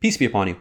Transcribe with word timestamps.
Peace 0.00 0.16
be 0.16 0.24
upon 0.24 0.48
you. 0.48 0.56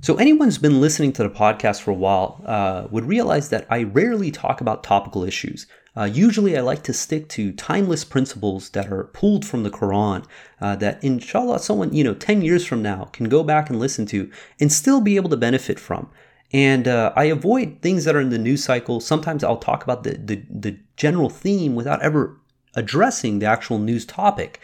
So, 0.00 0.16
anyone 0.16 0.48
who's 0.48 0.58
been 0.58 0.80
listening 0.80 1.12
to 1.12 1.22
the 1.22 1.30
podcast 1.30 1.80
for 1.80 1.92
a 1.92 1.94
while 1.94 2.42
uh, 2.44 2.88
would 2.90 3.04
realize 3.04 3.48
that 3.50 3.68
I 3.70 3.84
rarely 3.84 4.32
talk 4.32 4.60
about 4.60 4.82
topical 4.82 5.22
issues. 5.22 5.68
Uh, 5.96 6.10
usually, 6.12 6.58
I 6.58 6.60
like 6.60 6.82
to 6.82 6.92
stick 6.92 7.28
to 7.30 7.52
timeless 7.52 8.04
principles 8.04 8.70
that 8.70 8.90
are 8.90 9.04
pulled 9.04 9.46
from 9.46 9.62
the 9.62 9.70
Quran, 9.70 10.26
uh, 10.60 10.74
that 10.76 11.02
inshallah, 11.04 11.60
someone, 11.60 11.92
you 11.92 12.02
know, 12.02 12.14
10 12.14 12.42
years 12.42 12.66
from 12.66 12.82
now 12.82 13.04
can 13.12 13.28
go 13.28 13.44
back 13.44 13.70
and 13.70 13.78
listen 13.78 14.06
to 14.06 14.28
and 14.58 14.72
still 14.72 15.00
be 15.00 15.14
able 15.14 15.30
to 15.30 15.36
benefit 15.36 15.78
from. 15.78 16.10
And 16.52 16.88
uh, 16.88 17.12
I 17.14 17.26
avoid 17.26 17.78
things 17.80 18.04
that 18.04 18.16
are 18.16 18.20
in 18.20 18.30
the 18.30 18.38
news 18.38 18.64
cycle. 18.64 18.98
Sometimes 18.98 19.44
I'll 19.44 19.56
talk 19.56 19.84
about 19.84 20.02
the, 20.02 20.16
the, 20.16 20.42
the 20.50 20.78
general 20.96 21.30
theme 21.30 21.76
without 21.76 22.02
ever 22.02 22.40
addressing 22.74 23.38
the 23.38 23.46
actual 23.46 23.78
news 23.78 24.04
topic. 24.04 24.60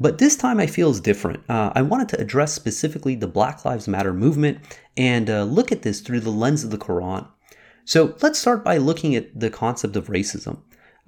But 0.00 0.18
this 0.18 0.36
time 0.36 0.60
I 0.60 0.66
feel 0.66 0.90
is 0.90 1.00
different. 1.00 1.42
Uh, 1.50 1.72
I 1.74 1.82
wanted 1.82 2.08
to 2.10 2.20
address 2.20 2.52
specifically 2.52 3.16
the 3.16 3.26
Black 3.26 3.64
Lives 3.64 3.88
Matter 3.88 4.14
movement 4.14 4.58
and 4.96 5.28
uh, 5.28 5.42
look 5.42 5.72
at 5.72 5.82
this 5.82 6.00
through 6.00 6.20
the 6.20 6.30
lens 6.30 6.62
of 6.62 6.70
the 6.70 6.78
Quran. 6.78 7.26
So 7.84 8.14
let's 8.22 8.38
start 8.38 8.64
by 8.64 8.76
looking 8.76 9.16
at 9.16 9.38
the 9.38 9.50
concept 9.50 9.96
of 9.96 10.08
racism. 10.08 10.58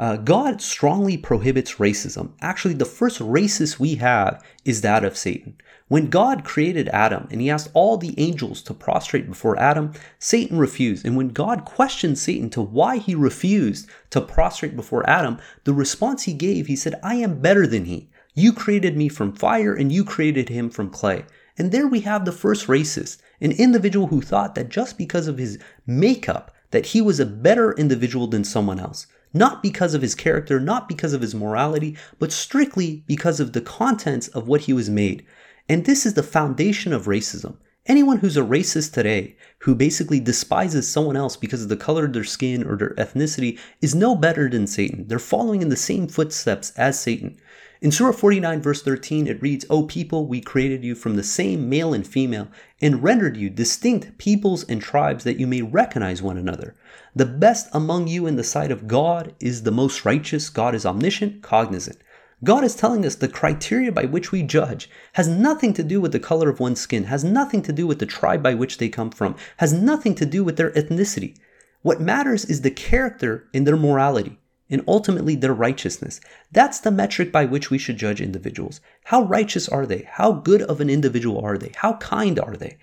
Uh, 0.00 0.16
God 0.16 0.62
strongly 0.62 1.18
prohibits 1.18 1.74
racism. 1.74 2.32
Actually, 2.40 2.72
the 2.72 2.86
first 2.86 3.20
racist 3.20 3.78
we 3.78 3.96
have 3.96 4.42
is 4.64 4.80
that 4.80 5.04
of 5.04 5.14
Satan. 5.14 5.58
When 5.88 6.08
God 6.08 6.42
created 6.42 6.88
Adam 6.88 7.28
and 7.30 7.42
he 7.42 7.50
asked 7.50 7.68
all 7.74 7.98
the 7.98 8.18
angels 8.18 8.62
to 8.62 8.72
prostrate 8.72 9.28
before 9.28 9.58
Adam, 9.58 9.92
Satan 10.18 10.58
refused. 10.58 11.04
And 11.04 11.18
when 11.18 11.28
God 11.28 11.66
questioned 11.66 12.18
Satan 12.18 12.48
to 12.50 12.62
why 12.62 12.96
he 12.96 13.14
refused 13.14 13.90
to 14.08 14.22
prostrate 14.22 14.74
before 14.74 15.08
Adam, 15.08 15.38
the 15.64 15.74
response 15.74 16.22
he 16.22 16.32
gave, 16.32 16.66
he 16.66 16.76
said, 16.76 16.98
I 17.02 17.16
am 17.16 17.42
better 17.42 17.66
than 17.66 17.84
he. 17.84 18.08
You 18.34 18.52
created 18.52 18.96
me 18.96 19.08
from 19.08 19.32
fire 19.32 19.74
and 19.74 19.90
you 19.90 20.04
created 20.04 20.48
him 20.48 20.70
from 20.70 20.90
clay. 20.90 21.24
And 21.58 21.72
there 21.72 21.88
we 21.88 22.00
have 22.00 22.24
the 22.24 22.32
first 22.32 22.68
racist, 22.68 23.18
an 23.40 23.52
individual 23.52 24.06
who 24.06 24.22
thought 24.22 24.54
that 24.54 24.68
just 24.68 24.96
because 24.96 25.26
of 25.26 25.38
his 25.38 25.58
makeup, 25.86 26.54
that 26.70 26.86
he 26.86 27.00
was 27.00 27.18
a 27.18 27.26
better 27.26 27.72
individual 27.72 28.26
than 28.26 28.44
someone 28.44 28.78
else. 28.78 29.06
Not 29.34 29.62
because 29.62 29.94
of 29.94 30.02
his 30.02 30.14
character, 30.14 30.58
not 30.58 30.88
because 30.88 31.12
of 31.12 31.20
his 31.20 31.34
morality, 31.34 31.96
but 32.18 32.32
strictly 32.32 33.04
because 33.06 33.40
of 33.40 33.52
the 33.52 33.60
contents 33.60 34.28
of 34.28 34.48
what 34.48 34.62
he 34.62 34.72
was 34.72 34.88
made. 34.88 35.24
And 35.68 35.84
this 35.84 36.06
is 36.06 36.14
the 36.14 36.22
foundation 36.22 36.92
of 36.92 37.06
racism. 37.06 37.56
Anyone 37.86 38.18
who's 38.18 38.36
a 38.36 38.42
racist 38.42 38.92
today, 38.92 39.36
who 39.60 39.74
basically 39.74 40.20
despises 40.20 40.88
someone 40.88 41.16
else 41.16 41.36
because 41.36 41.62
of 41.62 41.68
the 41.68 41.76
color 41.76 42.04
of 42.04 42.12
their 42.12 42.24
skin 42.24 42.64
or 42.64 42.76
their 42.76 42.94
ethnicity, 42.94 43.58
is 43.80 43.94
no 43.94 44.14
better 44.14 44.48
than 44.48 44.66
Satan. 44.66 45.08
They're 45.08 45.18
following 45.18 45.62
in 45.62 45.70
the 45.70 45.76
same 45.76 46.06
footsteps 46.06 46.72
as 46.76 47.00
Satan. 47.00 47.38
In 47.82 47.90
Surah 47.90 48.12
49, 48.12 48.60
verse 48.60 48.82
13, 48.82 49.26
it 49.26 49.40
reads, 49.40 49.64
O 49.70 49.84
people, 49.84 50.26
we 50.26 50.42
created 50.42 50.84
you 50.84 50.94
from 50.94 51.16
the 51.16 51.22
same 51.22 51.66
male 51.70 51.94
and 51.94 52.06
female, 52.06 52.48
and 52.82 53.02
rendered 53.02 53.38
you 53.38 53.48
distinct 53.48 54.18
peoples 54.18 54.64
and 54.64 54.82
tribes 54.82 55.24
that 55.24 55.40
you 55.40 55.46
may 55.46 55.62
recognize 55.62 56.20
one 56.20 56.36
another. 56.36 56.74
The 57.16 57.24
best 57.24 57.70
among 57.72 58.06
you 58.06 58.26
in 58.26 58.36
the 58.36 58.44
sight 58.44 58.70
of 58.70 58.86
God 58.86 59.34
is 59.40 59.62
the 59.62 59.70
most 59.70 60.04
righteous. 60.04 60.50
God 60.50 60.74
is 60.74 60.84
omniscient, 60.84 61.40
cognizant. 61.40 61.96
God 62.44 62.64
is 62.64 62.74
telling 62.74 63.06
us 63.06 63.14
the 63.14 63.28
criteria 63.28 63.90
by 63.90 64.04
which 64.04 64.30
we 64.30 64.42
judge 64.42 64.90
has 65.14 65.26
nothing 65.26 65.72
to 65.72 65.82
do 65.82 66.02
with 66.02 66.12
the 66.12 66.20
color 66.20 66.50
of 66.50 66.60
one's 66.60 66.80
skin, 66.80 67.04
has 67.04 67.24
nothing 67.24 67.62
to 67.62 67.72
do 67.72 67.86
with 67.86 67.98
the 67.98 68.04
tribe 68.04 68.42
by 68.42 68.52
which 68.52 68.76
they 68.76 68.90
come 68.90 69.10
from, 69.10 69.36
has 69.56 69.72
nothing 69.72 70.14
to 70.16 70.26
do 70.26 70.44
with 70.44 70.58
their 70.58 70.70
ethnicity. 70.72 71.34
What 71.80 71.98
matters 71.98 72.44
is 72.44 72.60
the 72.60 72.70
character 72.70 73.48
and 73.54 73.66
their 73.66 73.78
morality 73.78 74.38
and 74.70 74.84
ultimately 74.86 75.34
their 75.34 75.52
righteousness. 75.52 76.20
That's 76.52 76.80
the 76.80 76.90
metric 76.90 77.32
by 77.32 77.44
which 77.44 77.70
we 77.70 77.78
should 77.78 77.96
judge 77.96 78.20
individuals. 78.20 78.80
How 79.04 79.22
righteous 79.22 79.68
are 79.68 79.86
they? 79.86 80.08
How 80.08 80.32
good 80.32 80.62
of 80.62 80.80
an 80.80 80.88
individual 80.88 81.40
are 81.44 81.58
they? 81.58 81.72
How 81.76 81.94
kind 81.94 82.38
are 82.38 82.56
they? 82.56 82.78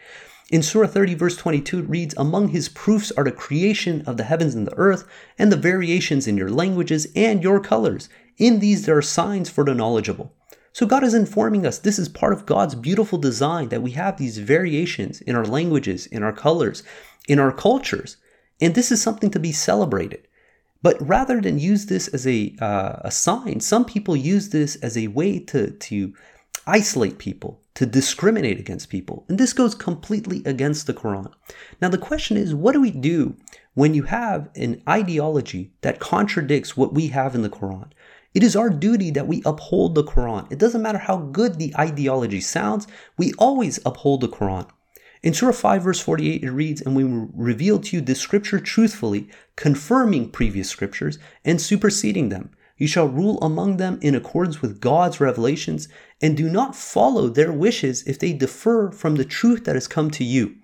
In 0.50 0.64
Surah 0.64 0.88
30, 0.88 1.16
verse 1.16 1.36
22, 1.36 1.80
it 1.80 1.90
reads, 1.90 2.16
Among 2.18 2.50
his 2.50 2.70
proofs 2.70 3.12
are 3.12 3.26
the 3.26 3.32
creation 3.32 4.02
of 4.06 4.16
the 4.16 4.24
heavens 4.24 4.56
and 4.56 4.66
the 4.66 4.78
earth, 4.78 5.06
and 5.38 5.52
the 5.52 5.58
variations 5.58 6.26
in 6.26 6.38
your 6.38 6.50
languages 6.50 7.08
and 7.16 7.44
your 7.44 7.60
colors. 7.60 8.08
In 8.38 8.60
these 8.60 8.86
there 8.86 8.98
are 8.98 9.02
signs 9.02 9.50
for 9.50 9.66
the 9.66 9.74
knowledgeable. 9.74 10.34
So 10.72 10.86
God 10.86 11.04
is 11.04 11.14
informing 11.16 11.66
us 11.66 11.80
this 11.80 11.98
is 11.98 12.08
part 12.08 12.34
of 12.34 12.46
God's 12.46 12.76
beautiful 12.76 13.18
design 13.18 13.70
that 13.70 13.82
we 13.82 13.92
have 13.92 14.18
these 14.18 14.38
variations 14.38 15.22
in 15.22 15.36
our 15.36 15.44
languages, 15.44 16.06
in 16.06 16.22
our 16.22 16.32
colors, 16.32 16.84
in 17.28 17.40
our 17.40 17.52
cultures. 17.52 18.18
And 18.62 18.76
this 18.76 18.92
is 18.92 19.02
something 19.02 19.32
to 19.32 19.40
be 19.40 19.52
celebrated. 19.52 20.28
But 20.82 20.98
rather 21.06 21.42
than 21.42 21.60
use 21.60 21.88
this 21.88 22.08
as 22.10 22.28
a, 22.28 22.56
uh, 22.62 22.98
a 23.02 23.12
sign, 23.12 23.60
some 23.60 23.86
people 23.86 24.16
use 24.16 24.50
this 24.50 24.76
as 24.78 24.98
a 24.98 25.08
way 25.08 25.40
to, 25.40 25.72
to 25.72 26.14
isolate 26.68 27.18
people, 27.18 27.62
to 27.76 27.86
discriminate 27.86 28.60
against 28.60 28.90
people. 28.90 29.26
And 29.28 29.38
this 29.38 29.54
goes 29.54 29.74
completely 29.74 30.44
against 30.46 30.86
the 30.86 30.94
Quran. 30.94 31.32
Now, 31.82 31.90
the 31.90 31.98
question 31.98 32.38
is 32.38 32.54
what 32.54 32.74
do 32.74 32.82
we 32.82 32.92
do 32.92 33.36
when 33.74 33.94
you 33.94 34.04
have 34.04 34.50
an 34.56 34.82
ideology 34.88 35.72
that 35.82 36.00
contradicts 36.00 36.76
what 36.78 36.94
we 36.94 37.08
have 37.08 37.36
in 37.36 37.42
the 37.42 37.50
Quran? 37.50 37.92
It 38.34 38.44
is 38.44 38.56
our 38.56 38.70
duty 38.70 39.10
that 39.12 39.28
we 39.28 39.42
uphold 39.46 39.96
the 39.96 40.04
Quran. 40.04 40.52
It 40.52 40.60
doesn't 40.60 40.82
matter 40.82 41.00
how 41.00 41.18
good 41.18 41.58
the 41.58 41.74
ideology 41.76 42.42
sounds, 42.42 42.86
we 43.18 43.34
always 43.40 43.80
uphold 43.84 44.22
the 44.22 44.28
Quran. 44.28 44.70
In 45.28 45.34
Surah 45.34 45.52
5, 45.52 45.84
verse 45.84 46.00
48, 46.00 46.42
it 46.42 46.52
reads, 46.52 46.80
And 46.80 46.96
we 46.96 47.04
revealed 47.04 47.84
to 47.84 47.98
you 47.98 48.02
this 48.02 48.22
scripture 48.22 48.62
truthfully, 48.62 49.28
confirming 49.58 50.32
previous 50.32 50.70
scriptures 50.70 51.20
and 51.44 51.60
superseding 51.60 52.30
them. 52.30 52.52
You 52.78 52.88
shall 52.88 53.10
rule 53.10 53.38
among 53.42 53.76
them 53.76 54.00
in 54.02 54.16
accordance 54.16 54.62
with 54.62 54.80
God's 54.80 55.20
revelations, 55.20 55.90
and 56.22 56.38
do 56.38 56.50
not 56.50 56.78
follow 56.78 57.28
their 57.28 57.52
wishes 57.52 58.04
if 58.04 58.18
they 58.18 58.32
differ 58.32 58.90
from 58.90 59.18
the 59.18 59.26
truth 59.26 59.66
that 59.66 59.76
has 59.76 59.86
come 59.86 60.10
to 60.12 60.24
you. 60.24 60.56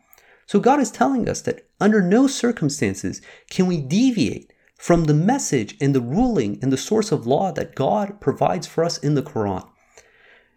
So 0.46 0.62
God 0.62 0.80
is 0.80 0.92
telling 0.92 1.28
us 1.28 1.42
that 1.42 1.68
under 1.82 2.02
no 2.02 2.28
circumstances 2.28 3.22
can 3.50 3.68
we 3.68 3.82
deviate 3.82 4.54
from 4.78 5.04
the 5.04 5.14
message 5.14 5.76
and 5.82 5.94
the 5.94 6.00
ruling 6.00 6.58
and 6.62 6.72
the 6.72 6.78
source 6.78 7.12
of 7.12 7.28
law 7.28 7.52
that 7.52 7.76
God 7.76 8.22
provides 8.22 8.66
for 8.66 8.86
us 8.86 8.98
in 8.98 9.16
the 9.16 9.24
Quran. 9.24 9.68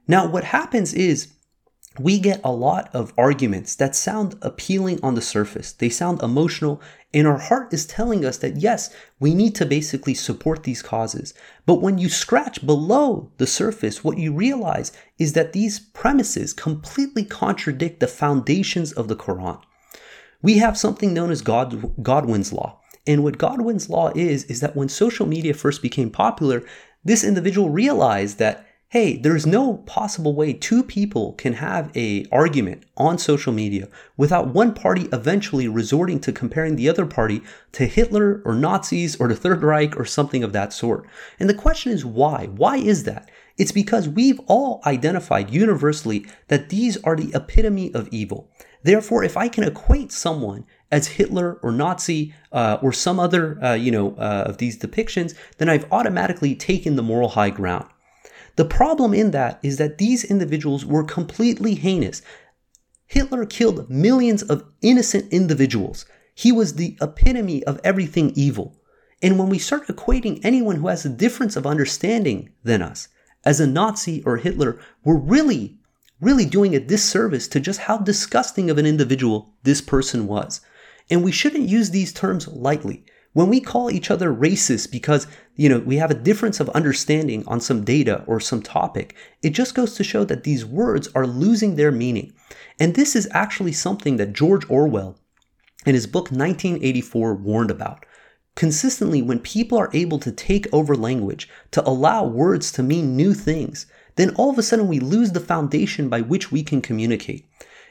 Now, 0.06 0.28
what 0.30 0.44
happens 0.44 0.94
is 0.94 1.32
we 1.98 2.18
get 2.18 2.40
a 2.44 2.50
lot 2.50 2.90
of 2.94 3.12
arguments 3.16 3.74
that 3.76 3.94
sound 3.94 4.36
appealing 4.42 4.98
on 5.02 5.14
the 5.14 5.22
surface. 5.22 5.72
They 5.72 5.88
sound 5.88 6.22
emotional, 6.22 6.80
and 7.14 7.26
our 7.26 7.38
heart 7.38 7.72
is 7.72 7.86
telling 7.86 8.24
us 8.24 8.38
that 8.38 8.56
yes, 8.56 8.94
we 9.20 9.34
need 9.34 9.54
to 9.56 9.66
basically 9.66 10.14
support 10.14 10.62
these 10.62 10.82
causes. 10.82 11.34
But 11.64 11.80
when 11.80 11.98
you 11.98 12.08
scratch 12.08 12.64
below 12.66 13.30
the 13.38 13.46
surface, 13.46 14.04
what 14.04 14.18
you 14.18 14.32
realize 14.32 14.92
is 15.18 15.32
that 15.34 15.52
these 15.52 15.78
premises 15.78 16.52
completely 16.52 17.24
contradict 17.24 18.00
the 18.00 18.08
foundations 18.08 18.92
of 18.92 19.08
the 19.08 19.16
Quran. 19.16 19.60
We 20.42 20.58
have 20.58 20.78
something 20.78 21.14
known 21.14 21.30
as 21.30 21.42
God, 21.42 22.02
Godwin's 22.02 22.52
Law. 22.52 22.80
And 23.06 23.22
what 23.22 23.38
Godwin's 23.38 23.88
Law 23.88 24.12
is, 24.14 24.44
is 24.44 24.60
that 24.60 24.76
when 24.76 24.88
social 24.88 25.26
media 25.26 25.54
first 25.54 25.80
became 25.80 26.10
popular, 26.10 26.64
this 27.04 27.22
individual 27.22 27.70
realized 27.70 28.38
that 28.38 28.65
hey, 28.90 29.16
there's 29.16 29.44
no 29.44 29.78
possible 29.78 30.32
way 30.32 30.52
two 30.52 30.80
people 30.80 31.32
can 31.32 31.54
have 31.54 31.90
a 31.96 32.24
argument 32.30 32.84
on 32.96 33.18
social 33.18 33.52
media 33.52 33.88
without 34.16 34.54
one 34.54 34.72
party 34.72 35.08
eventually 35.12 35.66
resorting 35.66 36.20
to 36.20 36.32
comparing 36.32 36.76
the 36.76 36.88
other 36.88 37.04
party 37.04 37.42
to 37.72 37.84
Hitler 37.84 38.40
or 38.44 38.54
Nazis 38.54 39.16
or 39.16 39.26
the 39.26 39.34
Third 39.34 39.64
Reich 39.64 39.98
or 39.98 40.04
something 40.04 40.44
of 40.44 40.52
that 40.52 40.72
sort. 40.72 41.04
And 41.40 41.50
the 41.50 41.54
question 41.54 41.90
is 41.90 42.04
why? 42.04 42.46
Why 42.46 42.76
is 42.76 43.02
that? 43.04 43.28
It's 43.58 43.72
because 43.72 44.08
we've 44.08 44.40
all 44.46 44.80
identified 44.86 45.50
universally 45.50 46.24
that 46.46 46.68
these 46.68 46.96
are 47.02 47.16
the 47.16 47.32
epitome 47.34 47.92
of 47.92 48.08
evil. 48.12 48.48
Therefore, 48.84 49.24
if 49.24 49.36
I 49.36 49.48
can 49.48 49.64
equate 49.64 50.12
someone 50.12 50.64
as 50.92 51.08
Hitler 51.08 51.58
or 51.62 51.72
Nazi 51.72 52.34
uh, 52.52 52.78
or 52.80 52.92
some 52.92 53.18
other, 53.18 53.62
uh, 53.64 53.74
you 53.74 53.90
know, 53.90 54.14
uh, 54.16 54.44
of 54.46 54.58
these 54.58 54.78
depictions, 54.78 55.34
then 55.58 55.68
I've 55.68 55.90
automatically 55.90 56.54
taken 56.54 56.94
the 56.94 57.02
moral 57.02 57.30
high 57.30 57.50
ground. 57.50 57.86
The 58.56 58.64
problem 58.64 59.14
in 59.14 59.30
that 59.32 59.58
is 59.62 59.76
that 59.76 59.98
these 59.98 60.24
individuals 60.24 60.84
were 60.84 61.04
completely 61.04 61.74
heinous. 61.74 62.22
Hitler 63.06 63.46
killed 63.46 63.88
millions 63.88 64.42
of 64.42 64.64
innocent 64.82 65.32
individuals. 65.32 66.06
He 66.34 66.52
was 66.52 66.74
the 66.74 66.96
epitome 67.00 67.62
of 67.64 67.80
everything 67.84 68.32
evil. 68.34 68.80
And 69.22 69.38
when 69.38 69.48
we 69.48 69.58
start 69.58 69.86
equating 69.86 70.40
anyone 70.42 70.76
who 70.76 70.88
has 70.88 71.04
a 71.04 71.10
difference 71.10 71.56
of 71.56 71.66
understanding 71.66 72.50
than 72.64 72.82
us 72.82 73.08
as 73.44 73.60
a 73.60 73.66
Nazi 73.66 74.22
or 74.24 74.38
Hitler, 74.38 74.78
we're 75.04 75.16
really, 75.16 75.78
really 76.20 76.44
doing 76.44 76.74
a 76.74 76.80
disservice 76.80 77.48
to 77.48 77.60
just 77.60 77.80
how 77.80 77.98
disgusting 77.98 78.68
of 78.70 78.78
an 78.78 78.86
individual 78.86 79.54
this 79.62 79.80
person 79.80 80.26
was. 80.26 80.60
And 81.08 81.22
we 81.22 81.32
shouldn't 81.32 81.68
use 81.68 81.90
these 81.90 82.12
terms 82.12 82.48
lightly. 82.48 83.04
When 83.36 83.48
we 83.48 83.60
call 83.60 83.90
each 83.90 84.10
other 84.10 84.32
racist 84.32 84.90
because, 84.90 85.26
you 85.56 85.68
know, 85.68 85.80
we 85.80 85.96
have 85.96 86.10
a 86.10 86.14
difference 86.14 86.58
of 86.58 86.70
understanding 86.70 87.44
on 87.46 87.60
some 87.60 87.84
data 87.84 88.24
or 88.26 88.40
some 88.40 88.62
topic, 88.62 89.14
it 89.42 89.50
just 89.50 89.74
goes 89.74 89.94
to 89.96 90.04
show 90.04 90.24
that 90.24 90.44
these 90.44 90.64
words 90.64 91.10
are 91.14 91.26
losing 91.26 91.76
their 91.76 91.92
meaning. 91.92 92.32
And 92.80 92.94
this 92.94 93.14
is 93.14 93.28
actually 93.32 93.72
something 93.72 94.16
that 94.16 94.32
George 94.32 94.64
Orwell 94.70 95.18
in 95.84 95.94
his 95.94 96.06
book 96.06 96.30
1984 96.30 97.34
warned 97.34 97.70
about. 97.70 98.06
Consistently, 98.54 99.20
when 99.20 99.40
people 99.40 99.76
are 99.76 99.90
able 99.92 100.18
to 100.20 100.32
take 100.32 100.66
over 100.72 100.96
language, 100.96 101.46
to 101.72 101.86
allow 101.86 102.24
words 102.24 102.72
to 102.72 102.82
mean 102.82 103.16
new 103.16 103.34
things, 103.34 103.84
then 104.14 104.34
all 104.36 104.48
of 104.48 104.56
a 104.56 104.62
sudden 104.62 104.88
we 104.88 104.98
lose 104.98 105.32
the 105.32 105.40
foundation 105.40 106.08
by 106.08 106.22
which 106.22 106.50
we 106.50 106.62
can 106.62 106.80
communicate. 106.80 107.44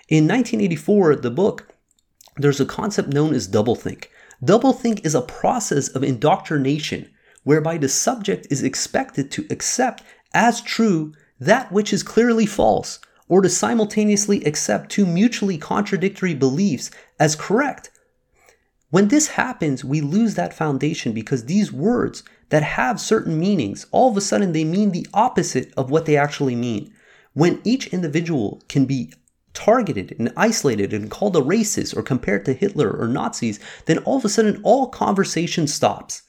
In 0.10 0.24
1984, 0.24 1.18
the 1.18 1.30
book, 1.30 1.72
there's 2.36 2.60
a 2.60 2.66
concept 2.66 3.10
known 3.10 3.36
as 3.36 3.48
doublethink. 3.48 4.06
Doublethink 4.46 5.04
is 5.04 5.16
a 5.16 5.24
process 5.24 5.88
of 5.88 6.04
indoctrination 6.04 7.10
whereby 7.44 7.78
the 7.78 7.90
subject 7.90 8.46
is 8.52 8.62
expected 8.62 9.32
to 9.32 9.48
accept 9.50 10.04
as 10.36 10.62
true 10.62 11.14
that 11.40 11.72
which 11.72 11.92
is 11.92 12.04
clearly 12.04 12.46
false, 12.46 13.00
or 13.28 13.42
to 13.42 13.50
simultaneously 13.50 14.44
accept 14.44 14.92
two 14.92 15.06
mutually 15.06 15.58
contradictory 15.58 16.36
beliefs 16.36 16.92
as 17.20 17.36
correct. 17.36 17.90
When 18.92 19.08
this 19.08 19.30
happens, 19.30 19.84
we 19.84 20.00
lose 20.00 20.36
that 20.36 20.54
foundation 20.54 21.12
because 21.12 21.46
these 21.46 21.74
words 21.74 22.24
that 22.50 22.62
have 22.62 23.02
certain 23.02 23.40
meanings, 23.40 23.88
all 23.92 24.12
of 24.12 24.18
a 24.18 24.22
sudden 24.22 24.54
they 24.54 24.64
mean 24.64 24.92
the 24.92 25.08
opposite 25.12 25.74
of 25.76 25.90
what 25.90 26.06
they 26.06 26.18
actually 26.18 26.56
mean. 26.56 26.94
When 27.34 27.62
each 27.64 27.88
individual 27.88 28.62
can 28.70 28.86
be 28.86 29.12
targeted 29.56 30.16
and 30.20 30.32
isolated 30.38 30.94
and 30.94 31.10
called 31.10 31.36
a 31.36 31.42
racist 31.42 31.98
or 31.98 32.04
compared 32.04 32.46
to 32.46 32.54
Hitler 32.54 32.92
or 32.92 33.08
Nazis, 33.08 33.60
then 33.86 33.98
all 34.00 34.18
of 34.18 34.26
a 34.26 34.30
sudden 34.30 34.62
all 34.64 34.88
conversation 34.88 35.66
stops. 35.66 36.22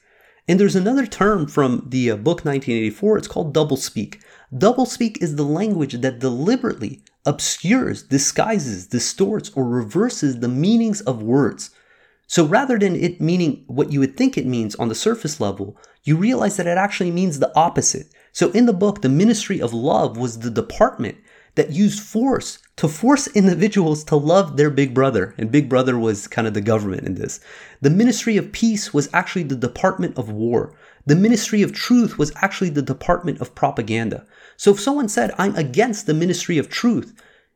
And 0.47 0.59
there's 0.59 0.75
another 0.75 1.05
term 1.05 1.45
from 1.45 1.83
the 1.87 2.11
uh, 2.11 2.15
book 2.15 2.45
1984, 2.45 3.17
it's 3.17 3.27
called 3.27 3.53
doublespeak. 3.53 4.21
Doublespeak 4.53 5.21
is 5.21 5.35
the 5.35 5.43
language 5.43 5.93
that 6.01 6.19
deliberately 6.19 7.03
obscures, 7.25 8.01
disguises, 8.03 8.87
distorts, 8.87 9.51
or 9.55 9.65
reverses 9.65 10.39
the 10.39 10.47
meanings 10.47 11.01
of 11.01 11.21
words. 11.21 11.71
So 12.27 12.45
rather 12.45 12.79
than 12.79 12.95
it 12.95 13.19
meaning 13.19 13.63
what 13.67 13.91
you 13.91 13.99
would 13.99 14.15
think 14.15 14.37
it 14.37 14.45
means 14.45 14.75
on 14.75 14.87
the 14.87 14.95
surface 14.95 15.39
level, 15.39 15.77
you 16.03 16.15
realize 16.15 16.57
that 16.57 16.67
it 16.67 16.77
actually 16.77 17.11
means 17.11 17.39
the 17.39 17.53
opposite. 17.55 18.07
So 18.31 18.51
in 18.51 18.65
the 18.65 18.73
book, 18.73 19.01
the 19.01 19.09
Ministry 19.09 19.61
of 19.61 19.73
Love 19.73 20.17
was 20.17 20.39
the 20.39 20.49
department 20.49 21.17
that 21.57 21.71
used 21.71 21.99
force 21.99 22.59
to 22.77 22.87
force 22.87 23.27
individuals 23.27 24.03
to 24.05 24.15
love 24.15 24.55
their 24.55 24.69
big 24.69 24.93
brother. 24.93 25.35
And 25.37 25.51
big 25.51 25.67
brother 25.67 25.97
was 25.97 26.27
kind 26.27 26.47
of 26.47 26.53
the 26.53 26.61
government 26.61 27.03
in 27.03 27.15
this. 27.15 27.41
The 27.81 27.89
Ministry 27.89 28.37
of 28.37 28.51
Peace 28.51 28.93
was 28.93 29.09
actually 29.11 29.43
the 29.43 29.55
Department 29.55 30.17
of 30.17 30.29
War. 30.29 30.73
The 31.05 31.15
Ministry 31.15 31.61
of 31.61 31.73
Truth 31.73 32.17
was 32.17 32.31
actually 32.37 32.69
the 32.69 32.81
Department 32.81 33.41
of 33.41 33.55
Propaganda. 33.55 34.25
So 34.55 34.71
if 34.71 34.79
someone 34.79 35.09
said, 35.09 35.31
I'm 35.37 35.55
against 35.55 36.05
the 36.05 36.13
Ministry 36.13 36.57
of 36.57 36.69
Truth, 36.69 37.13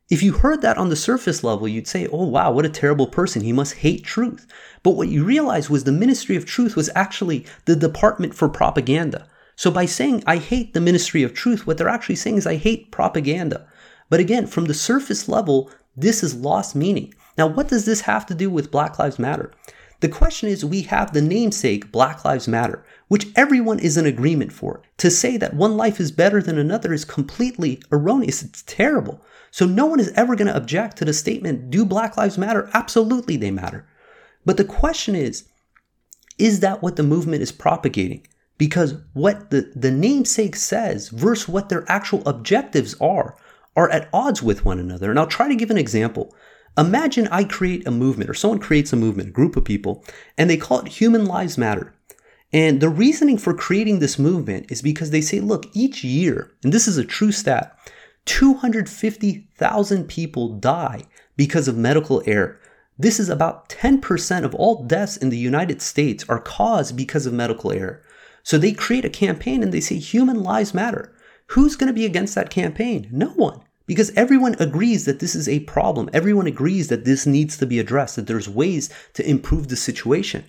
if 0.09 0.21
you 0.21 0.33
heard 0.33 0.62
that 0.62 0.77
on 0.77 0.89
the 0.89 0.95
surface 0.95 1.44
level, 1.44 1.68
you'd 1.68 1.88
say, 1.88 2.07
oh 2.07 2.25
wow, 2.25 2.51
what 2.51 2.65
a 2.65 2.69
terrible 2.69 3.07
person. 3.07 3.44
He 3.44 3.54
must 3.54 3.75
hate 3.75 4.04
truth. 4.04 4.45
But 4.83 4.92
what 4.92 5.07
you 5.07 5.24
realize 5.24 5.69
was 5.69 5.83
the 5.83 5.92
Ministry 5.92 6.36
of 6.36 6.45
Truth 6.45 6.75
was 6.75 6.89
actually 6.95 7.45
the 7.65 7.75
Department 7.75 8.33
for 8.33 8.50
Propaganda. 8.50 9.27
So 9.56 9.69
by 9.69 9.86
saying, 9.86 10.24
I 10.25 10.38
hate 10.38 10.74
the 10.74 10.81
Ministry 10.81 11.21
of 11.21 11.33
Truth, 11.33 11.68
what 11.68 11.77
they're 11.77 11.88
actually 11.88 12.15
saying 12.15 12.38
is, 12.38 12.47
I 12.47 12.56
hate 12.56 12.92
propaganda. 12.92 13.68
But 14.12 14.19
again, 14.19 14.46
from 14.46 14.66
the 14.66 14.74
surface 14.74 15.30
level, 15.30 15.72
this 15.96 16.22
is 16.22 16.36
lost 16.36 16.75
meaning. 16.75 17.13
Now, 17.38 17.48
what 17.48 17.69
does 17.69 17.86
this 17.86 18.02
have 18.02 18.25
to 18.25 18.36
do 18.36 18.50
with 18.50 18.69
Black 18.69 19.00
Lives 19.00 19.18
Matter? 19.18 19.54
The 20.02 20.10
question 20.10 20.50
is 20.50 20.66
we 20.66 20.81
have 20.81 21.13
the 21.13 21.22
namesake 21.22 21.94
Black 21.94 22.25
Lives 22.25 22.46
Matter, 22.46 22.84
which 23.08 23.28
everyone 23.38 23.80
is 23.80 23.96
in 23.96 24.06
agreement 24.06 24.52
for. 24.52 24.84
To 24.98 25.10
say 25.10 25.38
that 25.38 25.54
one 25.54 25.78
life 25.78 25.98
is 26.02 26.12
better 26.12 26.42
than 26.42 26.58
another 26.58 26.92
is 26.92 27.06
completely 27.06 27.81
erroneous. 27.90 28.44
It's 28.44 28.63
terrible. 28.63 29.22
So 29.50 29.66
no 29.66 29.86
one 29.86 30.02
is 30.02 30.10
ever 30.10 30.36
going 30.36 30.48
to 30.48 30.57
object 30.57 30.98
to 30.98 31.06
the 31.06 31.14
statement, 31.14 31.69
do 31.69 31.86
Black 31.86 32.18
Lives 32.18 32.38
Matter? 32.38 32.69
Absolutely 32.74 33.38
they 33.38 33.50
matter. 33.50 33.88
But 34.46 34.57
the 34.57 34.66
question 34.66 35.16
is, 35.16 35.46
is 36.38 36.60
that 36.60 36.81
what 36.81 36.98
the 36.98 37.04
movement 37.04 37.44
is 37.44 37.54
propagating? 37.54 38.28
Because 38.57 38.96
what 39.14 39.52
the, 39.52 39.72
the 39.74 39.90
namesake 39.90 40.57
says 40.57 41.07
versus 41.07 41.48
what 41.48 41.69
their 41.69 41.90
actual 41.90 42.28
objectives 42.28 42.94
are 43.00 43.38
are 43.75 43.89
at 43.89 44.09
odds 44.13 44.44
with 44.44 44.65
one 44.65 44.79
another. 44.79 45.09
And 45.09 45.19
I'll 45.19 45.27
try 45.27 45.47
to 45.47 45.56
give 45.56 45.71
an 45.71 45.77
example. 45.77 46.35
Imagine 46.77 47.27
I 47.27 47.44
create 47.44 47.85
a 47.85 47.91
movement, 47.91 48.29
or 48.29 48.33
someone 48.33 48.59
creates 48.59 48.94
a 48.94 48.97
movement, 48.97 49.29
a 49.29 49.33
group 49.33 49.56
of 49.56 49.65
people, 49.65 50.06
and 50.38 50.50
they 50.50 50.57
call 50.57 50.79
it 50.79 50.88
Human 50.88 51.25
Lives 51.25 51.57
Matter. 51.57 51.94
And 52.53 52.81
the 52.81 52.89
reasoning 52.89 53.38
for 53.38 53.53
creating 53.53 54.00
this 54.00 54.19
movement 54.19 54.71
is 54.71 54.81
because 54.81 55.12
they 55.12 55.21
say, 55.21 55.39
look, 55.39 55.65
each 55.73 56.03
year, 56.03 56.51
and 56.63 56.73
this 56.73 56.88
is 56.88 56.97
a 56.97 57.06
true 57.06 57.31
stat, 57.31 57.77
250,000 58.25 60.07
people 60.07 60.59
die 60.59 61.03
because 61.35 61.68
of 61.68 61.77
medical 61.77 62.21
error. 62.25 62.59
This 62.97 63.19
is 63.19 63.29
about 63.29 63.68
10% 63.69 64.44
of 64.44 64.53
all 64.53 64.83
deaths 64.83 65.18
in 65.18 65.29
the 65.29 65.38
United 65.38 65.81
States 65.81 66.23
are 66.29 66.39
caused 66.39 66.95
because 66.95 67.25
of 67.25 67.33
medical 67.33 67.71
error. 67.71 68.03
So 68.44 68.57
they 68.57 68.73
create 68.73 69.06
a 69.06 69.09
campaign 69.09 69.63
and 69.63 69.73
they 69.73 69.79
say 69.79 69.95
human 69.97 70.44
lives 70.44 70.73
matter. 70.73 71.13
Who's 71.51 71.75
going 71.75 71.88
to 71.88 71.94
be 71.94 72.06
against 72.06 72.33
that 72.36 72.50
campaign? 72.50 73.09
No 73.12 73.27
one. 73.31 73.59
Because 73.86 74.12
everyone 74.12 74.56
agrees 74.57 75.03
that 75.03 75.19
this 75.19 75.36
is 75.36 75.50
a 75.50 75.59
problem. 75.62 76.09
Everyone 76.13 76.48
agrees 76.48 76.88
that 76.88 77.03
this 77.03 77.25
needs 77.25 77.57
to 77.57 77.65
be 77.65 77.77
addressed, 77.77 78.15
that 78.15 78.27
there's 78.27 78.48
ways 78.48 78.89
to 79.15 79.30
improve 79.30 79.68
the 79.68 79.75
situation. 79.75 80.45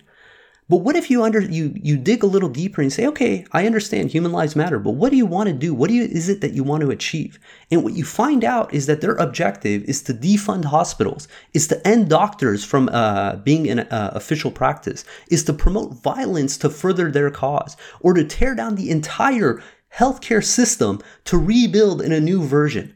But 0.69 0.77
what 0.77 0.95
if 0.95 1.11
you 1.11 1.23
under 1.23 1.41
you 1.41 1.73
you 1.75 1.97
dig 1.97 2.23
a 2.23 2.27
little 2.27 2.47
deeper 2.47 2.81
and 2.81 2.91
say, 2.91 3.05
okay, 3.07 3.45
I 3.51 3.65
understand 3.65 4.11
human 4.11 4.31
lives 4.31 4.55
matter, 4.55 4.79
but 4.79 4.91
what 4.91 5.09
do 5.09 5.17
you 5.17 5.25
want 5.25 5.47
to 5.49 5.53
do? 5.53 5.73
What 5.73 5.89
do 5.89 5.93
you 5.93 6.03
is 6.03 6.29
it 6.29 6.39
that 6.39 6.53
you 6.53 6.63
want 6.63 6.81
to 6.83 6.89
achieve? 6.89 7.37
And 7.69 7.83
what 7.83 7.95
you 7.95 8.05
find 8.05 8.45
out 8.45 8.73
is 8.73 8.85
that 8.85 9.01
their 9.01 9.15
objective 9.15 9.83
is 9.83 10.01
to 10.03 10.13
defund 10.13 10.65
hospitals, 10.65 11.27
is 11.53 11.67
to 11.67 11.85
end 11.85 12.09
doctors 12.09 12.63
from 12.63 12.87
uh, 12.93 13.35
being 13.35 13.65
in 13.65 13.79
uh, 13.79 14.11
official 14.15 14.51
practice, 14.51 15.03
is 15.29 15.43
to 15.43 15.53
promote 15.53 15.95
violence 15.95 16.57
to 16.59 16.69
further 16.69 17.11
their 17.11 17.29
cause, 17.29 17.75
or 17.99 18.13
to 18.13 18.23
tear 18.23 18.55
down 18.55 18.75
the 18.75 18.89
entire 18.89 19.61
healthcare 19.97 20.43
system 20.43 20.99
to 21.25 21.37
rebuild 21.37 22.01
in 22.01 22.11
a 22.11 22.19
new 22.19 22.43
version. 22.43 22.95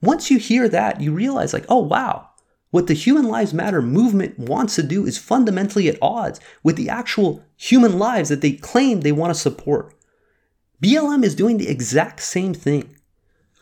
Once 0.00 0.30
you 0.30 0.38
hear 0.38 0.68
that, 0.68 1.00
you 1.00 1.12
realize, 1.12 1.52
like, 1.52 1.66
oh, 1.68 1.80
wow, 1.80 2.28
what 2.70 2.86
the 2.86 2.94
Human 2.94 3.24
Lives 3.24 3.52
Matter 3.52 3.82
movement 3.82 4.38
wants 4.38 4.74
to 4.76 4.82
do 4.82 5.04
is 5.04 5.18
fundamentally 5.18 5.88
at 5.88 5.98
odds 6.00 6.40
with 6.62 6.76
the 6.76 6.88
actual 6.88 7.44
human 7.56 7.98
lives 7.98 8.30
that 8.30 8.40
they 8.40 8.52
claim 8.52 9.00
they 9.00 9.12
want 9.12 9.32
to 9.32 9.38
support. 9.38 9.94
BLM 10.82 11.22
is 11.22 11.34
doing 11.34 11.58
the 11.58 11.68
exact 11.68 12.20
same 12.20 12.54
thing. 12.54 12.96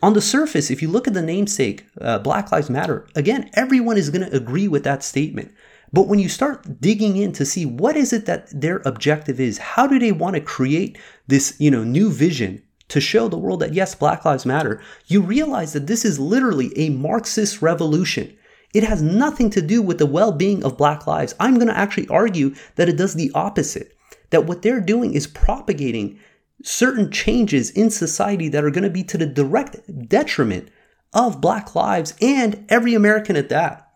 On 0.01 0.13
the 0.13 0.21
surface, 0.21 0.71
if 0.71 0.81
you 0.81 0.87
look 0.87 1.07
at 1.07 1.13
the 1.13 1.21
namesake, 1.21 1.85
uh, 1.99 2.17
Black 2.19 2.51
Lives 2.51 2.69
Matter, 2.69 3.05
again, 3.15 3.51
everyone 3.53 3.97
is 3.97 4.09
going 4.09 4.27
to 4.27 4.35
agree 4.35 4.67
with 4.67 4.83
that 4.85 5.03
statement. 5.03 5.53
But 5.93 6.07
when 6.07 6.19
you 6.19 6.29
start 6.29 6.79
digging 6.79 7.17
in 7.17 7.33
to 7.33 7.45
see 7.45 7.65
what 7.65 7.97
is 7.97 8.13
it 8.13 8.25
that 8.25 8.47
their 8.49 8.81
objective 8.85 9.39
is, 9.39 9.57
how 9.57 9.87
do 9.87 9.99
they 9.99 10.11
want 10.11 10.35
to 10.35 10.41
create 10.41 10.97
this, 11.27 11.55
you 11.59 11.69
know, 11.69 11.83
new 11.83 12.09
vision 12.09 12.63
to 12.87 13.01
show 13.01 13.27
the 13.27 13.37
world 13.37 13.59
that 13.61 13.73
yes, 13.73 13.95
Black 13.95 14.23
Lives 14.23 14.45
Matter, 14.45 14.81
you 15.07 15.21
realize 15.21 15.73
that 15.73 15.87
this 15.87 16.05
is 16.05 16.19
literally 16.19 16.71
a 16.77 16.89
Marxist 16.89 17.61
revolution. 17.61 18.37
It 18.73 18.83
has 18.83 19.01
nothing 19.01 19.49
to 19.51 19.61
do 19.61 19.81
with 19.81 19.97
the 19.97 20.05
well-being 20.05 20.63
of 20.63 20.77
black 20.77 21.05
lives. 21.05 21.35
I'm 21.39 21.55
going 21.55 21.67
to 21.67 21.77
actually 21.77 22.07
argue 22.07 22.55
that 22.75 22.87
it 22.87 22.97
does 22.97 23.15
the 23.15 23.31
opposite. 23.35 23.97
That 24.29 24.45
what 24.45 24.61
they're 24.61 24.79
doing 24.79 25.13
is 25.13 25.27
propagating 25.27 26.19
certain 26.63 27.11
changes 27.11 27.69
in 27.71 27.89
society 27.89 28.47
that 28.49 28.63
are 28.63 28.71
going 28.71 28.83
to 28.83 28.89
be 28.89 29.03
to 29.03 29.17
the 29.17 29.25
direct 29.25 29.77
detriment 30.07 30.69
of 31.13 31.41
black 31.41 31.75
lives 31.75 32.13
and 32.21 32.65
every 32.69 32.93
American 32.93 33.35
at 33.35 33.49
that. 33.49 33.90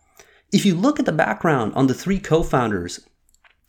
If 0.56 0.64
you 0.64 0.74
look 0.74 0.98
at 0.98 1.04
the 1.04 1.12
background 1.12 1.74
on 1.74 1.86
the 1.86 1.92
three 1.92 2.18
co 2.18 2.42
founders 2.42 3.06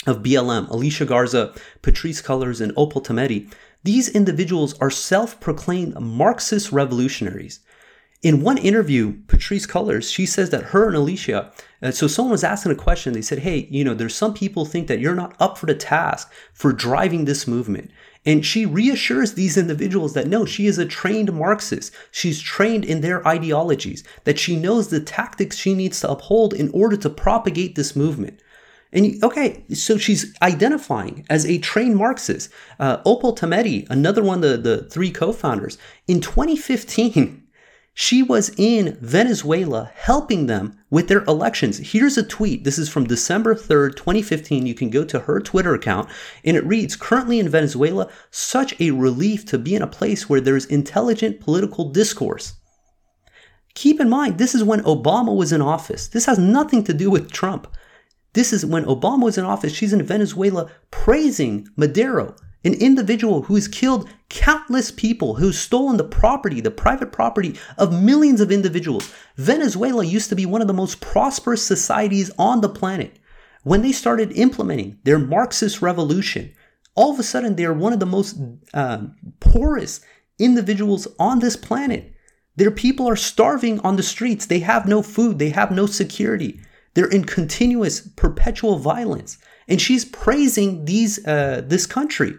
of 0.05 0.23
BLM, 0.23 0.69
Alicia 0.69 1.03
Garza, 1.03 1.53
Patrisse 1.81 2.21
Cullors, 2.21 2.61
and 2.61 2.71
Opal 2.77 3.01
Tometi, 3.01 3.51
these 3.83 4.07
individuals 4.07 4.73
are 4.79 4.89
self 4.89 5.37
proclaimed 5.41 5.99
Marxist 5.99 6.71
revolutionaries. 6.71 7.59
In 8.23 8.41
one 8.41 8.57
interview, 8.57 9.17
Patrisse 9.27 9.67
Cullors, 9.67 10.09
she 10.13 10.25
says 10.25 10.49
that 10.51 10.67
her 10.71 10.87
and 10.87 10.95
Alicia, 10.95 11.51
uh, 11.81 11.91
so 11.91 12.07
someone 12.07 12.31
was 12.31 12.45
asking 12.45 12.71
a 12.71 12.75
question. 12.75 13.11
They 13.11 13.21
said, 13.21 13.39
Hey, 13.39 13.67
you 13.69 13.83
know, 13.83 13.93
there's 13.93 14.15
some 14.15 14.33
people 14.33 14.63
think 14.63 14.87
that 14.87 15.01
you're 15.01 15.13
not 15.13 15.35
up 15.41 15.57
for 15.57 15.65
the 15.65 15.75
task 15.75 16.31
for 16.53 16.71
driving 16.71 17.25
this 17.25 17.45
movement. 17.45 17.91
And 18.27 18.45
she 18.45 18.65
reassures 18.65 19.33
these 19.33 19.57
individuals 19.57 20.13
that 20.13 20.27
no, 20.27 20.43
she 20.43 20.67
is 20.67 20.77
a 20.77 20.85
trained 20.85 21.31
Marxist. 21.31 21.93
She's 22.11 22.41
trained 22.41 22.83
in 22.83 22.99
their 22.99 23.25
ideologies, 23.25 24.03
that 24.25 24.37
she 24.37 24.57
knows 24.57 24.89
the 24.89 24.99
tactics 24.99 25.55
she 25.55 25.73
needs 25.73 26.01
to 26.01 26.11
uphold 26.11 26.53
in 26.53 26.69
order 26.73 26.97
to 26.97 27.09
propagate 27.09 27.75
this 27.75 27.95
movement. 27.95 28.41
And 28.91 29.23
okay, 29.23 29.63
so 29.73 29.97
she's 29.97 30.35
identifying 30.41 31.25
as 31.29 31.45
a 31.45 31.57
trained 31.59 31.95
Marxist. 31.95 32.51
Uh, 32.81 32.97
Opal 33.05 33.33
Tometi, 33.33 33.89
another 33.89 34.23
one 34.23 34.43
of 34.43 34.51
the, 34.51 34.57
the 34.57 34.83
three 34.89 35.11
co 35.11 35.31
founders, 35.31 35.77
in 36.05 36.19
2015, 36.19 37.46
she 37.99 38.21
was 38.21 38.51
in 38.57 38.95
Venezuela 39.01 39.89
helping 39.95 40.45
them 40.45 40.77
with 40.91 41.07
their 41.07 41.23
elections. 41.23 41.79
Here's 41.79 42.15
a 42.15 42.21
tweet. 42.21 42.63
This 42.63 42.77
is 42.77 42.89
from 42.89 43.07
December 43.07 43.55
3rd, 43.55 43.95
2015. 43.95 44.67
You 44.67 44.75
can 44.75 44.91
go 44.91 45.03
to 45.05 45.21
her 45.21 45.39
Twitter 45.39 45.73
account 45.73 46.07
and 46.45 46.55
it 46.55 46.63
reads 46.63 46.95
Currently 46.95 47.39
in 47.39 47.49
Venezuela, 47.49 48.07
such 48.29 48.79
a 48.79 48.91
relief 48.91 49.45
to 49.45 49.57
be 49.57 49.73
in 49.73 49.81
a 49.81 49.87
place 49.87 50.29
where 50.29 50.39
there's 50.39 50.65
intelligent 50.65 51.39
political 51.39 51.89
discourse. 51.89 52.53
Keep 53.73 53.99
in 53.99 54.09
mind, 54.09 54.37
this 54.37 54.53
is 54.53 54.63
when 54.63 54.83
Obama 54.83 55.35
was 55.35 55.51
in 55.51 55.63
office. 55.63 56.07
This 56.07 56.27
has 56.27 56.37
nothing 56.37 56.83
to 56.83 56.93
do 56.93 57.09
with 57.09 57.31
Trump. 57.31 57.65
This 58.33 58.53
is 58.53 58.63
when 58.63 58.85
Obama 58.85 59.23
was 59.23 59.39
in 59.39 59.43
office. 59.43 59.73
She's 59.73 59.91
in 59.91 60.03
Venezuela 60.03 60.69
praising 60.91 61.67
Maduro 61.75 62.35
an 62.63 62.73
individual 62.73 63.43
who 63.43 63.55
has 63.55 63.67
killed 63.67 64.09
countless 64.29 64.91
people, 64.91 65.35
who's 65.35 65.57
stolen 65.57 65.97
the 65.97 66.03
property, 66.03 66.59
the 66.59 66.71
private 66.71 67.11
property 67.11 67.57
of 67.77 68.03
millions 68.03 68.41
of 68.41 68.51
individuals. 68.51 69.13
Venezuela 69.35 70.03
used 70.03 70.29
to 70.29 70.35
be 70.35 70.45
one 70.45 70.61
of 70.61 70.67
the 70.67 70.73
most 70.73 70.99
prosperous 70.99 71.65
societies 71.65 72.31
on 72.37 72.61
the 72.61 72.69
planet. 72.69 73.19
When 73.63 73.81
they 73.81 73.91
started 73.91 74.31
implementing 74.33 74.99
their 75.03 75.19
Marxist 75.19 75.81
revolution, 75.81 76.53
all 76.95 77.13
of 77.13 77.19
a 77.19 77.23
sudden 77.23 77.55
they 77.55 77.65
are 77.65 77.73
one 77.73 77.93
of 77.93 77.99
the 77.99 78.05
most 78.05 78.37
uh, 78.73 79.03
poorest 79.39 80.03
individuals 80.39 81.07
on 81.19 81.39
this 81.39 81.55
planet. 81.55 82.13
Their 82.55 82.71
people 82.71 83.07
are 83.07 83.15
starving 83.15 83.79
on 83.81 83.95
the 83.95 84.03
streets. 84.03 84.47
They 84.47 84.59
have 84.59 84.87
no 84.87 85.03
food. 85.03 85.37
They 85.37 85.49
have 85.49 85.71
no 85.71 85.85
security. 85.85 86.59
They're 86.95 87.05
in 87.05 87.25
continuous, 87.25 88.01
perpetual 88.01 88.79
violence. 88.79 89.37
And 89.67 89.79
she's 89.79 90.05
praising 90.05 90.85
these, 90.85 91.25
uh, 91.27 91.61
this 91.65 91.85
country. 91.85 92.35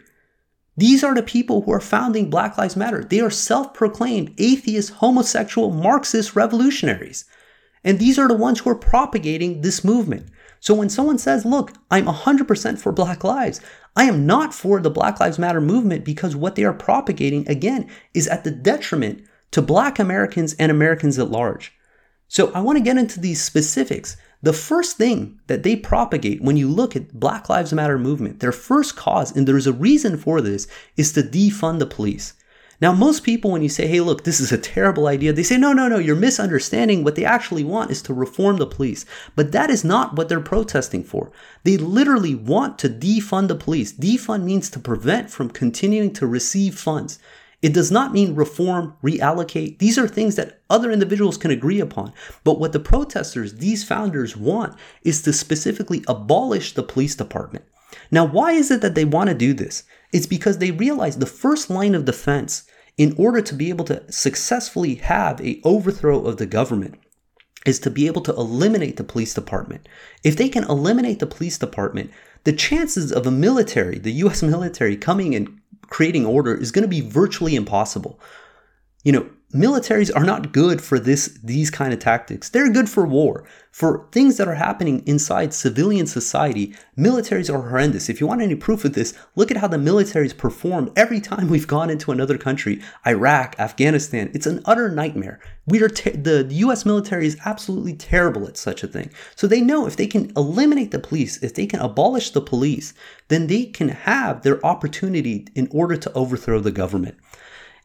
These 0.79 1.03
are 1.03 1.13
the 1.13 1.25
people 1.25 1.63
who 1.63 1.73
are 1.73 1.81
founding 1.81 2.31
Black 2.31 2.57
Lives 2.57 2.77
Matter. 2.77 3.03
They 3.03 3.19
are 3.19 3.31
self 3.31 3.75
proclaimed 3.75 4.33
atheist, 4.39 4.91
homosexual, 4.91 5.73
Marxist 5.73 6.37
revolutionaries. 6.37 7.25
And 7.83 7.99
these 7.99 8.17
are 8.17 8.29
the 8.29 8.35
ones 8.35 8.61
who 8.61 8.71
are 8.71 8.77
propagating 8.77 9.63
this 9.63 9.83
movement. 9.83 10.29
So 10.61 10.75
when 10.75 10.89
someone 10.89 11.19
says, 11.19 11.45
look, 11.45 11.73
I'm 11.91 12.07
100% 12.07 12.79
for 12.79 12.93
Black 12.93 13.25
Lives, 13.25 13.61
I 13.97 14.05
am 14.05 14.25
not 14.25 14.55
for 14.55 14.79
the 14.79 14.89
Black 14.89 15.19
Lives 15.19 15.37
Matter 15.37 15.61
movement 15.61 16.05
because 16.05 16.37
what 16.37 16.55
they 16.55 16.63
are 16.63 16.73
propagating, 16.73 17.49
again, 17.49 17.91
is 18.15 18.29
at 18.29 18.45
the 18.45 18.53
detriment 18.53 19.25
to 19.51 19.61
Black 19.61 19.99
Americans 19.99 20.55
and 20.61 20.71
Americans 20.71 21.19
at 21.19 21.29
large. 21.29 21.73
So 22.29 22.53
I 22.53 22.61
want 22.61 22.79
to 22.79 22.85
get 22.85 22.99
into 22.99 23.19
these 23.19 23.43
specifics 23.43 24.17
the 24.43 24.53
first 24.53 24.97
thing 24.97 25.41
that 25.49 25.63
they 25.65 25.75
propagate 25.75 26.41
when 26.41 26.57
you 26.57 26.69
look 26.69 26.95
at 26.95 27.19
Black 27.19 27.49
Lives 27.49 27.73
Matter 27.73 27.99
movement, 27.99 28.41
their 28.41 28.53
first 28.53 28.97
cause, 28.97 29.35
and 29.35 29.49
there's 29.49 29.67
a 29.67 29.73
reason 29.73 30.17
for 30.17 30.41
this, 30.41 30.69
is 30.97 31.13
to 31.13 31.23
defund 31.23 31.81
the 31.81 31.87
police. 31.87 32.35
Now, 32.81 32.93
most 32.93 33.25
people, 33.25 33.51
when 33.51 33.63
you 33.63 33.69
say, 33.69 33.89
hey, 33.89 34.01
look, 34.01 34.23
this 34.23 34.39
is 34.39 34.53
a 34.53 34.59
terrible 34.59 35.09
idea, 35.09 35.33
they 35.33 35.43
say, 35.43 35.59
no, 35.59 35.73
no, 35.73 35.89
no, 35.89 35.99
you're 35.99 36.15
misunderstanding. 36.15 37.03
What 37.03 37.17
they 37.17 37.25
actually 37.25 37.65
want 37.65 37.91
is 37.91 38.01
to 38.03 38.15
reform 38.15 38.59
the 38.59 38.67
police. 38.67 39.05
But 39.35 39.51
that 39.51 39.69
is 39.69 39.83
not 39.83 40.15
what 40.15 40.29
they're 40.29 40.39
protesting 40.39 41.03
for. 41.03 41.33
They 41.65 41.77
literally 41.77 42.37
want 42.37 42.79
to 42.79 42.89
defund 42.89 43.49
the 43.49 43.57
police. 43.57 43.93
Defund 43.93 44.45
means 44.45 44.71
to 44.71 44.79
prevent 44.79 45.29
from 45.29 45.51
continuing 45.51 46.13
to 46.15 46.27
receive 46.29 46.79
funds. 46.79 47.19
It 47.61 47.75
does 47.75 47.91
not 47.91 48.13
mean 48.13 48.37
reform, 48.37 48.95
reallocate. 49.03 49.79
These 49.79 49.99
are 49.99 50.07
things 50.07 50.37
that 50.37 50.61
other 50.71 50.93
individuals 50.93 51.37
can 51.37 51.51
agree 51.51 51.81
upon. 51.81 52.13
But 52.45 52.61
what 52.61 52.73
the 52.73 52.79
protesters, 52.79 53.55
these 53.55 53.83
founders, 53.83 54.37
want 54.37 54.77
is 55.03 55.23
to 55.23 55.33
specifically 55.33 56.05
abolish 56.07 56.75
the 56.75 56.85
police 56.85 57.17
department. 57.17 57.65
Now, 58.11 58.25
why 58.25 58.53
is 58.53 58.71
it 58.71 58.81
that 58.83 58.95
they 58.95 59.05
want 59.05 59.29
to 59.29 59.35
do 59.35 59.53
this? 59.53 59.83
It's 60.13 60.27
because 60.27 60.59
they 60.59 60.71
realize 60.71 61.19
the 61.19 61.27
first 61.27 61.69
line 61.69 61.95
of 61.95 62.05
defense 62.05 62.65
in 62.97 63.15
order 63.19 63.41
to 63.41 63.55
be 63.55 63.71
able 63.71 63.85
to 63.87 64.11
successfully 64.11 64.97
have 64.97 65.41
a 65.41 65.61
overthrow 65.65 66.25
of 66.27 66.37
the 66.37 66.47
government 66.47 66.97
is 67.67 67.79
to 67.81 67.91
be 67.91 68.07
able 68.07 68.23
to 68.23 68.35
eliminate 68.35 68.97
the 68.97 69.05
police 69.05 69.35
department. 69.35 69.89
If 70.23 70.37
they 70.37 70.49
can 70.49 70.65
eliminate 70.65 71.19
the 71.19 71.27
police 71.27 71.59
department, 71.59 72.11
the 72.45 72.53
chances 72.53 73.13
of 73.13 73.27
a 73.27 73.31
military, 73.31 73.99
the 73.99 74.13
US 74.13 74.43
military 74.43 74.97
coming 74.97 75.35
and 75.35 75.61
creating 75.89 76.27
order 76.27 76.55
is 76.55 76.71
going 76.71 76.83
to 76.83 76.89
be 76.89 77.01
virtually 77.01 77.55
impossible. 77.55 78.21
You 79.05 79.13
know, 79.13 79.31
militaries 79.55 80.15
are 80.15 80.25
not 80.25 80.53
good 80.53 80.83
for 80.83 80.99
this 80.99 81.39
these 81.43 81.71
kind 81.71 81.93
of 81.93 81.99
tactics. 81.99 82.51
They're 82.51 82.71
good 82.71 82.89
for 82.89 83.07
war. 83.07 83.45
For 83.71 84.09
things 84.13 84.37
that 84.37 84.49
are 84.49 84.57
happening 84.57 85.03
inside 85.07 85.55
civilian 85.55 86.07
society, 86.07 86.75
militaries 86.99 87.53
are 87.53 87.63
horrendous. 87.63 88.09
If 88.09 88.21
you 88.21 88.27
want 88.27 88.43
any 88.43 88.57
proof 88.57 88.85
of 88.85 88.95
this, 88.95 89.17
look 89.37 89.51
at 89.51 89.59
how 89.59 89.69
the 89.69 89.77
militaries 89.77 90.37
perform 90.37 90.93
every 90.97 91.21
time 91.21 91.49
we've 91.49 91.67
gone 91.67 91.89
into 91.89 92.11
another 92.11 92.37
country, 92.37 92.83
Iraq, 93.07 93.55
Afghanistan. 93.59 94.31
It's 94.35 94.47
an 94.47 94.61
utter 94.65 94.91
nightmare. 94.91 95.41
We 95.67 95.83
are 95.83 95.89
the 95.89 96.47
US 96.51 96.85
military 96.85 97.27
is 97.27 97.39
absolutely 97.45 97.95
terrible 97.95 98.49
at 98.49 98.57
such 98.57 98.83
a 98.83 98.89
thing. 98.89 99.11
So 99.37 99.47
they 99.47 99.61
know 99.61 99.87
if 99.87 99.97
they 99.97 100.07
can 100.09 100.33
eliminate 100.37 100.91
the 100.91 100.99
police, 100.99 101.43
if 101.43 101.55
they 101.55 101.67
can 101.67 101.81
abolish 101.81 102.33
the 102.33 102.43
police, 102.43 102.93
then 103.29 103.47
they 103.47 103.67
can 103.67 103.91
have 103.91 104.43
their 104.43 104.65
opportunity 104.67 105.47
in 105.55 105.69
order 105.71 105.97
to 105.97 106.13
overthrow 106.13 106.61
the 106.61 106.73
government. 106.73 107.17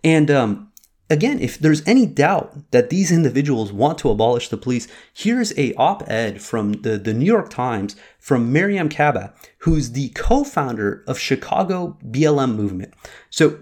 And 0.04 0.30
um, 0.30 0.73
Again, 1.10 1.40
if 1.40 1.60
there's 1.60 1.86
any 1.86 2.06
doubt 2.06 2.72
that 2.72 2.90
these 2.90 3.12
individuals 3.12 3.74
want 3.74 3.98
to 4.00 4.10
abolish 4.10 4.50
the 4.50 4.58
police, 4.58 4.88
here's 5.14 5.58
a 5.58 5.74
op-ed 5.76 6.42
from 6.42 6.74
the, 6.74 6.98
the 6.98 7.14
New 7.14 7.26
York 7.26 7.50
Times 7.50 7.96
from 8.20 8.54
Mariame 8.54 8.90
Kaba, 8.90 9.34
who's 9.60 9.92
the 9.92 10.10
co-founder 10.10 11.04
of 11.06 11.20
Chicago 11.20 11.98
BLM 12.06 12.56
movement. 12.56 12.94
So 13.30 13.60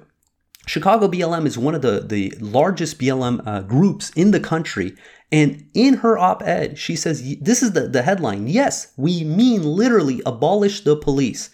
Chicago 0.67 1.07
BLM 1.07 1.48
is 1.48 1.57
one 1.57 1.74
of 1.74 1.81
the, 1.81 2.01
the 2.05 2.33
largest 2.39 3.00
BLM 3.00 3.45
uh, 3.45 3.62
groups 3.62 4.12
in 4.12 4.31
the 4.31 4.39
country. 4.39 4.95
And 5.31 5.67
in 5.74 5.95
her 5.95 6.17
op 6.17 6.43
ed, 6.43 6.77
she 6.77 6.95
says, 6.95 7.38
This 7.41 7.63
is 7.63 7.71
the, 7.71 7.88
the 7.88 8.03
headline. 8.03 8.48
Yes, 8.48 8.93
we 8.98 9.24
mean 9.24 9.63
literally 9.63 10.21
abolish 10.25 10.81
the 10.81 10.95
police. 10.95 11.50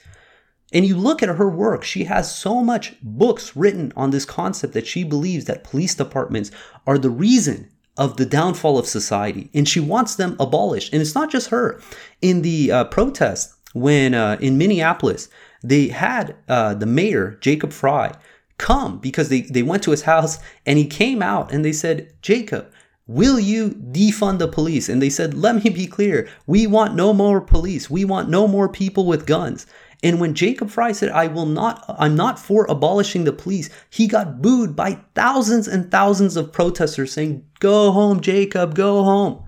And 0.73 0.85
you 0.85 0.97
look 0.97 1.23
at 1.23 1.29
her 1.29 1.49
work, 1.49 1.83
she 1.83 2.03
has 2.05 2.33
so 2.33 2.61
much 2.61 2.95
books 3.01 3.55
written 3.55 3.93
on 3.95 4.11
this 4.11 4.25
concept 4.25 4.73
that 4.73 4.87
she 4.87 5.03
believes 5.03 5.45
that 5.45 5.63
police 5.63 5.95
departments 5.95 6.51
are 6.85 6.97
the 6.97 7.09
reason 7.09 7.69
of 7.95 8.17
the 8.17 8.25
downfall 8.25 8.77
of 8.77 8.85
society 8.85 9.49
and 9.53 9.67
she 9.67 9.79
wants 9.79 10.15
them 10.15 10.35
abolished. 10.39 10.93
And 10.93 11.01
it's 11.01 11.15
not 11.15 11.31
just 11.31 11.49
her. 11.49 11.81
In 12.21 12.41
the 12.41 12.71
uh, 12.71 12.83
protest 12.85 13.53
when 13.73 14.13
uh, 14.13 14.37
in 14.41 14.57
Minneapolis, 14.57 15.29
they 15.63 15.87
had 15.87 16.35
uh, 16.47 16.73
the 16.73 16.85
mayor, 16.85 17.37
Jacob 17.41 17.71
Frey, 17.71 18.11
come 18.57 18.99
because 18.99 19.29
they, 19.29 19.41
they 19.41 19.63
went 19.63 19.83
to 19.83 19.91
his 19.91 20.03
house 20.03 20.37
and 20.65 20.77
he 20.77 20.85
came 20.85 21.21
out 21.21 21.51
and 21.51 21.63
they 21.63 21.73
said, 21.73 22.13
Jacob, 22.21 22.71
Will 23.09 23.39
you 23.39 23.69
defund 23.69 24.39
the 24.39 24.49
police? 24.49 24.89
And 24.89 25.01
they 25.01 25.09
said, 25.09 25.33
Let 25.33 25.63
me 25.63 25.69
be 25.69 25.87
clear. 25.87 26.27
We 26.45 26.67
want 26.67 26.93
no 26.93 27.13
more 27.13 27.39
police. 27.39 27.89
We 27.89 28.03
want 28.03 28.29
no 28.29 28.49
more 28.49 28.67
people 28.67 29.05
with 29.05 29.25
guns. 29.25 29.65
And 30.03 30.19
when 30.19 30.35
Jacob 30.35 30.69
Frey 30.69 30.93
said, 30.93 31.09
I 31.09 31.27
will 31.27 31.47
not, 31.47 31.83
I'm 31.97 32.15
not 32.15 32.37
for 32.37 32.65
abolishing 32.69 33.23
the 33.23 33.33
police, 33.33 33.69
he 33.89 34.07
got 34.07 34.41
booed 34.41 34.75
by 34.75 34.99
thousands 35.15 35.67
and 35.67 35.89
thousands 35.89 36.37
of 36.37 36.53
protesters 36.53 37.11
saying, 37.11 37.45
Go 37.59 37.91
home, 37.91 38.21
Jacob, 38.21 38.75
go 38.75 39.03
home. 39.03 39.43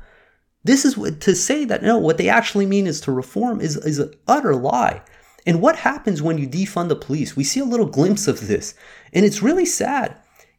This 0.63 0.85
is 0.85 0.97
what, 0.97 1.21
to 1.21 1.35
say 1.35 1.65
that 1.65 1.83
no, 1.83 1.97
what 1.97 2.17
they 2.17 2.29
actually 2.29 2.65
mean 2.65 2.87
is 2.87 2.99
to 3.01 3.11
reform 3.11 3.61
is, 3.61 3.77
is 3.77 3.99
an 3.99 4.13
utter 4.27 4.55
lie. 4.55 5.01
And 5.45 5.61
what 5.61 5.77
happens 5.77 6.21
when 6.21 6.37
you 6.37 6.47
defund 6.47 6.89
the 6.89 6.95
police? 6.95 7.35
We 7.35 7.43
see 7.43 7.59
a 7.59 7.65
little 7.65 7.85
glimpse 7.85 8.27
of 8.27 8.47
this, 8.47 8.75
and 9.13 9.25
it's 9.25 9.41
really 9.41 9.65
sad. 9.65 10.15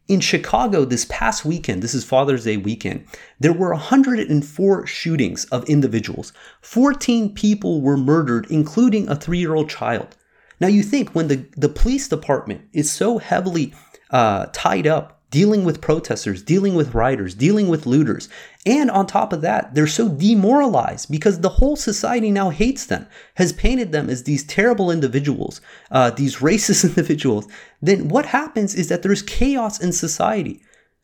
In 0.07 0.19
Chicago 0.19 0.83
this 0.83 1.05
past 1.05 1.45
weekend, 1.45 1.81
this 1.81 1.93
is 1.93 2.03
Father's 2.03 2.43
Day 2.43 2.57
weekend, 2.57 3.05
there 3.39 3.53
were 3.53 3.71
104 3.71 4.85
shootings 4.87 5.45
of 5.45 5.63
individuals. 5.69 6.33
14 6.61 7.33
people 7.33 7.81
were 7.81 7.97
murdered, 7.97 8.47
including 8.49 9.07
a 9.07 9.15
three 9.15 9.37
year 9.37 9.55
old 9.55 9.69
child. 9.69 10.17
Now, 10.59 10.67
you 10.67 10.83
think 10.83 11.15
when 11.15 11.27
the, 11.27 11.45
the 11.55 11.69
police 11.69 12.07
department 12.07 12.61
is 12.73 12.91
so 12.91 13.19
heavily 13.19 13.73
uh, 14.11 14.47
tied 14.51 14.85
up 14.85 15.21
dealing 15.31 15.63
with 15.63 15.81
protesters, 15.81 16.43
dealing 16.43 16.75
with 16.75 16.93
rioters, 16.93 17.33
dealing 17.33 17.69
with 17.69 17.85
looters. 17.85 18.27
And 18.65 18.91
on 18.91 19.07
top 19.07 19.33
of 19.33 19.41
that, 19.41 19.73
they're 19.73 19.87
so 19.87 20.07
demoralized 20.07 21.09
because 21.09 21.39
the 21.39 21.49
whole 21.49 21.75
society 21.75 22.29
now 22.29 22.49
hates 22.51 22.85
them, 22.85 23.07
has 23.35 23.53
painted 23.53 23.91
them 23.91 24.07
as 24.09 24.23
these 24.23 24.43
terrible 24.43 24.91
individuals, 24.91 25.61
uh, 25.89 26.11
these 26.11 26.35
racist 26.47 26.83
individuals. 26.87 27.47
Then 27.81 28.07
what 28.07 28.27
happens 28.27 28.75
is 28.75 28.87
that 28.89 29.01
there's 29.01 29.23
chaos 29.23 29.81
in 29.81 29.91
society. 29.91 30.61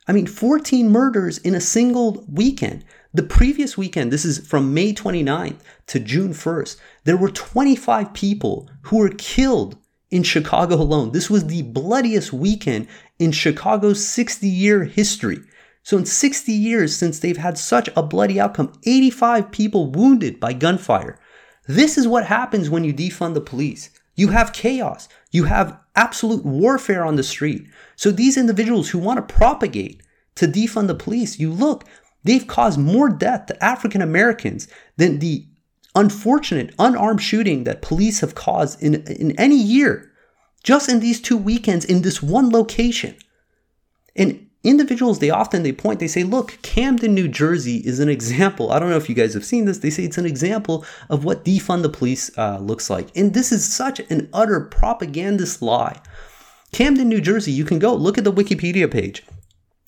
I 0.07 0.13
mean, 0.13 0.27
14 0.27 0.89
murders 0.89 1.39
in 1.39 1.55
a 1.55 1.61
single 1.61 2.25
weekend. 2.31 2.85
The 3.13 3.23
previous 3.23 3.77
weekend, 3.77 4.13
this 4.13 4.23
is 4.23 4.47
from 4.47 4.73
May 4.73 4.93
29th 4.93 5.59
to 5.87 5.99
June 5.99 6.33
1st, 6.33 6.77
there 7.05 7.17
were 7.17 7.31
25 7.31 8.13
people 8.13 8.69
who 8.83 8.97
were 8.97 9.09
killed 9.09 9.77
in 10.11 10.23
Chicago 10.23 10.75
alone. 10.75 11.11
This 11.11 11.29
was 11.29 11.47
the 11.47 11.63
bloodiest 11.63 12.31
weekend 12.31 12.87
in 13.19 13.31
Chicago's 13.31 14.05
60 14.05 14.47
year 14.47 14.83
history. 14.83 15.39
So, 15.87 15.97
in 15.97 16.05
60 16.05 16.51
years 16.51 16.93
since 16.93 17.17
they've 17.17 17.37
had 17.37 17.57
such 17.57 17.89
a 17.95 18.03
bloody 18.03 18.41
outcome, 18.41 18.73
85 18.83 19.51
people 19.51 19.89
wounded 19.89 20.37
by 20.37 20.51
gunfire. 20.51 21.17
This 21.65 21.97
is 21.97 22.05
what 22.05 22.25
happens 22.25 22.69
when 22.69 22.83
you 22.83 22.93
defund 22.93 23.35
the 23.35 23.39
police. 23.39 23.89
You 24.13 24.27
have 24.31 24.51
chaos. 24.51 25.07
You 25.31 25.45
have 25.45 25.81
absolute 25.95 26.43
warfare 26.43 27.05
on 27.05 27.15
the 27.15 27.23
street. 27.23 27.69
So, 27.95 28.11
these 28.11 28.35
individuals 28.35 28.89
who 28.89 28.99
want 28.99 29.25
to 29.25 29.33
propagate 29.33 30.03
to 30.35 30.45
defund 30.45 30.87
the 30.87 30.93
police, 30.93 31.39
you 31.39 31.53
look, 31.53 31.85
they've 32.21 32.45
caused 32.45 32.77
more 32.77 33.07
death 33.07 33.45
to 33.45 33.63
African 33.63 34.01
Americans 34.01 34.67
than 34.97 35.19
the 35.19 35.47
unfortunate 35.95 36.75
unarmed 36.77 37.21
shooting 37.21 37.63
that 37.63 37.81
police 37.81 38.19
have 38.19 38.35
caused 38.35 38.83
in, 38.83 39.05
in 39.05 39.39
any 39.39 39.55
year, 39.55 40.11
just 40.63 40.89
in 40.89 40.99
these 40.99 41.21
two 41.21 41.37
weekends 41.37 41.85
in 41.85 42.01
this 42.01 42.21
one 42.21 42.49
location. 42.49 43.15
And 44.17 44.46
individuals 44.67 45.19
they 45.19 45.29
often 45.29 45.63
they 45.63 45.71
point 45.71 45.99
they 45.99 46.07
say 46.07 46.23
look 46.23 46.57
camden 46.61 47.13
new 47.13 47.27
jersey 47.27 47.77
is 47.77 47.99
an 47.99 48.09
example. 48.09 48.71
I 48.71 48.79
don't 48.79 48.89
know 48.89 48.97
if 48.97 49.09
you 49.09 49.15
guys 49.15 49.33
have 49.33 49.45
seen 49.45 49.65
this. 49.65 49.79
They 49.79 49.89
say 49.89 50.03
it's 50.03 50.17
an 50.17 50.25
example 50.25 50.85
of 51.09 51.23
what 51.23 51.45
defund 51.45 51.83
the 51.83 51.89
police 51.89 52.35
uh, 52.37 52.59
looks 52.59 52.89
like. 52.89 53.15
And 53.15 53.33
this 53.33 53.51
is 53.51 53.71
such 53.71 53.99
an 54.11 54.29
utter 54.33 54.61
propagandist 54.61 55.61
lie. 55.61 56.01
Camden 56.71 57.07
new 57.07 57.21
jersey 57.21 57.51
you 57.51 57.65
can 57.65 57.79
go 57.79 57.93
look 57.95 58.17
at 58.17 58.23
the 58.23 58.33
wikipedia 58.33 58.91
page. 58.91 59.23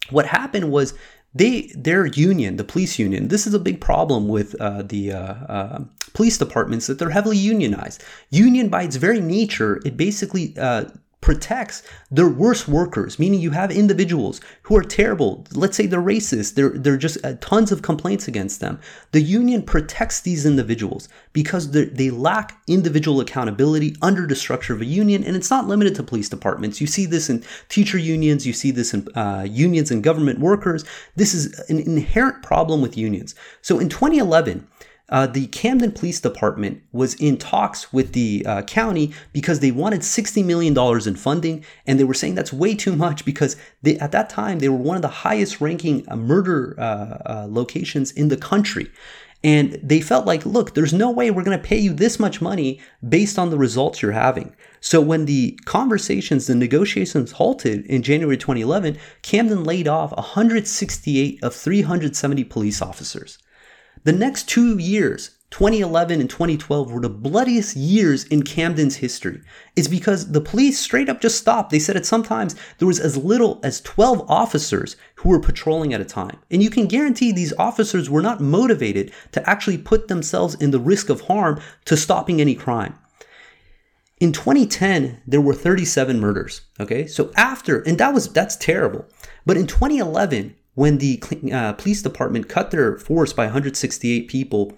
What 0.09 0.27
happened 0.27 0.71
was 0.71 0.93
they 1.35 1.71
their 1.75 2.07
union 2.07 2.55
the 2.55 2.63
police 2.63 2.97
union 2.97 3.27
this 3.27 3.45
is 3.45 3.53
a 3.53 3.59
big 3.59 3.79
problem 3.79 4.27
with 4.27 4.59
uh, 4.59 4.81
the 4.81 5.11
uh, 5.11 5.33
uh, 5.57 5.79
police 6.13 6.39
departments 6.39 6.87
that 6.87 6.97
they're 6.97 7.11
heavily 7.11 7.37
unionized. 7.37 8.03
Union 8.29 8.69
by 8.69 8.83
its 8.83 8.95
very 8.95 9.19
nature 9.19 9.81
it 9.85 9.97
basically 9.97 10.55
uh, 10.57 10.85
protects 11.21 11.83
their 12.09 12.29
worst 12.29 12.67
workers, 12.67 13.19
meaning 13.19 13.41
you 13.41 13.51
have 13.51 13.71
individuals 13.71 14.39
who 14.63 14.77
are 14.77 14.83
terrible. 14.83 15.45
Let's 15.51 15.75
say 15.75 15.85
they're 15.85 16.01
racist. 16.01 16.55
There, 16.55 16.69
there 16.69 16.93
are 16.93 16.97
just 16.97 17.23
uh, 17.25 17.33
tons 17.41 17.71
of 17.71 17.81
complaints 17.81 18.27
against 18.27 18.61
them. 18.61 18.79
The 19.11 19.21
union 19.21 19.63
protects 19.63 20.21
these 20.21 20.45
individuals 20.45 21.09
because 21.33 21.71
they 21.71 22.09
lack 22.09 22.61
individual 22.67 23.19
accountability 23.19 23.95
under 24.01 24.27
the 24.27 24.35
structure 24.35 24.73
of 24.73 24.81
a 24.81 24.85
union. 24.85 25.23
And 25.23 25.35
it's 25.35 25.49
not 25.49 25.67
limited 25.67 25.93
to 25.95 26.03
police 26.03 26.29
departments. 26.29 26.79
You 26.79 26.87
see 26.87 27.05
this 27.05 27.29
in 27.29 27.43
teacher 27.67 27.97
unions. 27.97 28.47
You 28.47 28.53
see 28.53 28.71
this 28.71 28.93
in 28.93 29.07
uh, 29.15 29.45
unions 29.49 29.91
and 29.91 30.01
government 30.01 30.39
workers. 30.39 30.85
This 31.17 31.33
is 31.33 31.59
an 31.69 31.79
inherent 31.79 32.43
problem 32.43 32.81
with 32.81 32.97
unions. 32.97 33.35
So 33.61 33.77
in 33.77 33.89
2011, 33.89 34.65
uh, 35.09 35.27
the 35.27 35.47
Camden 35.47 35.91
Police 35.91 36.19
Department 36.19 36.81
was 36.91 37.15
in 37.15 37.37
talks 37.37 37.91
with 37.91 38.13
the 38.13 38.45
uh, 38.45 38.61
county 38.63 39.13
because 39.33 39.59
they 39.59 39.71
wanted 39.71 40.01
$60 40.01 40.45
million 40.45 40.77
in 41.07 41.15
funding. 41.15 41.65
And 41.87 41.99
they 41.99 42.03
were 42.03 42.13
saying 42.13 42.35
that's 42.35 42.53
way 42.53 42.75
too 42.75 42.95
much 42.95 43.25
because 43.25 43.55
they, 43.81 43.97
at 43.97 44.11
that 44.11 44.29
time 44.29 44.59
they 44.59 44.69
were 44.69 44.77
one 44.77 44.95
of 44.95 45.01
the 45.01 45.07
highest 45.07 45.61
ranking 45.61 46.05
uh, 46.07 46.15
murder 46.15 46.75
uh, 46.77 46.81
uh, 47.25 47.47
locations 47.49 48.11
in 48.11 48.27
the 48.27 48.37
country. 48.37 48.91
And 49.41 49.79
they 49.81 50.01
felt 50.01 50.25
like, 50.25 50.45
look, 50.45 50.73
there's 50.73 50.93
no 50.93 51.09
way 51.09 51.31
we're 51.31 51.45
going 51.45 51.57
to 51.57 51.67
pay 51.67 51.77
you 51.77 51.93
this 51.93 52.19
much 52.19 52.41
money 52.41 52.81
based 53.07 53.39
on 53.39 53.49
the 53.49 53.57
results 53.57 54.01
you're 54.01 54.11
having. 54.11 54.53
So 54.81 54.99
when 54.99 55.25
the 55.25 55.57
conversations, 55.63 56.47
the 56.47 56.55
negotiations 56.55 57.31
halted 57.31 57.85
in 57.85 58.03
January 58.03 58.35
2011, 58.35 58.97
Camden 59.21 59.63
laid 59.63 59.87
off 59.87 60.11
168 60.11 61.39
of 61.41 61.55
370 61.55 62.43
police 62.45 62.81
officers. 62.81 63.39
The 64.03 64.13
next 64.13 64.47
two 64.47 64.77
years, 64.77 65.31
2011 65.51 66.21
and 66.21 66.29
2012 66.29 66.91
were 66.91 67.01
the 67.01 67.09
bloodiest 67.09 67.75
years 67.75 68.23
in 68.25 68.43
Camden's 68.43 68.97
history. 68.97 69.41
It's 69.75 69.87
because 69.87 70.31
the 70.31 70.41
police 70.41 70.79
straight 70.79 71.09
up 71.09 71.21
just 71.21 71.39
stopped. 71.39 71.71
They 71.71 71.79
said 71.79 71.97
at 71.97 72.05
sometimes 72.05 72.55
there 72.77 72.87
was 72.87 72.99
as 72.99 73.17
little 73.17 73.59
as 73.63 73.81
12 73.81 74.29
officers 74.29 74.95
who 75.15 75.29
were 75.29 75.39
patrolling 75.39 75.93
at 75.93 76.01
a 76.01 76.05
time. 76.05 76.37
And 76.51 76.61
you 76.61 76.69
can 76.69 76.87
guarantee 76.87 77.31
these 77.31 77.53
officers 77.57 78.09
were 78.09 78.21
not 78.21 78.39
motivated 78.39 79.11
to 79.31 79.49
actually 79.49 79.79
put 79.79 80.07
themselves 80.07 80.55
in 80.55 80.71
the 80.71 80.79
risk 80.79 81.09
of 81.09 81.21
harm 81.21 81.59
to 81.85 81.97
stopping 81.97 82.39
any 82.39 82.55
crime. 82.55 82.97
In 84.19 84.31
2010, 84.31 85.21
there 85.25 85.41
were 85.41 85.53
37 85.53 86.19
murders. 86.19 86.61
Okay. 86.79 87.07
So 87.07 87.31
after, 87.35 87.81
and 87.81 87.97
that 87.97 88.13
was, 88.13 88.31
that's 88.31 88.55
terrible. 88.55 89.05
But 89.45 89.57
in 89.57 89.65
2011, 89.65 90.55
when 90.79 90.99
the 90.99 91.21
uh, 91.51 91.73
police 91.73 92.01
department 92.01 92.47
cut 92.47 92.71
their 92.71 92.97
force 92.97 93.33
by 93.33 93.43
168 93.43 94.29
people, 94.29 94.71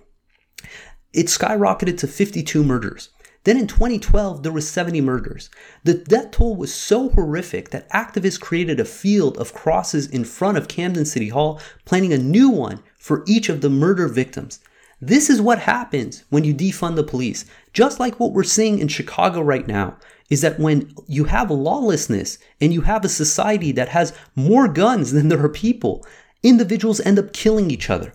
it 1.13 1.27
skyrocketed 1.27 1.96
to 2.00 2.08
52 2.08 2.63
murders. 2.63 3.10
Then 3.43 3.55
in 3.55 3.67
2012, 3.67 4.41
there 4.41 4.51
was 4.51 4.67
70 4.67 5.00
murders. 5.01 5.51
The 5.84 5.93
death 5.93 6.31
toll 6.31 6.55
was 6.55 6.74
so 6.74 7.10
horrific 7.10 7.70
that 7.70 7.88
activists 7.91 8.39
created 8.39 8.79
a 8.79 8.86
field 8.86 9.38
of 9.38 9.53
crosses 9.53 10.08
in 10.08 10.24
front 10.24 10.58
of 10.58 10.67
Camden 10.67 11.05
City 11.05 11.29
Hall, 11.29 11.62
planning 11.86 12.13
a 12.13 12.17
new 12.17 12.50
one 12.50 12.81
for 12.98 13.24
each 13.27 13.48
of 13.48 13.62
the 13.62 13.70
murder 13.70 14.08
victims. 14.08 14.60
This 15.00 15.29
is 15.29 15.39
what 15.39 15.60
happens 15.60 16.24
when 16.31 16.43
you 16.43 16.55
defund 16.55 16.96
the 16.96 17.03
police, 17.03 17.46
just 17.74 18.00
like 18.00 18.20
what 18.20 18.34
we're 18.34 18.43
seeing 18.43 18.79
in 18.79 18.88
Chicago 18.88 19.39
right 19.39 19.67
now 19.67 19.98
is 20.32 20.42
that 20.42 20.60
when 20.60 20.92
you 21.08 21.26
have 21.26 21.52
lawlessness 21.52 22.40
and 22.60 22.74
you 22.74 22.82
have 22.82 23.06
a 23.06 23.10
society 23.10 23.72
that 23.74 23.90
has 23.90 24.18
more 24.36 24.68
guns 24.68 25.12
than 25.12 25.28
there 25.28 25.44
are 25.44 25.50
people, 25.50 26.04
individuals 26.42 27.02
end 27.02 27.20
up 27.20 27.34
killing 27.34 27.70
each 27.70 27.90
other. 27.90 28.14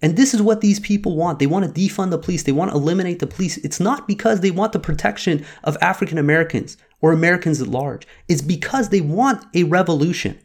And 0.00 0.16
this 0.16 0.32
is 0.32 0.40
what 0.40 0.60
these 0.60 0.78
people 0.78 1.16
want. 1.16 1.38
They 1.38 1.46
want 1.46 1.64
to 1.64 1.80
defund 1.80 2.10
the 2.10 2.18
police. 2.18 2.44
They 2.44 2.52
want 2.52 2.70
to 2.70 2.76
eliminate 2.76 3.18
the 3.18 3.26
police. 3.26 3.56
It's 3.58 3.80
not 3.80 4.06
because 4.06 4.40
they 4.40 4.50
want 4.50 4.72
the 4.72 4.78
protection 4.78 5.44
of 5.64 5.76
African 5.80 6.18
Americans 6.18 6.76
or 7.00 7.12
Americans 7.12 7.60
at 7.60 7.66
large. 7.66 8.06
It's 8.28 8.42
because 8.42 8.90
they 8.90 9.00
want 9.00 9.44
a 9.54 9.64
revolution. 9.64 10.38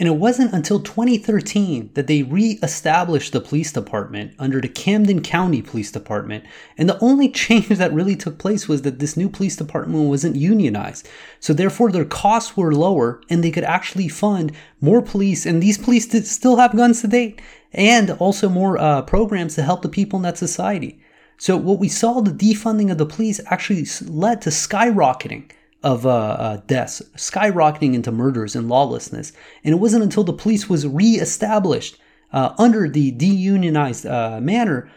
And 0.00 0.08
it 0.08 0.12
wasn't 0.12 0.54
until 0.54 0.80
2013 0.80 1.90
that 1.92 2.06
they 2.06 2.22
re-established 2.22 3.34
the 3.34 3.40
police 3.40 3.70
department 3.70 4.32
under 4.38 4.58
the 4.58 4.68
Camden 4.68 5.22
County 5.22 5.60
Police 5.60 5.92
Department. 5.92 6.42
And 6.78 6.88
the 6.88 6.98
only 7.00 7.28
change 7.44 7.68
that 7.68 7.92
really 7.92 8.16
took 8.16 8.38
place 8.38 8.66
was 8.66 8.80
that 8.82 8.98
this 8.98 9.14
new 9.14 9.28
police 9.28 9.56
department 9.56 10.08
wasn't 10.08 10.36
unionized. 10.36 11.06
So 11.38 11.52
therefore 11.52 11.92
their 11.92 12.06
costs 12.06 12.56
were 12.56 12.74
lower 12.74 13.20
and 13.28 13.44
they 13.44 13.50
could 13.50 13.62
actually 13.62 14.08
fund 14.08 14.52
more 14.80 15.02
police. 15.02 15.44
And 15.44 15.62
these 15.62 15.76
police 15.76 16.08
still 16.30 16.56
have 16.56 16.74
guns 16.74 17.02
to 17.02 17.06
date 17.06 17.42
and 17.74 18.10
also 18.12 18.48
more 18.48 18.78
uh, 18.78 19.02
programs 19.02 19.54
to 19.56 19.62
help 19.62 19.82
the 19.82 19.90
people 19.90 20.16
in 20.16 20.22
that 20.22 20.38
society. 20.38 20.98
So 21.36 21.58
what 21.58 21.78
we 21.78 21.88
saw, 21.88 22.22
the 22.22 22.30
defunding 22.30 22.90
of 22.90 22.96
the 22.96 23.04
police 23.04 23.38
actually 23.48 23.86
led 24.08 24.40
to 24.42 24.50
skyrocketing 24.50 25.50
of 25.82 26.04
uh, 26.04 26.10
uh, 26.10 26.56
deaths, 26.66 27.02
skyrocketing 27.16 27.94
into 27.94 28.12
murders 28.12 28.54
and 28.54 28.68
lawlessness. 28.68 29.32
And 29.64 29.72
it 29.72 29.78
wasn't 29.78 30.04
until 30.04 30.24
the 30.24 30.32
police 30.32 30.68
was 30.68 30.86
reestablished 30.86 31.98
uh, 32.32 32.54
under 32.58 32.88
the 32.88 33.12
deunionized 33.12 34.08
uh, 34.10 34.40
manner 34.40 34.90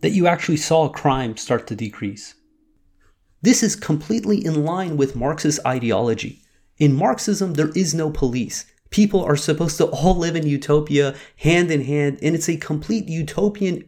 that 0.00 0.10
you 0.10 0.26
actually 0.26 0.56
saw 0.56 0.88
crime 0.88 1.36
start 1.36 1.66
to 1.66 1.76
decrease. 1.76 2.34
This 3.42 3.62
is 3.62 3.76
completely 3.76 4.44
in 4.44 4.64
line 4.64 4.96
with 4.96 5.16
Marxist 5.16 5.60
ideology. 5.66 6.42
In 6.78 6.94
Marxism, 6.94 7.54
there 7.54 7.70
is 7.74 7.94
no 7.94 8.10
police. 8.10 8.66
People 8.90 9.22
are 9.22 9.36
supposed 9.36 9.76
to 9.78 9.86
all 9.86 10.16
live 10.16 10.36
in 10.36 10.46
utopia 10.46 11.14
hand 11.36 11.70
in 11.70 11.84
hand, 11.84 12.18
and 12.22 12.34
it's 12.34 12.48
a 12.48 12.56
complete 12.56 13.08
utopian 13.08 13.86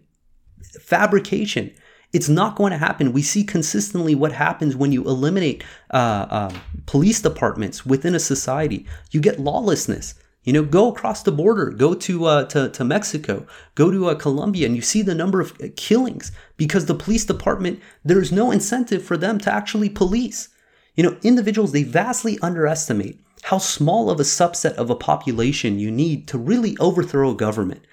fabrication 0.80 1.72
it's 2.12 2.28
not 2.28 2.56
going 2.56 2.72
to 2.72 2.78
happen. 2.78 3.12
We 3.12 3.22
see 3.22 3.42
consistently 3.42 4.14
what 4.14 4.32
happens 4.32 4.76
when 4.76 4.92
you 4.92 5.04
eliminate 5.04 5.64
uh, 5.92 6.26
uh, 6.28 6.54
police 6.86 7.22
departments 7.22 7.86
within 7.86 8.14
a 8.14 8.20
society. 8.20 8.86
You 9.10 9.20
get 9.20 9.40
lawlessness. 9.40 10.14
You 10.44 10.52
know, 10.52 10.64
go 10.64 10.90
across 10.90 11.22
the 11.22 11.30
border, 11.30 11.70
go 11.70 11.94
to 11.94 12.24
uh, 12.24 12.44
to, 12.46 12.68
to 12.70 12.84
Mexico, 12.84 13.46
go 13.76 13.92
to 13.92 14.08
uh, 14.08 14.16
Colombia, 14.16 14.66
and 14.66 14.74
you 14.74 14.82
see 14.82 15.00
the 15.00 15.14
number 15.14 15.40
of 15.40 15.52
uh, 15.62 15.68
killings 15.76 16.32
because 16.56 16.86
the 16.86 16.96
police 16.96 17.24
department 17.24 17.80
there 18.04 18.20
is 18.20 18.32
no 18.32 18.50
incentive 18.50 19.04
for 19.04 19.16
them 19.16 19.38
to 19.38 19.52
actually 19.52 19.88
police. 19.88 20.48
You 20.96 21.04
know, 21.04 21.16
individuals 21.22 21.70
they 21.70 21.84
vastly 21.84 22.40
underestimate 22.42 23.20
how 23.42 23.58
small 23.58 24.10
of 24.10 24.18
a 24.18 24.24
subset 24.24 24.74
of 24.74 24.90
a 24.90 24.96
population 24.96 25.78
you 25.78 25.92
need 25.92 26.26
to 26.28 26.38
really 26.38 26.76
overthrow 26.78 27.30
a 27.30 27.36
government. 27.36 27.84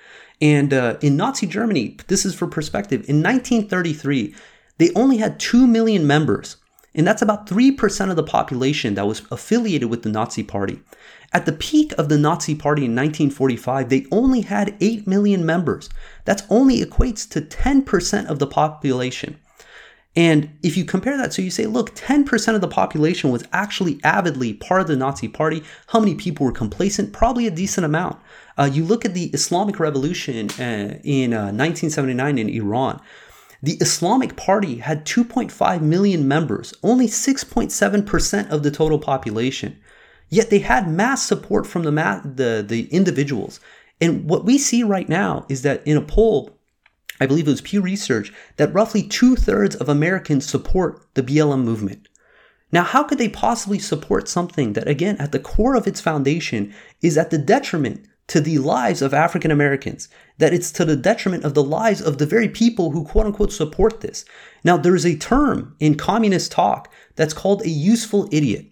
And 0.42 0.74
uh, 0.74 0.98
in 1.02 1.18
Nazi 1.18 1.48
Germany, 1.48 1.98
this 2.08 2.26
is 2.26 2.34
for 2.34 2.48
perspective, 2.48 3.02
in 3.10 3.22
1933, 3.22 4.34
they 4.78 4.92
only 4.96 5.18
had 5.18 5.40
2 5.40 5.68
million 5.68 6.08
members. 6.08 6.58
And 6.96 7.06
that's 7.06 7.22
about 7.22 7.48
3% 7.48 8.10
of 8.10 8.16
the 8.16 8.24
population 8.24 8.96
that 8.96 9.06
was 9.06 9.22
affiliated 9.32 9.90
with 9.90 10.04
the 10.04 10.10
Nazi 10.10 10.44
Party. 10.44 10.82
At 11.32 11.46
the 11.46 11.52
peak 11.52 11.94
of 11.98 12.10
the 12.10 12.18
Nazi 12.18 12.56
Party 12.56 12.86
in 12.86 12.96
1945, 12.96 13.90
they 13.90 14.06
only 14.12 14.42
had 14.42 14.76
8 14.80 15.06
million 15.06 15.46
members. 15.46 15.90
That 16.26 16.42
only 16.50 16.82
equates 16.82 17.30
to 17.30 17.42
10% 17.42 18.26
of 18.26 18.40
the 18.40 18.48
population. 18.48 19.40
And 20.20 20.50
if 20.62 20.76
you 20.76 20.84
compare 20.84 21.16
that, 21.16 21.32
so 21.32 21.42
you 21.42 21.50
say, 21.50 21.66
look, 21.66 21.96
10% 21.96 22.54
of 22.54 22.60
the 22.60 22.68
population 22.68 23.32
was 23.32 23.46
actually 23.54 24.02
avidly 24.04 24.54
part 24.54 24.82
of 24.82 24.88
the 24.88 24.98
Nazi 24.98 25.30
Party. 25.30 25.64
How 25.88 26.02
many 26.02 26.14
people 26.14 26.46
were 26.46 26.52
complacent? 26.52 27.14
Probably 27.14 27.48
a 27.48 27.52
decent 27.52 27.86
amount. 27.86 28.20
Uh, 28.58 28.70
you 28.70 28.84
look 28.84 29.06
at 29.06 29.14
the 29.14 29.28
Islamic 29.28 29.80
Revolution 29.80 30.50
uh, 30.60 31.00
in 31.06 31.34
uh, 31.34 31.54
1979 31.54 32.38
in 32.38 32.50
Iran. 32.50 33.00
The 33.64 33.78
Islamic 33.80 34.36
Party 34.36 34.80
had 34.80 35.06
2.5 35.06 35.80
million 35.80 36.28
members, 36.28 36.74
only 36.84 37.08
6.7% 37.08 38.50
of 38.50 38.64
the 38.64 38.72
total 38.72 39.00
population. 39.00 39.80
Yet 40.28 40.50
they 40.50 40.60
had 40.60 40.92
mass 40.92 41.26
support 41.26 41.66
from 41.66 41.84
the, 41.84 41.94
ma- 41.94 42.20
the, 42.26 42.62
the 42.68 42.90
individuals. 42.94 43.62
And 44.02 44.30
what 44.30 44.44
we 44.44 44.58
see 44.58 44.84
right 44.84 45.08
now 45.08 45.46
is 45.48 45.62
that 45.62 45.82
in 45.88 45.96
a 45.96 46.02
poll 46.02 46.59
I 47.20 47.26
believe 47.26 47.48
it 47.48 47.52
was 47.52 47.62
Pew 47.62 47.82
Research, 47.82 48.34
that 48.58 48.74
roughly 48.74 49.04
two 49.04 49.36
thirds 49.36 49.76
of 49.76 49.90
Americans 49.90 50.48
support 50.48 51.06
the 51.16 51.24
BLM 51.24 51.64
movement. 51.64 52.08
Now, 52.72 52.84
how 52.84 53.04
could 53.04 53.18
they 53.18 53.30
possibly 53.30 53.80
support 53.80 54.28
something 54.28 54.74
that, 54.74 54.88
again, 54.88 55.18
at 55.18 55.32
the 55.32 55.40
core 55.40 55.76
of 55.76 55.88
its 55.88 56.00
foundation 56.00 56.74
is 57.02 57.18
at 57.18 57.32
the 57.32 57.38
detriment 57.38 58.06
to 58.28 58.40
the 58.40 58.60
lives 58.60 59.02
of 59.02 59.14
African 59.14 59.50
Americans, 59.50 60.08
that 60.38 60.54
it's 60.54 60.72
to 60.74 60.86
the 60.86 60.96
detriment 60.96 61.44
of 61.44 61.56
the 61.56 61.64
lives 61.64 62.00
of 62.00 62.20
the 62.20 62.28
very 62.28 62.48
people 62.48 62.92
who 62.92 63.04
quote 63.04 63.26
unquote 63.26 63.52
support 63.52 64.02
this. 64.02 64.24
Now, 64.64 64.78
there's 64.78 65.06
a 65.06 65.18
term 65.18 65.76
in 65.80 65.96
communist 65.96 66.52
talk 66.52 66.94
that's 67.16 67.34
called 67.34 67.64
a 67.64 67.70
useful 67.70 68.30
idiot. 68.32 68.68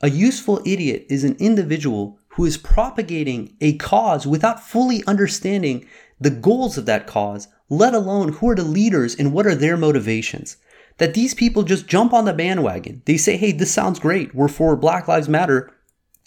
A 0.00 0.10
useful 0.10 0.60
idiot 0.64 1.06
is 1.10 1.24
an 1.24 1.36
individual 1.40 2.18
who 2.28 2.44
is 2.44 2.56
propagating 2.56 3.56
a 3.60 3.76
cause 3.78 4.26
without 4.26 4.62
fully 4.62 5.02
understanding 5.06 5.88
the 6.20 6.30
goals 6.30 6.78
of 6.78 6.86
that 6.86 7.06
cause, 7.06 7.48
let 7.76 7.94
alone 7.94 8.34
who 8.34 8.48
are 8.50 8.54
the 8.54 8.62
leaders 8.62 9.14
and 9.14 9.32
what 9.32 9.46
are 9.46 9.54
their 9.54 9.76
motivations. 9.76 10.56
That 10.98 11.14
these 11.14 11.34
people 11.34 11.64
just 11.64 11.88
jump 11.88 12.12
on 12.12 12.24
the 12.24 12.32
bandwagon. 12.32 13.02
They 13.04 13.16
say, 13.16 13.36
hey, 13.36 13.52
this 13.52 13.72
sounds 13.72 13.98
great. 13.98 14.34
We're 14.34 14.48
for 14.48 14.76
Black 14.76 15.08
Lives 15.08 15.28
Matter. 15.28 15.72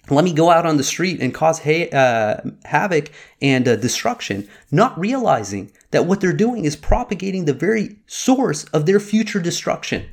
Let 0.09 0.25
me 0.25 0.33
go 0.33 0.49
out 0.49 0.65
on 0.65 0.77
the 0.77 0.83
street 0.83 1.21
and 1.21 1.33
cause 1.33 1.59
ha- 1.59 1.89
uh, 1.89 2.41
havoc 2.65 3.11
and 3.41 3.67
uh, 3.67 3.75
destruction, 3.75 4.47
not 4.71 4.97
realizing 4.99 5.71
that 5.91 6.05
what 6.05 6.21
they're 6.21 6.33
doing 6.33 6.65
is 6.65 6.75
propagating 6.75 7.45
the 7.45 7.53
very 7.53 7.97
source 8.07 8.63
of 8.65 8.85
their 8.85 8.99
future 8.99 9.41
destruction. 9.41 10.09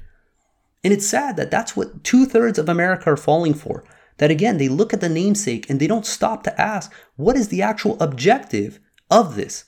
And 0.83 0.93
it's 0.93 1.07
sad 1.07 1.37
that 1.37 1.51
that's 1.51 1.77
what 1.77 2.05
two 2.05 2.27
thirds 2.27 2.59
of 2.59 2.69
America 2.69 3.11
are 3.11 3.17
falling 3.17 3.55
for. 3.55 3.85
That 4.19 4.31
again, 4.31 4.59
they 4.59 4.69
look 4.69 4.93
at 4.93 5.01
the 5.01 5.09
namesake 5.09 5.69
and 5.69 5.81
they 5.81 5.87
don't 5.87 6.07
stop 6.07 6.43
to 6.45 6.61
ask, 6.61 6.93
what 7.17 7.37
is 7.37 7.49
the 7.49 7.63
actual 7.63 8.01
objective 8.01 8.79
of 9.11 9.35
this? 9.35 9.65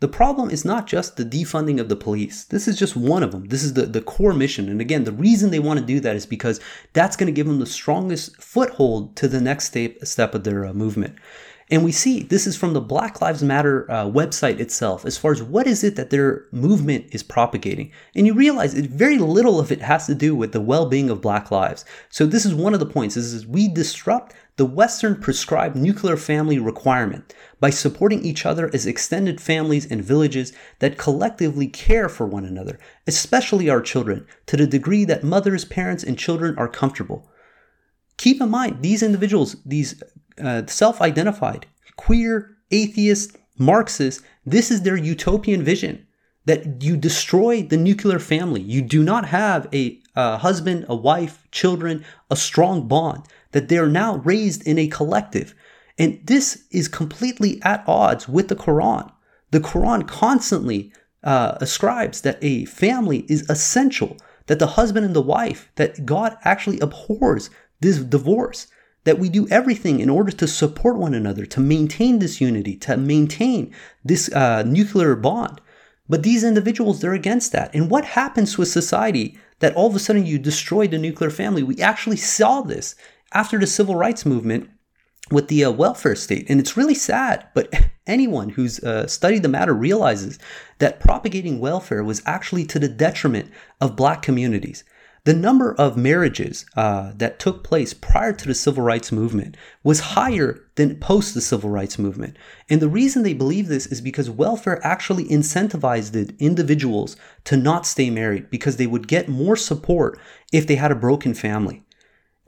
The 0.00 0.08
problem 0.08 0.50
is 0.50 0.64
not 0.64 0.86
just 0.86 1.16
the 1.16 1.24
defunding 1.24 1.80
of 1.80 1.88
the 1.88 1.96
police. 1.96 2.44
This 2.44 2.68
is 2.68 2.78
just 2.78 2.94
one 2.94 3.24
of 3.24 3.32
them. 3.32 3.46
This 3.48 3.64
is 3.64 3.74
the, 3.74 3.84
the 3.84 4.00
core 4.00 4.32
mission. 4.32 4.68
And 4.68 4.80
again, 4.80 5.02
the 5.02 5.12
reason 5.12 5.50
they 5.50 5.58
want 5.58 5.80
to 5.80 5.86
do 5.86 5.98
that 6.00 6.14
is 6.14 6.24
because 6.24 6.60
that's 6.92 7.16
going 7.16 7.26
to 7.26 7.32
give 7.32 7.48
them 7.48 7.58
the 7.58 7.66
strongest 7.66 8.40
foothold 8.40 9.16
to 9.16 9.26
the 9.26 9.40
next 9.40 9.64
step, 9.64 9.96
step 10.04 10.34
of 10.34 10.44
their 10.44 10.66
uh, 10.66 10.72
movement. 10.72 11.16
And 11.70 11.84
we 11.84 11.92
see 11.92 12.22
this 12.22 12.46
is 12.46 12.56
from 12.56 12.72
the 12.72 12.80
Black 12.80 13.20
Lives 13.20 13.42
Matter 13.42 13.90
uh, 13.90 14.06
website 14.06 14.58
itself, 14.58 15.04
as 15.04 15.18
far 15.18 15.32
as 15.32 15.42
what 15.42 15.66
is 15.66 15.84
it 15.84 15.96
that 15.96 16.10
their 16.10 16.46
movement 16.50 17.06
is 17.10 17.22
propagating. 17.22 17.92
And 18.14 18.26
you 18.26 18.32
realize 18.32 18.74
it, 18.74 18.86
very 18.86 19.18
little 19.18 19.60
of 19.60 19.70
it 19.70 19.82
has 19.82 20.06
to 20.06 20.14
do 20.14 20.34
with 20.34 20.52
the 20.52 20.62
well 20.62 20.86
being 20.86 21.10
of 21.10 21.20
Black 21.20 21.50
lives. 21.50 21.84
So, 22.08 22.24
this 22.24 22.46
is 22.46 22.54
one 22.54 22.72
of 22.72 22.80
the 22.80 22.86
points 22.86 23.16
is, 23.16 23.34
is 23.34 23.46
we 23.46 23.68
disrupt 23.68 24.34
the 24.58 24.66
Western 24.66 25.14
prescribed 25.14 25.76
nuclear 25.76 26.16
family 26.16 26.58
requirement 26.58 27.32
by 27.60 27.70
supporting 27.70 28.24
each 28.24 28.44
other 28.44 28.68
as 28.74 28.86
extended 28.86 29.40
families 29.40 29.86
and 29.86 30.02
villages 30.02 30.52
that 30.80 30.98
collectively 30.98 31.68
care 31.68 32.08
for 32.08 32.26
one 32.26 32.44
another, 32.44 32.76
especially 33.06 33.70
our 33.70 33.80
children, 33.80 34.26
to 34.46 34.56
the 34.56 34.66
degree 34.66 35.04
that 35.04 35.22
mothers, 35.22 35.64
parents, 35.64 36.02
and 36.02 36.18
children 36.18 36.58
are 36.58 36.68
comfortable. 36.68 37.30
Keep 38.16 38.40
in 38.40 38.50
mind, 38.50 38.82
these 38.82 39.00
individuals, 39.00 39.56
these 39.64 40.02
uh, 40.42 40.66
self 40.66 41.00
identified, 41.00 41.66
queer, 41.96 42.56
atheist, 42.72 43.36
Marxist, 43.58 44.22
this 44.44 44.72
is 44.72 44.82
their 44.82 44.96
utopian 44.96 45.62
vision 45.62 46.04
that 46.46 46.82
you 46.82 46.96
destroy 46.96 47.62
the 47.62 47.76
nuclear 47.76 48.18
family. 48.18 48.60
You 48.60 48.82
do 48.82 49.04
not 49.04 49.26
have 49.26 49.68
a, 49.72 50.00
a 50.16 50.38
husband, 50.38 50.86
a 50.88 50.96
wife, 50.96 51.46
children, 51.52 52.04
a 52.28 52.36
strong 52.36 52.88
bond, 52.88 53.22
that 53.52 53.68
they 53.68 53.78
are 53.78 53.88
now 53.88 54.16
raised 54.16 54.66
in 54.66 54.78
a 54.78 54.88
collective. 54.88 55.54
And 55.98 56.20
this 56.24 56.64
is 56.70 56.88
completely 56.88 57.60
at 57.62 57.84
odds 57.86 58.28
with 58.28 58.48
the 58.48 58.56
Quran. 58.56 59.10
The 59.50 59.60
Quran 59.60 60.06
constantly 60.06 60.92
uh, 61.24 61.56
ascribes 61.60 62.20
that 62.20 62.38
a 62.42 62.64
family 62.66 63.24
is 63.28 63.48
essential, 63.48 64.16
that 64.46 64.58
the 64.58 64.66
husband 64.66 65.04
and 65.04 65.16
the 65.16 65.22
wife, 65.22 65.70
that 65.76 66.06
God 66.06 66.36
actually 66.44 66.78
abhors 66.80 67.50
this 67.80 67.98
divorce, 67.98 68.68
that 69.04 69.18
we 69.18 69.28
do 69.28 69.48
everything 69.48 70.00
in 70.00 70.10
order 70.10 70.30
to 70.30 70.46
support 70.46 70.96
one 70.96 71.14
another, 71.14 71.46
to 71.46 71.60
maintain 71.60 72.18
this 72.18 72.40
unity, 72.40 72.76
to 72.76 72.96
maintain 72.96 73.74
this 74.04 74.30
uh, 74.32 74.62
nuclear 74.64 75.16
bond. 75.16 75.60
But 76.08 76.22
these 76.22 76.44
individuals, 76.44 77.00
they're 77.00 77.12
against 77.12 77.52
that. 77.52 77.74
And 77.74 77.90
what 77.90 78.04
happens 78.04 78.54
to 78.54 78.62
a 78.62 78.66
society 78.66 79.38
that 79.60 79.74
all 79.74 79.88
of 79.88 79.96
a 79.96 79.98
sudden 79.98 80.26
you 80.26 80.38
destroy 80.38 80.86
the 80.86 80.98
nuclear 80.98 81.30
family? 81.30 81.62
We 81.62 81.80
actually 81.80 82.16
saw 82.16 82.62
this 82.62 82.94
after 83.32 83.58
the 83.58 83.66
civil 83.66 83.94
rights 83.94 84.24
movement 84.24 84.70
with 85.30 85.48
the 85.48 85.64
uh, 85.64 85.70
welfare 85.70 86.14
state. 86.14 86.46
And 86.48 86.58
it's 86.58 86.76
really 86.76 86.94
sad, 86.94 87.46
but 87.54 87.72
anyone 88.06 88.50
who's 88.50 88.80
uh, 88.80 89.06
studied 89.06 89.42
the 89.42 89.48
matter 89.48 89.74
realizes 89.74 90.38
that 90.78 91.00
propagating 91.00 91.60
welfare 91.60 92.02
was 92.02 92.22
actually 92.24 92.64
to 92.66 92.78
the 92.78 92.88
detriment 92.88 93.50
of 93.80 93.96
black 93.96 94.22
communities. 94.22 94.84
The 95.24 95.34
number 95.34 95.74
of 95.74 95.96
marriages 95.98 96.64
uh, 96.74 97.12
that 97.16 97.38
took 97.38 97.62
place 97.62 97.92
prior 97.92 98.32
to 98.32 98.48
the 98.48 98.54
civil 98.54 98.82
rights 98.82 99.12
movement 99.12 99.58
was 99.82 100.00
higher 100.00 100.64
than 100.76 101.00
post 101.00 101.34
the 101.34 101.42
civil 101.42 101.68
rights 101.68 101.98
movement. 101.98 102.38
And 102.70 102.80
the 102.80 102.88
reason 102.88 103.24
they 103.24 103.34
believe 103.34 103.66
this 103.68 103.84
is 103.86 104.00
because 104.00 104.30
welfare 104.30 104.80
actually 104.82 105.26
incentivized 105.26 106.38
individuals 106.38 107.16
to 107.44 107.58
not 107.58 107.84
stay 107.84 108.08
married 108.08 108.48
because 108.48 108.76
they 108.76 108.86
would 108.86 109.06
get 109.06 109.28
more 109.28 109.56
support 109.56 110.18
if 110.50 110.66
they 110.66 110.76
had 110.76 110.92
a 110.92 110.96
broken 110.96 111.34
family. 111.34 111.84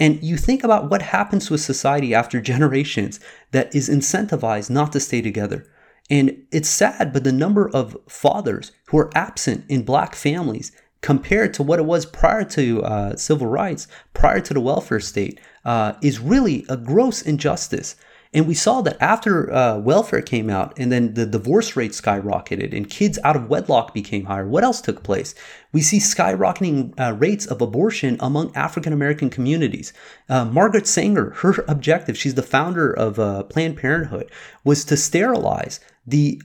And 0.01 0.23
you 0.23 0.39
think 0.39 0.65
about 0.65 0.91
what 0.91 1.03
happens 1.03 1.47
to 1.47 1.55
a 1.55 1.59
society 1.59 2.15
after 2.15 2.41
generations 2.41 3.21
that 3.53 3.73
is 3.75 3.91
incentivized 3.91 4.71
not 4.71 4.93
to 4.93 5.01
stay 5.01 5.21
together. 5.21 5.67
And 6.09 6.43
it's 6.51 6.69
sad, 6.69 7.13
but 7.13 7.23
the 7.23 7.33
number 7.33 7.69
of 7.69 7.97
fathers 8.09 8.73
who 8.87 8.99
are 8.99 9.11
absent 9.15 9.65
in 9.69 9.85
black 9.85 10.15
families 10.15 10.73
compared 11.03 11.55
to 11.55 11.63
what 11.63 11.79
it 11.79 11.85
was 11.85 12.05
prior 12.05 12.45
to 12.45 12.83
uh, 12.83 13.17
civil 13.17 13.47
rights, 13.47 13.87
prior 14.13 14.41
to 14.41 14.55
the 14.55 14.61
welfare 14.61 15.01
state, 15.01 15.39
uh, 15.65 15.93
is 16.03 16.19
really 16.19 16.65
a 16.69 16.77
gross 16.77 17.23
injustice. 17.23 17.95
And 18.33 18.47
we 18.47 18.55
saw 18.55 18.81
that 18.83 18.97
after 19.03 19.53
uh, 19.53 19.79
welfare 19.79 20.23
came 20.23 20.51
out 20.51 20.79
and 20.79 20.93
then 20.93 21.15
the 21.15 21.27
divorce 21.27 21.75
rate 21.75 21.91
skyrocketed 21.91 22.73
and 22.73 22.89
kids 22.89 23.19
out 23.25 23.35
of 23.35 23.49
wedlock 23.49 23.93
became 23.93 24.27
higher, 24.27 24.47
what 24.47 24.63
else 24.63 24.81
took 24.81 25.03
place? 25.03 25.35
We 25.73 25.81
see 25.81 25.99
skyrocketing 25.99 26.99
uh, 26.99 27.15
rates 27.15 27.47
of 27.47 27.61
abortion 27.61 28.17
among 28.21 28.55
African 28.55 28.93
American 28.93 29.31
communities. 29.31 29.93
Uh, 30.29 30.45
Margaret 30.45 30.87
Sanger, 30.87 31.31
her 31.39 31.65
objective, 31.67 32.17
she's 32.17 32.35
the 32.35 32.43
founder 32.43 32.93
of 32.93 33.19
uh, 33.19 33.43
Planned 33.45 33.77
Parenthood, 33.77 34.31
was 34.63 34.85
to 34.85 34.97
sterilize 34.97 35.81
the 36.07 36.41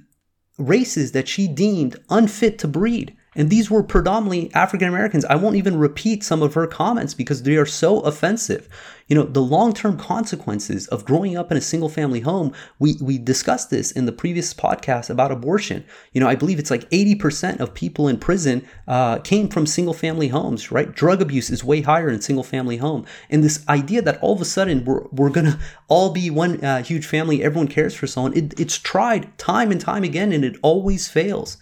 races 0.58 1.12
that 1.12 1.28
she 1.28 1.48
deemed 1.48 1.98
unfit 2.10 2.58
to 2.60 2.68
breed. 2.68 3.16
And 3.36 3.50
these 3.50 3.70
were 3.70 3.84
predominantly 3.84 4.52
African 4.54 4.88
Americans. 4.88 5.26
I 5.26 5.36
won't 5.36 5.58
even 5.58 5.78
repeat 5.78 6.24
some 6.24 6.42
of 6.42 6.54
her 6.54 6.66
comments 6.66 7.14
because 7.14 7.44
they 7.44 7.58
are 7.58 7.66
so 7.66 8.00
offensive. 8.00 8.70
You 9.08 9.16
know, 9.16 9.24
the 9.24 9.42
long 9.42 9.74
term 9.74 9.98
consequences 10.00 10.88
of 10.88 11.06
growing 11.06 11.38
up 11.38 11.52
in 11.52 11.58
a 11.58 11.62
single 11.62 11.90
family 11.90 12.22
home, 12.22 12.54
we, 12.80 12.96
we 13.00 13.20
discussed 13.20 13.70
this 13.70 13.92
in 13.92 14.08
the 14.08 14.12
previous 14.12 14.52
podcast 14.52 15.12
about 15.12 15.32
abortion. 15.32 15.86
You 16.12 16.22
know, 16.22 16.28
I 16.28 16.34
believe 16.34 16.58
it's 16.58 16.72
like 16.72 16.90
80% 16.90 17.60
of 17.60 17.76
people 17.76 18.08
in 18.08 18.18
prison 18.18 18.66
uh, 18.88 19.20
came 19.20 19.48
from 19.48 19.68
single 19.68 19.94
family 19.94 20.30
homes, 20.30 20.72
right? 20.72 20.92
Drug 20.92 21.22
abuse 21.22 21.52
is 21.52 21.64
way 21.64 21.82
higher 21.82 22.10
in 22.10 22.20
single 22.20 22.44
family 22.44 22.78
home. 22.78 23.06
And 23.30 23.44
this 23.44 23.64
idea 23.70 24.02
that 24.02 24.20
all 24.22 24.34
of 24.34 24.42
a 24.42 24.46
sudden 24.46 24.84
we're, 24.86 25.04
we're 25.12 25.30
going 25.30 25.52
to 25.52 25.60
all 25.88 26.10
be 26.12 26.32
one 26.32 26.64
uh, 26.66 26.82
huge 26.82 27.06
family, 27.06 27.44
everyone 27.44 27.68
cares 27.68 27.94
for 27.94 28.08
someone, 28.08 28.36
it, 28.36 28.60
it's 28.60 28.80
tried 28.80 29.38
time 29.38 29.72
and 29.72 29.80
time 29.80 30.04
again 30.04 30.32
and 30.32 30.44
it 30.44 30.58
always 30.64 31.08
fails 31.08 31.58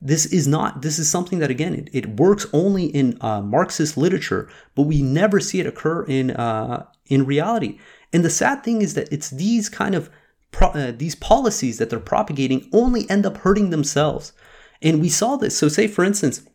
this 0.00 0.26
is 0.26 0.46
not 0.46 0.82
this 0.82 0.98
is 0.98 1.10
something 1.10 1.38
that 1.38 1.50
again 1.50 1.74
it, 1.74 1.88
it 1.92 2.18
works 2.20 2.46
only 2.52 2.86
in 2.86 3.16
uh, 3.20 3.40
marxist 3.40 3.96
literature 3.96 4.50
but 4.74 4.82
we 4.82 5.00
never 5.02 5.40
see 5.40 5.60
it 5.60 5.66
occur 5.66 6.04
in 6.04 6.30
uh, 6.32 6.84
in 7.06 7.26
reality. 7.26 7.78
And 8.12 8.24
the 8.24 8.30
sad 8.30 8.62
thing 8.62 8.82
is 8.82 8.94
that 8.94 9.12
it's 9.12 9.30
these 9.30 9.68
kind 9.68 9.94
of 9.94 10.10
pro- 10.50 10.68
uh, 10.68 10.92
these 10.96 11.14
policies 11.14 11.78
that 11.78 11.90
they're 11.90 12.00
propagating 12.00 12.68
only 12.72 13.08
end 13.10 13.26
up 13.26 13.38
hurting 13.38 13.70
themselves. 13.70 14.32
And 14.80 15.00
we 15.00 15.08
saw 15.08 15.36
this. 15.36 15.56
So 15.56 15.68
say 15.68 15.86
for 15.86 16.04
instance 16.04 16.46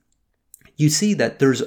you 0.77 0.89
see 0.89 1.13
that 1.15 1.39
there's 1.39 1.61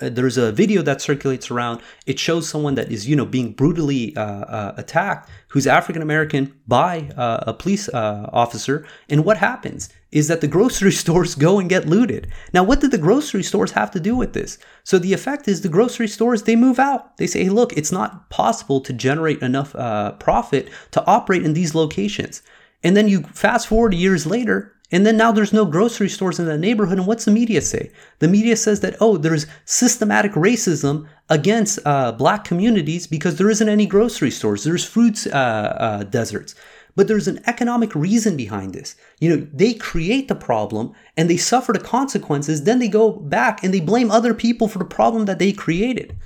uh, 0.00 0.06
uh, 0.08 0.10
there's 0.10 0.38
a 0.38 0.52
video 0.52 0.82
that 0.82 1.00
circulates 1.00 1.50
around. 1.50 1.80
It 2.06 2.18
shows 2.18 2.48
someone 2.48 2.74
that 2.76 2.90
is, 2.90 3.08
you 3.08 3.16
know, 3.16 3.24
being 3.24 3.52
brutally 3.52 4.16
uh, 4.16 4.22
uh, 4.22 4.74
attacked, 4.76 5.30
who's 5.48 5.66
African 5.66 6.02
American 6.02 6.54
by 6.66 7.10
uh, 7.16 7.44
a 7.46 7.54
police 7.54 7.88
uh, 7.88 8.28
officer. 8.32 8.86
And 9.08 9.24
what 9.24 9.38
happens 9.38 9.88
is 10.10 10.28
that 10.28 10.40
the 10.40 10.48
grocery 10.48 10.92
stores 11.02 11.34
go 11.34 11.58
and 11.58 11.68
get 11.68 11.86
looted. 11.86 12.32
Now, 12.52 12.64
what 12.64 12.80
did 12.80 12.90
the 12.90 12.98
grocery 12.98 13.42
stores 13.42 13.72
have 13.72 13.90
to 13.92 14.00
do 14.00 14.16
with 14.16 14.32
this? 14.32 14.58
So 14.84 14.98
the 14.98 15.12
effect 15.12 15.48
is 15.48 15.60
the 15.60 15.68
grocery 15.68 16.08
stores 16.08 16.42
they 16.42 16.56
move 16.56 16.78
out. 16.78 17.16
They 17.18 17.26
say, 17.26 17.44
hey, 17.44 17.50
look, 17.50 17.76
it's 17.76 17.92
not 17.92 18.30
possible 18.30 18.80
to 18.80 18.92
generate 18.92 19.42
enough 19.42 19.74
uh, 19.74 20.12
profit 20.12 20.68
to 20.92 21.04
operate 21.06 21.44
in 21.44 21.54
these 21.54 21.74
locations. 21.74 22.42
And 22.82 22.96
then 22.96 23.08
you 23.08 23.22
fast 23.22 23.66
forward 23.66 23.92
years 23.92 24.24
later, 24.24 24.74
and 24.90 25.04
then 25.04 25.16
now 25.16 25.32
there's 25.32 25.52
no 25.52 25.66
grocery 25.66 26.08
stores 26.08 26.38
in 26.38 26.46
that 26.46 26.58
neighborhood. 26.58 26.98
And 26.98 27.06
what's 27.06 27.26
the 27.26 27.30
media 27.30 27.60
say? 27.60 27.90
The 28.20 28.28
media 28.28 28.56
says 28.56 28.80
that, 28.80 28.96
oh, 29.00 29.18
there's 29.18 29.46
systematic 29.66 30.32
racism 30.32 31.06
against 31.28 31.78
uh, 31.84 32.12
black 32.12 32.44
communities 32.44 33.06
because 33.06 33.36
there 33.36 33.50
isn't 33.50 33.68
any 33.68 33.86
grocery 33.86 34.30
stores. 34.30 34.64
There's 34.64 34.86
food 34.86 35.18
uh, 35.28 35.36
uh, 35.36 36.02
deserts. 36.04 36.54
But 36.96 37.06
there's 37.06 37.28
an 37.28 37.40
economic 37.46 37.94
reason 37.94 38.36
behind 38.36 38.72
this. 38.72 38.96
You 39.20 39.36
know, 39.36 39.46
they 39.52 39.74
create 39.74 40.26
the 40.26 40.34
problem 40.34 40.92
and 41.16 41.28
they 41.28 41.36
suffer 41.36 41.72
the 41.72 41.78
consequences. 41.78 42.64
Then 42.64 42.78
they 42.78 42.88
go 42.88 43.12
back 43.12 43.62
and 43.62 43.72
they 43.72 43.80
blame 43.80 44.10
other 44.10 44.34
people 44.34 44.68
for 44.68 44.78
the 44.78 44.84
problem 44.84 45.26
that 45.26 45.38
they 45.38 45.52
created. 45.52 46.16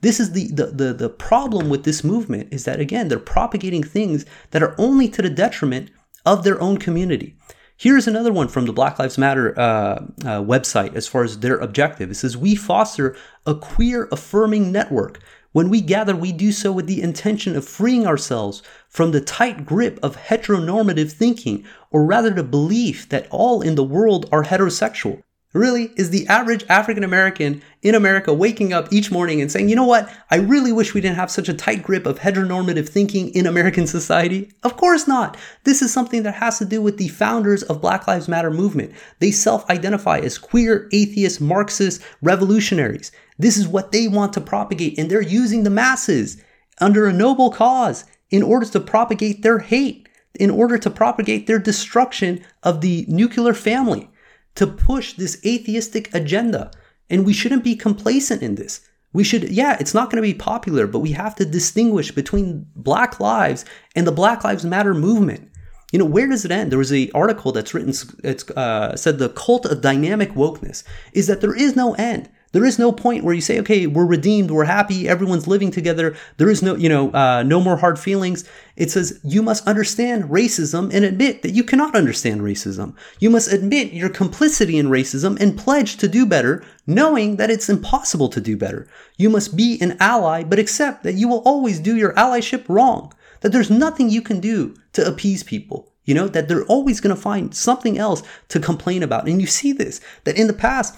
This 0.00 0.20
is 0.20 0.32
the, 0.32 0.46
the, 0.48 0.66
the, 0.66 0.92
the 0.94 1.08
problem 1.08 1.68
with 1.68 1.84
this 1.84 2.04
movement 2.04 2.52
is 2.52 2.64
that, 2.64 2.78
again, 2.78 3.08
they're 3.08 3.18
propagating 3.18 3.82
things 3.82 4.24
that 4.52 4.62
are 4.62 4.74
only 4.78 5.08
to 5.08 5.20
the 5.20 5.30
detriment 5.30 5.90
of 6.24 6.44
their 6.44 6.60
own 6.60 6.78
community. 6.78 7.36
Here's 7.76 8.06
another 8.06 8.32
one 8.32 8.48
from 8.48 8.66
the 8.66 8.72
Black 8.72 8.98
Lives 8.98 9.18
Matter 9.18 9.58
uh, 9.58 9.62
uh, 9.62 10.42
website 10.42 10.94
as 10.94 11.08
far 11.08 11.24
as 11.24 11.40
their 11.40 11.58
objective. 11.58 12.10
It 12.10 12.14
says, 12.14 12.36
We 12.36 12.54
foster 12.54 13.16
a 13.46 13.54
queer 13.54 14.08
affirming 14.12 14.70
network 14.70 15.20
When 15.54 15.68
we 15.68 15.80
gather, 15.82 16.16
we 16.16 16.32
do 16.32 16.50
so 16.50 16.72
with 16.72 16.88
the 16.88 17.00
intention 17.00 17.54
of 17.54 17.64
freeing 17.64 18.08
ourselves 18.08 18.60
from 18.88 19.12
the 19.12 19.20
tight 19.20 19.64
grip 19.64 20.00
of 20.02 20.16
heteronormative 20.16 21.12
thinking, 21.12 21.64
or 21.92 22.04
rather 22.04 22.30
the 22.30 22.42
belief 22.42 23.08
that 23.10 23.28
all 23.30 23.62
in 23.62 23.76
the 23.76 23.84
world 23.84 24.28
are 24.32 24.42
heterosexual. 24.42 25.22
Really, 25.54 25.92
is 25.94 26.10
the 26.10 26.26
average 26.26 26.64
African 26.68 27.04
American 27.04 27.62
in 27.80 27.94
America 27.94 28.34
waking 28.34 28.72
up 28.72 28.92
each 28.92 29.12
morning 29.12 29.40
and 29.40 29.52
saying, 29.52 29.68
you 29.68 29.76
know 29.76 29.86
what, 29.86 30.12
I 30.28 30.36
really 30.36 30.72
wish 30.72 30.94
we 30.94 31.00
didn't 31.00 31.14
have 31.14 31.30
such 31.30 31.48
a 31.48 31.54
tight 31.54 31.80
grip 31.80 32.06
of 32.06 32.18
heteronormative 32.18 32.88
thinking 32.88 33.28
in 33.28 33.46
American 33.46 33.86
society? 33.86 34.50
Of 34.64 34.76
course 34.76 35.06
not. 35.06 35.36
This 35.62 35.80
is 35.80 35.92
something 35.92 36.24
that 36.24 36.34
has 36.34 36.58
to 36.58 36.64
do 36.64 36.82
with 36.82 36.96
the 36.96 37.06
founders 37.06 37.62
of 37.62 37.80
Black 37.80 38.08
Lives 38.08 38.26
Matter 38.26 38.50
movement. 38.50 38.94
They 39.20 39.30
self 39.30 39.70
identify 39.70 40.18
as 40.18 40.38
queer, 40.38 40.88
atheist, 40.90 41.40
Marxist 41.40 42.02
revolutionaries. 42.20 43.12
This 43.38 43.56
is 43.56 43.68
what 43.68 43.92
they 43.92 44.08
want 44.08 44.32
to 44.32 44.40
propagate, 44.40 44.98
and 44.98 45.08
they're 45.08 45.22
using 45.22 45.62
the 45.62 45.70
masses 45.70 46.42
under 46.80 47.06
a 47.06 47.12
noble 47.12 47.52
cause 47.52 48.04
in 48.28 48.42
order 48.42 48.66
to 48.66 48.80
propagate 48.80 49.42
their 49.42 49.60
hate, 49.60 50.08
in 50.34 50.50
order 50.50 50.78
to 50.78 50.90
propagate 50.90 51.46
their 51.46 51.60
destruction 51.60 52.44
of 52.64 52.80
the 52.80 53.04
nuclear 53.06 53.54
family 53.54 54.10
to 54.54 54.66
push 54.66 55.14
this 55.14 55.40
atheistic 55.44 56.14
agenda. 56.14 56.70
And 57.10 57.26
we 57.26 57.32
shouldn't 57.32 57.64
be 57.64 57.76
complacent 57.76 58.42
in 58.42 58.54
this. 58.54 58.80
We 59.12 59.24
should, 59.24 59.48
yeah, 59.50 59.76
it's 59.78 59.94
not 59.94 60.10
going 60.10 60.22
to 60.22 60.28
be 60.28 60.34
popular, 60.34 60.86
but 60.86 60.98
we 60.98 61.12
have 61.12 61.36
to 61.36 61.44
distinguish 61.44 62.10
between 62.10 62.66
Black 62.74 63.20
lives 63.20 63.64
and 63.94 64.06
the 64.06 64.12
Black 64.12 64.42
Lives 64.42 64.64
Matter 64.64 64.94
movement. 64.94 65.50
You 65.92 66.00
know, 66.00 66.04
where 66.04 66.26
does 66.26 66.44
it 66.44 66.50
end? 66.50 66.72
There 66.72 66.78
was 66.78 66.90
an 66.90 67.10
article 67.14 67.52
that's 67.52 67.72
written, 67.72 67.94
it's 68.24 68.50
uh, 68.50 68.96
said 68.96 69.18
the 69.18 69.28
cult 69.28 69.66
of 69.66 69.80
dynamic 69.80 70.32
wokeness 70.32 70.82
is 71.12 71.28
that 71.28 71.40
there 71.40 71.54
is 71.54 71.76
no 71.76 71.94
end. 71.94 72.28
There 72.54 72.64
is 72.64 72.78
no 72.78 72.92
point 72.92 73.24
where 73.24 73.34
you 73.34 73.40
say, 73.40 73.58
okay, 73.58 73.88
we're 73.88 74.06
redeemed, 74.06 74.52
we're 74.52 74.62
happy, 74.62 75.08
everyone's 75.08 75.48
living 75.48 75.72
together. 75.72 76.14
There 76.36 76.48
is 76.48 76.62
no, 76.62 76.76
you 76.76 76.88
know, 76.88 77.10
uh, 77.10 77.42
no 77.42 77.60
more 77.60 77.76
hard 77.76 77.98
feelings. 77.98 78.48
It 78.76 78.92
says 78.92 79.18
you 79.24 79.42
must 79.42 79.66
understand 79.66 80.30
racism 80.30 80.94
and 80.94 81.04
admit 81.04 81.42
that 81.42 81.50
you 81.50 81.64
cannot 81.64 81.96
understand 81.96 82.42
racism. 82.42 82.94
You 83.18 83.28
must 83.28 83.52
admit 83.52 83.92
your 83.92 84.08
complicity 84.08 84.78
in 84.78 84.86
racism 84.86 85.36
and 85.40 85.58
pledge 85.58 85.96
to 85.96 86.06
do 86.06 86.24
better, 86.26 86.64
knowing 86.86 87.38
that 87.38 87.50
it's 87.50 87.68
impossible 87.68 88.28
to 88.28 88.40
do 88.40 88.56
better. 88.56 88.86
You 89.16 89.30
must 89.30 89.56
be 89.56 89.76
an 89.80 89.96
ally, 89.98 90.44
but 90.44 90.60
accept 90.60 91.02
that 91.02 91.14
you 91.14 91.26
will 91.26 91.42
always 91.44 91.80
do 91.80 91.96
your 91.96 92.14
allyship 92.14 92.68
wrong. 92.68 93.12
That 93.40 93.50
there's 93.50 93.68
nothing 93.68 94.10
you 94.10 94.22
can 94.22 94.38
do 94.38 94.76
to 94.92 95.04
appease 95.04 95.42
people. 95.42 95.90
You 96.04 96.14
know, 96.14 96.28
that 96.28 96.48
they're 96.48 96.66
always 96.66 97.00
going 97.00 97.16
to 97.16 97.20
find 97.20 97.52
something 97.52 97.98
else 97.98 98.22
to 98.48 98.60
complain 98.60 99.02
about. 99.02 99.26
And 99.26 99.40
you 99.40 99.46
see 99.46 99.72
this, 99.72 100.00
that 100.24 100.38
in 100.38 100.46
the 100.46 100.52
past, 100.52 100.94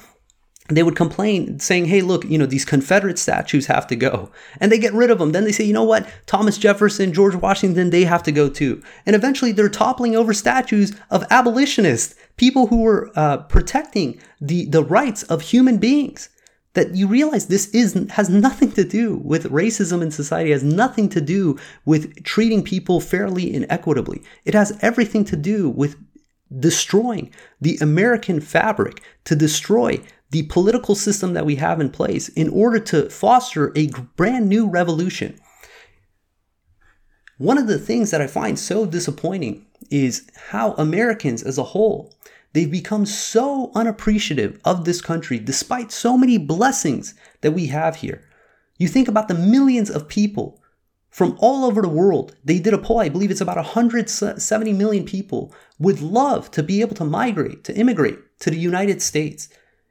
they 0.69 0.83
would 0.83 0.97
complain 0.97 1.59
saying, 1.59 1.87
Hey, 1.87 2.03
look, 2.03 2.25
you 2.25 2.39
know, 2.39 2.47
these 2.47 2.65
Confederate 2.65 3.19
statues 3.19 3.67
have 3.67 3.87
to 3.89 3.97
go. 3.97 4.31
And 4.61 4.71
they 4.71 4.79
get 4.79 4.93
rid 4.93 5.11
of 5.11 5.19
them. 5.19 5.33
Then 5.33 5.45
they 5.45 5.53
say, 5.53 5.65
You 5.65 5.73
know 5.73 5.85
what? 5.85 6.09
Thomas 6.27 6.59
Jefferson, 6.59 7.13
George 7.13 7.35
Washington, 7.35 7.91
they 7.91 8.05
have 8.05 8.23
to 8.25 8.33
go 8.33 8.49
too. 8.49 8.83
And 9.05 9.15
eventually 9.15 9.53
they're 9.53 9.69
toppling 9.69 10.17
over 10.17 10.35
statues 10.35 10.95
of 11.11 11.25
abolitionists, 11.31 12.15
people 12.37 12.67
who 12.67 12.83
were 12.83 13.11
uh, 13.15 13.39
protecting 13.39 14.21
the, 14.41 14.67
the 14.67 14.85
rights 14.85 15.23
of 15.25 15.43
human 15.43 15.79
beings. 15.79 16.29
That 16.75 16.95
you 16.95 17.09
realize 17.09 17.47
this 17.47 17.69
is 17.69 17.95
has 18.11 18.29
nothing 18.29 18.71
to 18.73 18.85
do 18.85 19.17
with 19.25 19.51
racism 19.51 20.03
in 20.03 20.11
society, 20.11 20.51
has 20.51 20.63
nothing 20.63 21.09
to 21.09 21.23
do 21.23 21.59
with 21.87 22.23
treating 22.23 22.63
people 22.63 23.01
fairly 23.01 23.55
and 23.55 23.65
equitably. 23.71 24.23
It 24.45 24.53
has 24.53 24.77
everything 24.83 25.25
to 25.27 25.37
do 25.37 25.71
with 25.71 25.97
destroying 26.59 27.33
the 27.61 27.77
American 27.81 28.41
fabric, 28.41 29.03
to 29.25 29.35
destroy 29.35 30.01
the 30.31 30.45
political 30.45 30.95
system 30.95 31.35
that 31.35 31.47
we 31.47 31.57
have 31.57 31.81
in 31.81 31.91
place 31.91 32.29
in 32.31 32.49
order 32.49 32.79
to 32.81 33.09
foster 33.11 33.73
a 33.77 33.91
brand 34.17 34.49
new 34.49 34.69
revolution. 34.69 35.39
One 37.39 37.59
of 37.59 37.67
the 37.67 37.79
things 37.79 38.11
that 38.11 38.23
I 38.23 38.27
find 38.27 38.59
so 38.59 38.87
disappointing 38.87 39.67
is 39.91 40.29
how 40.51 40.73
Americans 40.73 41.43
as 41.43 41.59
a 41.59 41.65
whole 41.65 42.15
they've 42.53 42.71
become 42.71 43.05
so 43.05 43.71
unappreciative 43.75 44.59
of 44.65 44.87
this 44.87 45.03
country 45.03 45.39
despite 45.39 45.93
so 45.93 46.17
many 46.17 46.39
blessings 46.39 47.15
that 47.43 47.53
we 47.53 47.67
have 47.67 47.97
here. 47.97 48.23
You 48.79 48.89
think 48.89 49.09
about 49.09 49.29
the 49.29 49.35
millions 49.35 49.91
of 49.91 50.09
people 50.09 50.63
from 51.11 51.37
all 51.39 51.65
over 51.65 51.83
the 51.83 51.89
world. 51.89 52.37
They 52.45 52.59
did 52.59 52.75
a 52.75 52.79
poll, 52.79 53.01
I 53.01 53.09
believe 53.09 53.31
it's 53.31 53.41
about 53.41 53.57
170 53.57 54.73
million 54.73 55.05
people 55.05 55.55
would 55.79 56.01
love 56.01 56.51
to 56.53 56.63
be 56.63 56.81
able 56.81 56.95
to 56.97 57.05
migrate, 57.05 57.65
to 57.65 57.75
immigrate 57.75 58.19
to 58.41 58.51
the 58.51 58.59
United 58.59 59.01
States. 59.03 59.49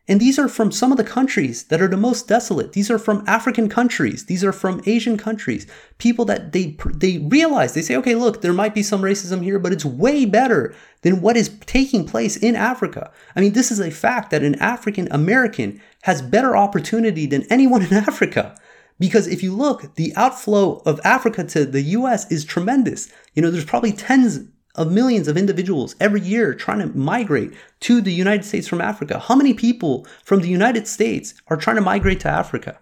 And 0.08 0.20
these 0.20 0.38
are 0.38 0.48
from 0.48 0.72
some 0.72 0.92
of 0.92 0.98
the 0.98 1.04
countries 1.04 1.64
that 1.66 1.82
are 1.82 1.88
the 1.88 1.98
most 1.98 2.28
desolate. 2.28 2.74
These 2.74 2.92
are 2.92 3.00
from 3.00 3.24
African 3.26 3.68
countries. 3.68 4.26
These 4.26 4.44
are 4.44 4.52
from 4.52 4.84
Asian 4.86 5.18
countries. 5.18 5.66
People 5.98 6.26
that 6.26 6.52
they 6.52 6.78
they 6.94 7.18
realize 7.18 7.74
they 7.74 7.82
say, 7.82 7.96
okay, 7.96 8.14
look, 8.14 8.42
there 8.42 8.54
might 8.54 8.76
be 8.76 8.84
some 8.84 9.02
racism 9.02 9.44
here, 9.44 9.58
but 9.58 9.74
it's 9.74 9.86
way 9.86 10.26
better 10.26 10.76
than 11.02 11.22
what 11.22 11.38
is 11.38 11.58
taking 11.66 12.06
place 12.06 12.38
in 12.38 12.56
Africa. 12.56 13.12
I 13.36 13.42
mean, 13.42 13.54
this 13.54 13.72
is 13.72 13.80
a 13.80 13.90
fact 13.90 14.30
that 14.30 14.44
an 14.44 14.56
African 14.56 15.08
American 15.10 15.82
has 16.04 16.22
better 16.22 16.56
opportunity 16.56 17.26
than 17.26 17.48
anyone 17.50 17.82
in 17.82 17.94
Africa. 18.08 18.56
Because 19.00 19.28
if 19.28 19.44
you 19.44 19.54
look, 19.54 19.96
the 19.96 20.14
outflow 20.16 20.82
of 20.86 21.02
Africa 21.04 21.44
to 21.46 21.66
the 21.66 21.82
US 21.82 22.32
is 22.32 22.46
tremendous. 22.46 23.12
You 23.34 23.42
know, 23.42 23.50
there's 23.50 23.66
probably 23.66 23.92
tens 23.92 24.40
of 24.76 24.92
millions 24.92 25.28
of 25.28 25.38
individuals 25.38 25.96
every 26.00 26.22
year 26.22 26.54
trying 26.54 26.80
to 26.80 26.98
migrate 26.98 27.54
to 27.82 28.02
the 28.02 28.14
United 28.14 28.46
States 28.46 28.68
from 28.68 28.82
Africa. 28.82 29.20
How 29.20 29.36
many 29.36 29.54
people 29.54 30.06
from 30.24 30.42
the 30.42 30.50
United 30.50 30.88
States 30.88 31.34
are 31.48 31.58
trying 31.58 31.78
to 31.78 31.82
migrate 31.82 32.20
to 32.22 32.30
Africa? 32.30 32.78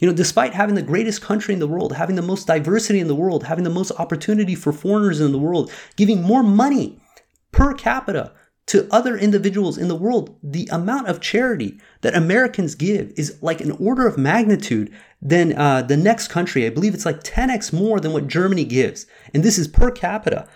You 0.00 0.08
know, 0.08 0.14
despite 0.14 0.54
having 0.54 0.74
the 0.74 0.82
greatest 0.82 1.22
country 1.22 1.54
in 1.54 1.60
the 1.60 1.68
world, 1.68 1.92
having 1.92 2.16
the 2.16 2.22
most 2.22 2.46
diversity 2.46 3.00
in 3.00 3.08
the 3.08 3.14
world, 3.14 3.44
having 3.44 3.64
the 3.64 3.70
most 3.70 3.92
opportunity 3.92 4.54
for 4.54 4.72
foreigners 4.72 5.20
in 5.20 5.32
the 5.32 5.38
world, 5.38 5.70
giving 5.96 6.22
more 6.22 6.42
money 6.42 7.00
per 7.52 7.72
capita 7.74 8.32
to 8.66 8.88
other 8.90 9.16
individuals 9.16 9.76
in 9.76 9.88
the 9.88 9.94
world, 9.94 10.36
the 10.42 10.68
amount 10.72 11.06
of 11.06 11.20
charity 11.20 11.78
that 12.00 12.16
Americans 12.16 12.74
give 12.74 13.12
is 13.16 13.40
like 13.42 13.60
an 13.60 13.72
order 13.72 14.06
of 14.06 14.16
magnitude 14.16 14.92
than 15.20 15.56
uh, 15.56 15.82
the 15.82 15.96
next 15.96 16.28
country. 16.28 16.66
I 16.66 16.70
believe 16.70 16.94
it's 16.94 17.06
like 17.06 17.22
10x 17.22 17.72
more 17.72 18.00
than 18.00 18.12
what 18.12 18.26
Germany 18.26 18.64
gives. 18.64 19.06
And 19.34 19.42
this 19.42 19.58
is 19.58 19.68
per 19.68 19.90
capita. 19.90 20.48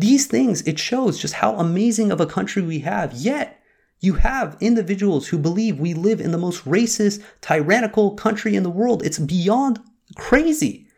These 0.00 0.26
things, 0.28 0.62
it 0.62 0.78
shows 0.78 1.18
just 1.18 1.34
how 1.34 1.56
amazing 1.56 2.10
of 2.10 2.22
a 2.22 2.26
country 2.26 2.62
we 2.62 2.78
have. 2.78 3.12
Yet, 3.12 3.60
you 4.00 4.14
have 4.14 4.56
individuals 4.58 5.28
who 5.28 5.36
believe 5.36 5.78
we 5.78 5.92
live 5.92 6.22
in 6.22 6.32
the 6.32 6.38
most 6.38 6.64
racist, 6.64 7.22
tyrannical 7.42 8.14
country 8.14 8.56
in 8.56 8.62
the 8.62 8.70
world. 8.70 9.04
It's 9.04 9.18
beyond 9.18 9.78
crazy. 10.16 10.88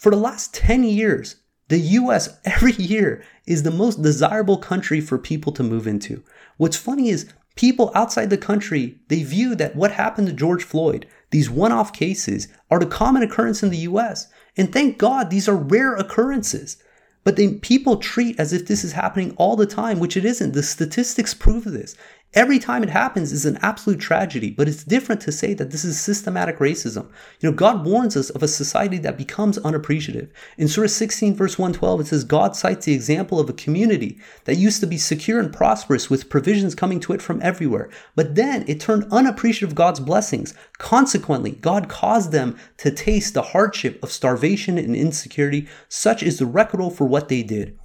For 0.00 0.10
the 0.10 0.16
last 0.16 0.52
10 0.52 0.82
years, 0.82 1.36
the 1.68 1.78
US 1.78 2.40
every 2.44 2.72
year 2.72 3.22
is 3.46 3.62
the 3.62 3.70
most 3.70 4.02
desirable 4.02 4.58
country 4.58 5.00
for 5.00 5.16
people 5.16 5.52
to 5.52 5.62
move 5.62 5.86
into. 5.86 6.24
What's 6.56 6.76
funny 6.76 7.08
is 7.08 7.32
people 7.54 7.92
outside 7.94 8.30
the 8.30 8.36
country, 8.36 8.98
they 9.06 9.22
view 9.22 9.54
that 9.54 9.76
what 9.76 9.92
happened 9.92 10.26
to 10.26 10.32
George 10.32 10.64
Floyd, 10.64 11.06
these 11.30 11.48
one-off 11.48 11.92
cases, 11.92 12.48
are 12.68 12.80
the 12.80 12.86
common 12.86 13.22
occurrence 13.22 13.62
in 13.62 13.70
the 13.70 13.86
US. 13.90 14.26
And 14.56 14.72
thank 14.72 14.98
God 14.98 15.30
these 15.30 15.48
are 15.48 15.54
rare 15.54 15.94
occurrences. 15.94 16.82
But 17.22 17.36
then 17.36 17.60
people 17.60 17.98
treat 17.98 18.38
as 18.40 18.52
if 18.52 18.66
this 18.66 18.82
is 18.82 18.92
happening 18.92 19.34
all 19.36 19.56
the 19.56 19.66
time, 19.66 19.98
which 19.98 20.16
it 20.16 20.24
isn't. 20.24 20.52
The 20.52 20.62
statistics 20.62 21.34
prove 21.34 21.64
this. 21.64 21.94
Every 22.32 22.60
time 22.60 22.84
it 22.84 22.90
happens 22.90 23.32
is 23.32 23.44
an 23.44 23.58
absolute 23.60 23.98
tragedy, 23.98 24.52
but 24.52 24.68
it's 24.68 24.84
different 24.84 25.20
to 25.22 25.32
say 25.32 25.52
that 25.54 25.72
this 25.72 25.84
is 25.84 26.00
systematic 26.00 26.58
racism. 26.58 27.08
You 27.40 27.50
know, 27.50 27.56
God 27.56 27.84
warns 27.84 28.16
us 28.16 28.30
of 28.30 28.40
a 28.44 28.46
society 28.46 28.98
that 28.98 29.18
becomes 29.18 29.58
unappreciative. 29.58 30.30
In 30.56 30.68
Surah 30.68 30.86
16, 30.86 31.34
verse 31.34 31.58
112, 31.58 32.02
it 32.02 32.06
says, 32.06 32.22
God 32.22 32.54
cites 32.54 32.86
the 32.86 32.94
example 32.94 33.40
of 33.40 33.50
a 33.50 33.54
community 33.54 34.20
that 34.44 34.54
used 34.54 34.78
to 34.78 34.86
be 34.86 34.96
secure 34.96 35.40
and 35.40 35.52
prosperous 35.52 36.08
with 36.08 36.30
provisions 36.30 36.76
coming 36.76 37.00
to 37.00 37.12
it 37.12 37.20
from 37.20 37.42
everywhere, 37.42 37.90
but 38.14 38.36
then 38.36 38.64
it 38.68 38.78
turned 38.78 39.10
unappreciative 39.10 39.70
of 39.70 39.74
God's 39.74 39.98
blessings. 39.98 40.54
Consequently, 40.78 41.50
God 41.50 41.88
caused 41.88 42.30
them 42.30 42.56
to 42.76 42.92
taste 42.92 43.34
the 43.34 43.42
hardship 43.42 44.00
of 44.04 44.12
starvation 44.12 44.78
and 44.78 44.94
insecurity. 44.94 45.66
Such 45.88 46.22
is 46.22 46.38
the 46.38 46.46
record 46.46 46.92
for 46.92 47.08
what 47.08 47.28
they 47.28 47.42
did. 47.42 47.76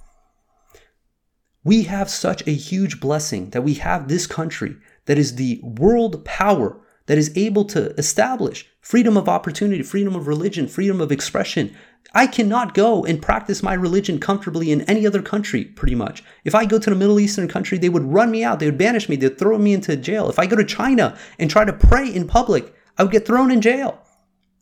We 1.66 1.82
have 1.82 2.08
such 2.08 2.46
a 2.46 2.52
huge 2.52 3.00
blessing 3.00 3.50
that 3.50 3.64
we 3.64 3.74
have 3.74 4.06
this 4.06 4.28
country 4.28 4.76
that 5.06 5.18
is 5.18 5.34
the 5.34 5.60
world 5.64 6.24
power 6.24 6.80
that 7.06 7.18
is 7.18 7.36
able 7.36 7.64
to 7.64 7.92
establish 7.98 8.68
freedom 8.80 9.16
of 9.16 9.28
opportunity, 9.28 9.82
freedom 9.82 10.14
of 10.14 10.28
religion, 10.28 10.68
freedom 10.68 11.00
of 11.00 11.10
expression. 11.10 11.74
I 12.14 12.28
cannot 12.28 12.74
go 12.74 13.04
and 13.04 13.20
practice 13.20 13.64
my 13.64 13.74
religion 13.74 14.20
comfortably 14.20 14.70
in 14.70 14.82
any 14.82 15.04
other 15.08 15.22
country, 15.22 15.64
pretty 15.64 15.96
much. 15.96 16.22
If 16.44 16.54
I 16.54 16.66
go 16.66 16.78
to 16.78 16.90
the 16.90 16.94
Middle 16.94 17.18
Eastern 17.18 17.48
country, 17.48 17.78
they 17.78 17.88
would 17.88 18.04
run 18.04 18.30
me 18.30 18.44
out, 18.44 18.60
they 18.60 18.66
would 18.66 18.78
banish 18.78 19.08
me, 19.08 19.16
they'd 19.16 19.36
throw 19.36 19.58
me 19.58 19.74
into 19.74 19.96
jail. 19.96 20.30
If 20.30 20.38
I 20.38 20.46
go 20.46 20.54
to 20.54 20.64
China 20.64 21.18
and 21.40 21.50
try 21.50 21.64
to 21.64 21.72
pray 21.72 22.08
in 22.08 22.28
public, 22.28 22.72
I 22.96 23.02
would 23.02 23.10
get 23.10 23.26
thrown 23.26 23.50
in 23.50 23.60
jail. 23.60 24.05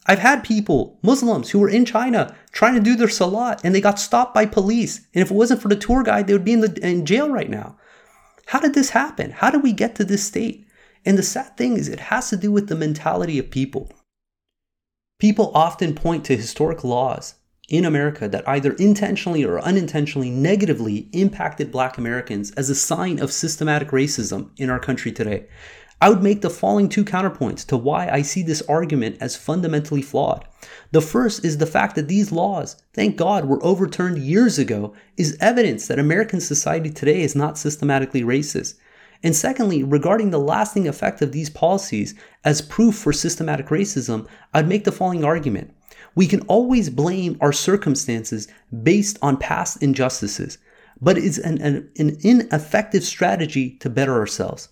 I've 0.06 0.18
had 0.18 0.44
people, 0.44 0.98
Muslims, 1.02 1.50
who 1.50 1.58
were 1.58 1.68
in 1.68 1.84
China 1.84 2.36
trying 2.52 2.74
to 2.74 2.80
do 2.80 2.94
their 2.94 3.08
salat 3.08 3.60
and 3.64 3.74
they 3.74 3.80
got 3.80 3.98
stopped 3.98 4.34
by 4.34 4.46
police. 4.46 4.98
And 5.14 5.22
if 5.22 5.30
it 5.30 5.34
wasn't 5.34 5.62
for 5.62 5.68
the 5.68 5.76
tour 5.76 6.02
guide, 6.02 6.26
they 6.26 6.34
would 6.34 6.44
be 6.44 6.52
in, 6.52 6.60
the, 6.60 6.78
in 6.86 7.06
jail 7.06 7.30
right 7.30 7.48
now. 7.48 7.76
How 8.46 8.60
did 8.60 8.74
this 8.74 8.90
happen? 8.90 9.30
How 9.30 9.50
did 9.50 9.62
we 9.62 9.72
get 9.72 9.94
to 9.96 10.04
this 10.04 10.24
state? 10.24 10.66
And 11.06 11.16
the 11.16 11.22
sad 11.22 11.56
thing 11.56 11.76
is, 11.76 11.88
it 11.88 12.00
has 12.00 12.30
to 12.30 12.36
do 12.36 12.52
with 12.52 12.68
the 12.68 12.74
mentality 12.74 13.38
of 13.38 13.50
people. 13.50 13.90
People 15.18 15.52
often 15.54 15.94
point 15.94 16.24
to 16.26 16.36
historic 16.36 16.84
laws 16.84 17.36
in 17.68 17.84
America 17.84 18.28
that 18.28 18.46
either 18.46 18.72
intentionally 18.74 19.44
or 19.44 19.58
unintentionally 19.60 20.30
negatively 20.30 21.08
impacted 21.12 21.72
black 21.72 21.96
Americans 21.96 22.50
as 22.52 22.68
a 22.68 22.74
sign 22.74 23.18
of 23.18 23.32
systematic 23.32 23.88
racism 23.88 24.50
in 24.58 24.68
our 24.68 24.78
country 24.78 25.12
today. 25.12 25.46
I 26.04 26.10
would 26.10 26.22
make 26.22 26.42
the 26.42 26.50
following 26.50 26.90
two 26.90 27.02
counterpoints 27.02 27.64
to 27.68 27.78
why 27.78 28.10
I 28.10 28.20
see 28.20 28.42
this 28.42 28.60
argument 28.68 29.16
as 29.22 29.36
fundamentally 29.36 30.02
flawed. 30.02 30.44
The 30.90 31.00
first 31.00 31.46
is 31.46 31.56
the 31.56 31.64
fact 31.64 31.94
that 31.94 32.08
these 32.08 32.30
laws, 32.30 32.76
thank 32.92 33.16
God, 33.16 33.46
were 33.46 33.64
overturned 33.64 34.18
years 34.18 34.58
ago, 34.58 34.92
is 35.16 35.34
evidence 35.40 35.86
that 35.86 35.98
American 35.98 36.42
society 36.42 36.90
today 36.90 37.22
is 37.22 37.34
not 37.34 37.56
systematically 37.56 38.20
racist. 38.20 38.74
And 39.22 39.34
secondly, 39.34 39.82
regarding 39.82 40.28
the 40.28 40.38
lasting 40.38 40.86
effect 40.86 41.22
of 41.22 41.32
these 41.32 41.48
policies 41.48 42.14
as 42.44 42.60
proof 42.60 42.96
for 42.96 43.14
systematic 43.14 43.68
racism, 43.68 44.28
I'd 44.52 44.68
make 44.68 44.84
the 44.84 44.92
following 44.92 45.24
argument. 45.24 45.74
We 46.14 46.26
can 46.26 46.42
always 46.48 46.90
blame 46.90 47.38
our 47.40 47.50
circumstances 47.50 48.46
based 48.82 49.18
on 49.22 49.38
past 49.38 49.82
injustices, 49.82 50.58
but 51.00 51.16
it's 51.16 51.38
an, 51.38 51.62
an, 51.62 51.90
an 51.98 52.18
ineffective 52.20 53.04
strategy 53.04 53.78
to 53.78 53.88
better 53.88 54.12
ourselves. 54.12 54.68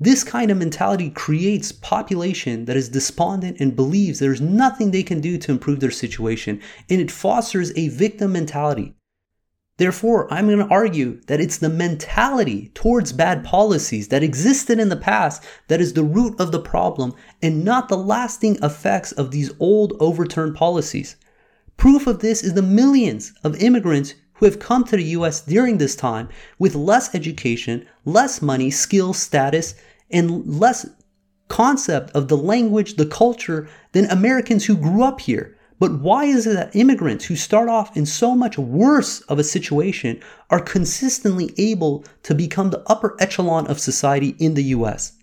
This 0.00 0.24
kind 0.24 0.50
of 0.50 0.58
mentality 0.58 1.08
creates 1.08 1.70
population 1.70 2.64
that 2.64 2.76
is 2.76 2.88
despondent 2.88 3.58
and 3.60 3.76
believes 3.76 4.18
there's 4.18 4.40
nothing 4.40 4.90
they 4.90 5.04
can 5.04 5.20
do 5.20 5.38
to 5.38 5.52
improve 5.52 5.78
their 5.78 5.92
situation, 5.92 6.60
and 6.90 7.00
it 7.00 7.12
fosters 7.12 7.72
a 7.76 7.88
victim 7.88 8.32
mentality. 8.32 8.94
Therefore, 9.76 10.32
I'm 10.32 10.46
going 10.46 10.58
to 10.58 10.72
argue 10.72 11.20
that 11.22 11.40
it's 11.40 11.58
the 11.58 11.68
mentality 11.68 12.70
towards 12.74 13.12
bad 13.12 13.44
policies 13.44 14.08
that 14.08 14.22
existed 14.22 14.78
in 14.78 14.88
the 14.88 14.96
past 14.96 15.42
that 15.68 15.80
is 15.80 15.92
the 15.92 16.04
root 16.04 16.38
of 16.40 16.52
the 16.52 16.60
problem 16.60 17.12
and 17.42 17.64
not 17.64 17.88
the 17.88 17.96
lasting 17.96 18.56
effects 18.62 19.10
of 19.12 19.30
these 19.30 19.52
old 19.58 19.94
overturned 19.98 20.54
policies. 20.54 21.16
Proof 21.76 22.06
of 22.06 22.20
this 22.20 22.44
is 22.44 22.54
the 22.54 22.62
millions 22.62 23.32
of 23.42 23.60
immigrants 23.60 24.14
who 24.44 24.50
have 24.50 24.58
come 24.58 24.84
to 24.84 24.96
the 24.98 25.04
US 25.04 25.40
during 25.40 25.78
this 25.78 25.96
time 25.96 26.28
with 26.58 26.74
less 26.74 27.14
education, 27.14 27.86
less 28.04 28.42
money, 28.42 28.70
skill, 28.70 29.14
status, 29.14 29.74
and 30.10 30.46
less 30.46 30.86
concept 31.48 32.10
of 32.10 32.28
the 32.28 32.36
language, 32.36 32.96
the 32.96 33.06
culture 33.06 33.66
than 33.92 34.04
Americans 34.04 34.66
who 34.66 34.76
grew 34.76 35.02
up 35.02 35.22
here. 35.22 35.56
But 35.78 35.98
why 36.00 36.26
is 36.26 36.46
it 36.46 36.52
that 36.56 36.76
immigrants 36.76 37.24
who 37.24 37.36
start 37.36 37.70
off 37.70 37.96
in 37.96 38.04
so 38.04 38.34
much 38.34 38.58
worse 38.58 39.22
of 39.22 39.38
a 39.38 39.44
situation 39.44 40.20
are 40.50 40.60
consistently 40.60 41.54
able 41.56 42.04
to 42.24 42.34
become 42.34 42.68
the 42.68 42.82
upper 42.86 43.16
echelon 43.18 43.66
of 43.66 43.80
society 43.80 44.36
in 44.38 44.52
the 44.52 44.64
US? 44.76 45.14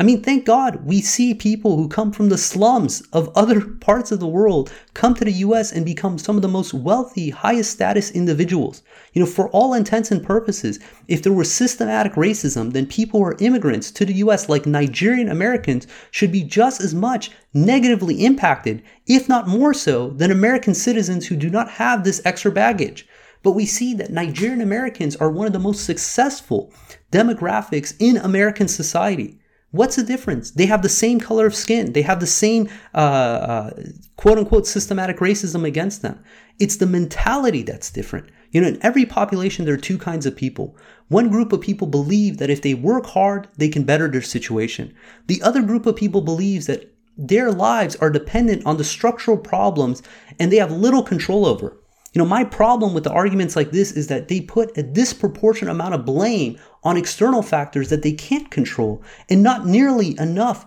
I 0.00 0.02
mean, 0.02 0.22
thank 0.22 0.46
God 0.46 0.86
we 0.86 1.02
see 1.02 1.34
people 1.34 1.76
who 1.76 1.86
come 1.86 2.10
from 2.10 2.30
the 2.30 2.38
slums 2.38 3.02
of 3.12 3.30
other 3.36 3.60
parts 3.80 4.10
of 4.10 4.18
the 4.18 4.26
world 4.26 4.72
come 4.94 5.14
to 5.14 5.26
the 5.26 5.44
US 5.44 5.72
and 5.72 5.84
become 5.84 6.16
some 6.16 6.36
of 6.36 6.42
the 6.42 6.48
most 6.48 6.72
wealthy, 6.72 7.28
highest 7.28 7.72
status 7.72 8.10
individuals. 8.10 8.82
You 9.12 9.20
know, 9.20 9.26
for 9.26 9.50
all 9.50 9.74
intents 9.74 10.10
and 10.10 10.24
purposes, 10.24 10.78
if 11.06 11.22
there 11.22 11.34
were 11.34 11.44
systematic 11.44 12.14
racism, 12.14 12.72
then 12.72 12.86
people 12.86 13.20
who 13.20 13.26
are 13.26 13.36
immigrants 13.40 13.90
to 13.90 14.06
the 14.06 14.14
US, 14.14 14.48
like 14.48 14.64
Nigerian 14.64 15.28
Americans, 15.28 15.86
should 16.10 16.32
be 16.32 16.44
just 16.44 16.80
as 16.80 16.94
much 16.94 17.30
negatively 17.52 18.24
impacted, 18.24 18.82
if 19.06 19.28
not 19.28 19.48
more 19.48 19.74
so, 19.74 20.08
than 20.08 20.30
American 20.30 20.72
citizens 20.72 21.26
who 21.26 21.36
do 21.36 21.50
not 21.50 21.72
have 21.72 22.04
this 22.04 22.22
extra 22.24 22.50
baggage. 22.50 23.06
But 23.42 23.52
we 23.52 23.66
see 23.66 23.92
that 23.96 24.10
Nigerian 24.10 24.62
Americans 24.62 25.14
are 25.16 25.30
one 25.30 25.46
of 25.46 25.52
the 25.52 25.58
most 25.58 25.84
successful 25.84 26.72
demographics 27.12 27.94
in 27.98 28.16
American 28.16 28.66
society. 28.66 29.39
What's 29.72 29.96
the 29.96 30.02
difference? 30.02 30.50
They 30.50 30.66
have 30.66 30.82
the 30.82 30.88
same 30.88 31.20
color 31.20 31.46
of 31.46 31.54
skin. 31.54 31.92
They 31.92 32.02
have 32.02 32.18
the 32.18 32.26
same 32.26 32.68
uh, 32.92 32.96
uh, 32.96 33.70
quote 34.16 34.38
unquote 34.38 34.66
systematic 34.66 35.18
racism 35.18 35.64
against 35.64 36.02
them. 36.02 36.22
It's 36.58 36.76
the 36.76 36.86
mentality 36.86 37.62
that's 37.62 37.90
different. 37.90 38.30
You 38.50 38.60
know, 38.60 38.68
in 38.68 38.84
every 38.84 39.06
population, 39.06 39.64
there 39.64 39.74
are 39.74 39.78
two 39.78 39.98
kinds 39.98 40.26
of 40.26 40.34
people. 40.34 40.76
One 41.06 41.28
group 41.28 41.52
of 41.52 41.60
people 41.60 41.86
believe 41.86 42.38
that 42.38 42.50
if 42.50 42.62
they 42.62 42.74
work 42.74 43.06
hard, 43.06 43.46
they 43.56 43.68
can 43.68 43.84
better 43.84 44.08
their 44.08 44.22
situation. 44.22 44.92
The 45.28 45.40
other 45.42 45.62
group 45.62 45.86
of 45.86 45.94
people 45.94 46.20
believes 46.20 46.66
that 46.66 46.92
their 47.16 47.52
lives 47.52 47.94
are 47.96 48.10
dependent 48.10 48.66
on 48.66 48.76
the 48.76 48.84
structural 48.84 49.36
problems 49.36 50.02
and 50.38 50.50
they 50.50 50.56
have 50.56 50.72
little 50.72 51.02
control 51.02 51.46
over. 51.46 51.76
You 52.12 52.18
know, 52.18 52.26
my 52.26 52.42
problem 52.42 52.92
with 52.92 53.04
the 53.04 53.12
arguments 53.12 53.54
like 53.54 53.70
this 53.70 53.92
is 53.92 54.08
that 54.08 54.28
they 54.28 54.40
put 54.40 54.76
a 54.76 54.82
disproportionate 54.82 55.72
amount 55.72 55.94
of 55.94 56.04
blame 56.04 56.58
on 56.82 56.96
external 56.96 57.42
factors 57.42 57.88
that 57.90 58.02
they 58.02 58.12
can't 58.12 58.50
control 58.50 59.02
and 59.28 59.42
not 59.42 59.66
nearly 59.66 60.18
enough 60.18 60.66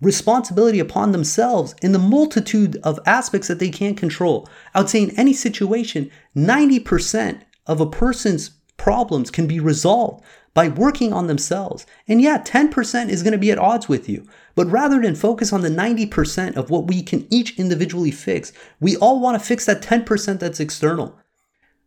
responsibility 0.00 0.78
upon 0.78 1.12
themselves 1.12 1.74
in 1.82 1.92
the 1.92 1.98
multitude 1.98 2.76
of 2.84 3.00
aspects 3.06 3.48
that 3.48 3.58
they 3.58 3.70
can't 3.70 3.96
control. 3.96 4.48
I 4.74 4.80
would 4.80 4.90
say 4.90 5.02
in 5.02 5.18
any 5.18 5.32
situation, 5.32 6.10
90% 6.36 7.40
of 7.66 7.80
a 7.80 7.86
person's 7.86 8.50
problems 8.76 9.30
can 9.30 9.46
be 9.46 9.60
resolved 9.60 10.24
by 10.54 10.68
working 10.68 11.12
on 11.12 11.26
themselves. 11.26 11.84
And 12.06 12.22
yeah, 12.22 12.38
10% 12.38 13.08
is 13.08 13.22
going 13.22 13.32
to 13.32 13.38
be 13.38 13.50
at 13.50 13.58
odds 13.58 13.88
with 13.88 14.08
you. 14.08 14.26
But 14.54 14.70
rather 14.70 15.00
than 15.00 15.16
focus 15.16 15.52
on 15.52 15.62
the 15.62 15.68
90% 15.68 16.56
of 16.56 16.70
what 16.70 16.86
we 16.86 17.02
can 17.02 17.26
each 17.28 17.58
individually 17.58 18.12
fix, 18.12 18.52
we 18.80 18.96
all 18.96 19.20
want 19.20 19.38
to 19.38 19.44
fix 19.44 19.66
that 19.66 19.82
10% 19.82 20.38
that's 20.38 20.60
external. 20.60 21.18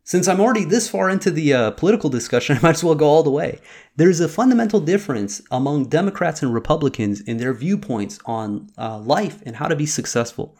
Since 0.04 0.26
I'm 0.26 0.40
already 0.40 0.64
this 0.64 0.88
far 0.88 1.10
into 1.10 1.30
the 1.30 1.52
uh, 1.52 1.70
political 1.72 2.08
discussion, 2.08 2.56
I 2.58 2.60
might 2.60 2.76
as 2.76 2.84
well 2.84 2.94
go 2.94 3.06
all 3.06 3.22
the 3.22 3.30
way. 3.30 3.58
There's 3.96 4.20
a 4.20 4.28
fundamental 4.28 4.80
difference 4.80 5.42
among 5.50 5.88
Democrats 5.88 6.42
and 6.42 6.52
Republicans 6.52 7.20
in 7.22 7.38
their 7.38 7.52
viewpoints 7.54 8.18
on 8.26 8.70
uh, 8.78 8.98
life 8.98 9.42
and 9.44 9.56
how 9.56 9.68
to 9.68 9.76
be 9.76 9.86
successful. 9.86 10.56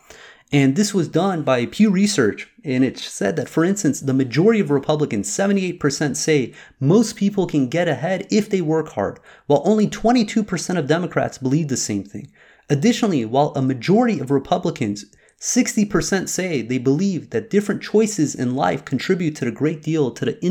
And 0.51 0.77
this 0.77 0.95
was 0.95 1.09
done 1.09 1.43
by 1.43 1.67
Pew 1.67 1.91
Research. 1.91 2.49
And 2.65 2.83
it 2.83 2.99
said 2.99 3.37
that, 3.37 3.51
for 3.51 3.65
instance, 3.65 4.01
the 4.01 4.15
majority 4.15 4.61
of 4.61 4.71
Republicans, 4.71 5.29
78%, 5.29 6.17
say 6.17 6.55
most 6.81 7.17
people 7.17 7.47
can 7.47 7.69
get 7.69 7.87
ahead 7.87 8.27
if 8.31 8.49
they 8.49 8.63
work 8.63 8.91
hard, 8.91 9.21
while 9.47 9.63
only 9.65 9.87
22% 9.87 10.79
of 10.79 10.87
Democrats 10.87 11.37
believe 11.37 11.69
the 11.69 11.77
same 11.77 12.03
thing. 12.03 12.31
Additionally, 12.71 13.25
while 13.27 13.53
a 13.55 13.63
majority 13.63 14.21
of 14.21 14.31
Republicans, 14.31 15.05
60% 15.39 16.29
say 16.29 16.63
they 16.63 16.79
believe 16.79 17.31
that 17.31 17.51
different 17.51 17.83
choices 17.83 18.35
in 18.35 18.55
life 18.55 18.85
contribute 18.85 19.37
to 19.37 19.47
a 19.47 19.53
great 19.53 19.83
deal 19.83 20.11
to 20.11 20.25
the 20.25 20.43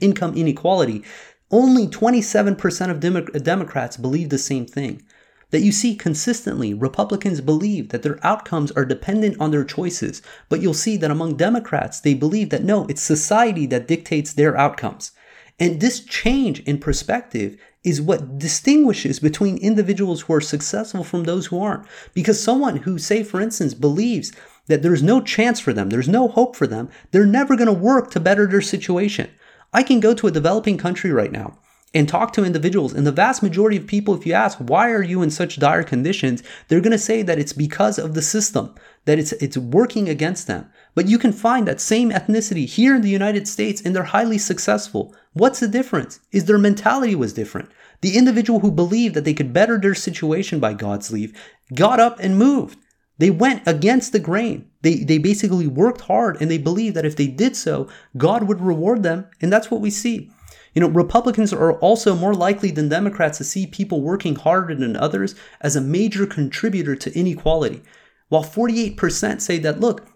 income 0.00 0.34
inequality, 0.34 1.04
only 1.50 1.86
27% 1.86 2.90
of 2.90 3.42
Democrats 3.44 3.96
believe 3.96 4.30
the 4.30 4.38
same 4.38 4.66
thing 4.66 5.02
that 5.50 5.62
you 5.62 5.72
see 5.72 5.94
consistently 5.94 6.74
Republicans 6.74 7.40
believe 7.40 7.90
that 7.90 8.02
their 8.02 8.18
outcomes 8.26 8.72
are 8.72 8.84
dependent 8.84 9.40
on 9.40 9.50
their 9.50 9.64
choices, 9.64 10.22
but 10.48 10.60
you'll 10.60 10.74
see 10.74 10.96
that 10.96 11.10
among 11.10 11.36
Democrats, 11.36 12.00
they 12.00 12.14
believe 12.14 12.50
that 12.50 12.64
no, 12.64 12.86
it's 12.86 13.02
society 13.02 13.66
that 13.66 13.86
dictates 13.86 14.32
their 14.32 14.56
outcomes. 14.56 15.12
And 15.58 15.80
this 15.80 16.00
change 16.00 16.60
in 16.60 16.78
perspective 16.78 17.56
is 17.82 18.02
what 18.02 18.38
distinguishes 18.38 19.20
between 19.20 19.56
individuals 19.58 20.22
who 20.22 20.34
are 20.34 20.40
successful 20.40 21.04
from 21.04 21.24
those 21.24 21.46
who 21.46 21.60
aren't. 21.62 21.86
Because 22.12 22.42
someone 22.42 22.78
who, 22.78 22.98
say, 22.98 23.22
for 23.22 23.40
instance, 23.40 23.72
believes 23.72 24.32
that 24.66 24.82
there's 24.82 25.02
no 25.02 25.20
chance 25.20 25.60
for 25.60 25.72
them, 25.72 25.88
there's 25.88 26.08
no 26.08 26.28
hope 26.28 26.56
for 26.56 26.66
them, 26.66 26.90
they're 27.12 27.24
never 27.24 27.56
going 27.56 27.68
to 27.68 27.72
work 27.72 28.10
to 28.10 28.20
better 28.20 28.46
their 28.46 28.60
situation. 28.60 29.30
I 29.72 29.82
can 29.82 30.00
go 30.00 30.14
to 30.14 30.26
a 30.26 30.32
developing 30.32 30.76
country 30.76 31.12
right 31.12 31.30
now 31.30 31.58
and 31.94 32.08
talk 32.08 32.32
to 32.32 32.44
individuals. 32.44 32.92
And 32.92 33.06
the 33.06 33.12
vast 33.12 33.42
majority 33.42 33.76
of 33.76 33.86
people, 33.86 34.14
if 34.14 34.26
you 34.26 34.32
ask, 34.32 34.58
why 34.58 34.90
are 34.90 35.02
you 35.02 35.22
in 35.22 35.30
such 35.30 35.58
dire 35.58 35.82
conditions? 35.82 36.42
They're 36.68 36.80
going 36.80 36.92
to 36.92 36.98
say 36.98 37.22
that 37.22 37.38
it's 37.38 37.52
because 37.52 37.98
of 37.98 38.14
the 38.14 38.22
system, 38.22 38.74
that 39.06 39.18
it's, 39.18 39.32
it's 39.32 39.56
working 39.56 40.08
against 40.08 40.46
them. 40.46 40.70
But 40.94 41.08
you 41.08 41.18
can 41.18 41.32
find 41.32 41.66
that 41.66 41.80
same 41.80 42.10
ethnicity 42.10 42.66
here 42.66 42.94
in 42.94 43.02
the 43.02 43.08
United 43.08 43.48
States 43.48 43.80
and 43.80 43.94
they're 43.94 44.02
highly 44.02 44.38
successful. 44.38 45.14
What's 45.32 45.60
the 45.60 45.68
difference? 45.68 46.20
Is 46.32 46.44
their 46.44 46.58
mentality 46.58 47.14
was 47.14 47.32
different. 47.32 47.70
The 48.02 48.16
individual 48.16 48.60
who 48.60 48.70
believed 48.70 49.14
that 49.14 49.24
they 49.24 49.34
could 49.34 49.52
better 49.52 49.78
their 49.78 49.94
situation 49.94 50.60
by 50.60 50.74
God's 50.74 51.10
leave 51.10 51.38
got 51.74 51.98
up 51.98 52.18
and 52.20 52.38
moved. 52.38 52.78
They 53.18 53.30
went 53.30 53.62
against 53.66 54.12
the 54.12 54.18
grain. 54.18 54.70
They, 54.82 54.96
they 54.96 55.18
basically 55.18 55.66
worked 55.66 56.02
hard 56.02 56.40
and 56.40 56.50
they 56.50 56.58
believed 56.58 56.96
that 56.96 57.06
if 57.06 57.16
they 57.16 57.26
did 57.26 57.56
so, 57.56 57.88
God 58.16 58.44
would 58.44 58.60
reward 58.60 59.02
them. 59.02 59.26
And 59.40 59.50
that's 59.50 59.70
what 59.70 59.80
we 59.80 59.90
see. 59.90 60.30
You 60.76 60.82
know, 60.82 60.88
Republicans 60.88 61.54
are 61.54 61.72
also 61.78 62.14
more 62.14 62.34
likely 62.34 62.70
than 62.70 62.90
Democrats 62.90 63.38
to 63.38 63.44
see 63.44 63.66
people 63.66 64.02
working 64.02 64.36
harder 64.36 64.74
than 64.74 64.94
others 64.94 65.34
as 65.62 65.74
a 65.74 65.80
major 65.80 66.26
contributor 66.26 66.94
to 66.94 67.18
inequality. 67.18 67.80
While 68.28 68.44
48% 68.44 69.40
say 69.40 69.58
that, 69.60 69.80
look, 69.80 70.06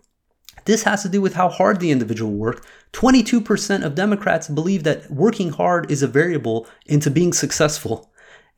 this 0.66 0.82
has 0.82 1.01
to 1.01 1.09
do 1.09 1.22
with 1.22 1.32
how 1.32 1.49
hard 1.49 1.80
the 1.80 1.91
individual 1.91 2.32
worked. 2.32 2.66
22% 2.93 3.82
of 3.82 3.95
Democrats 3.95 4.49
believe 4.49 4.82
that 4.82 5.11
working 5.11 5.49
hard 5.49 5.91
is 5.91 6.03
a 6.03 6.07
variable 6.07 6.68
into 6.84 7.11
being 7.11 7.32
successful. 7.32 8.09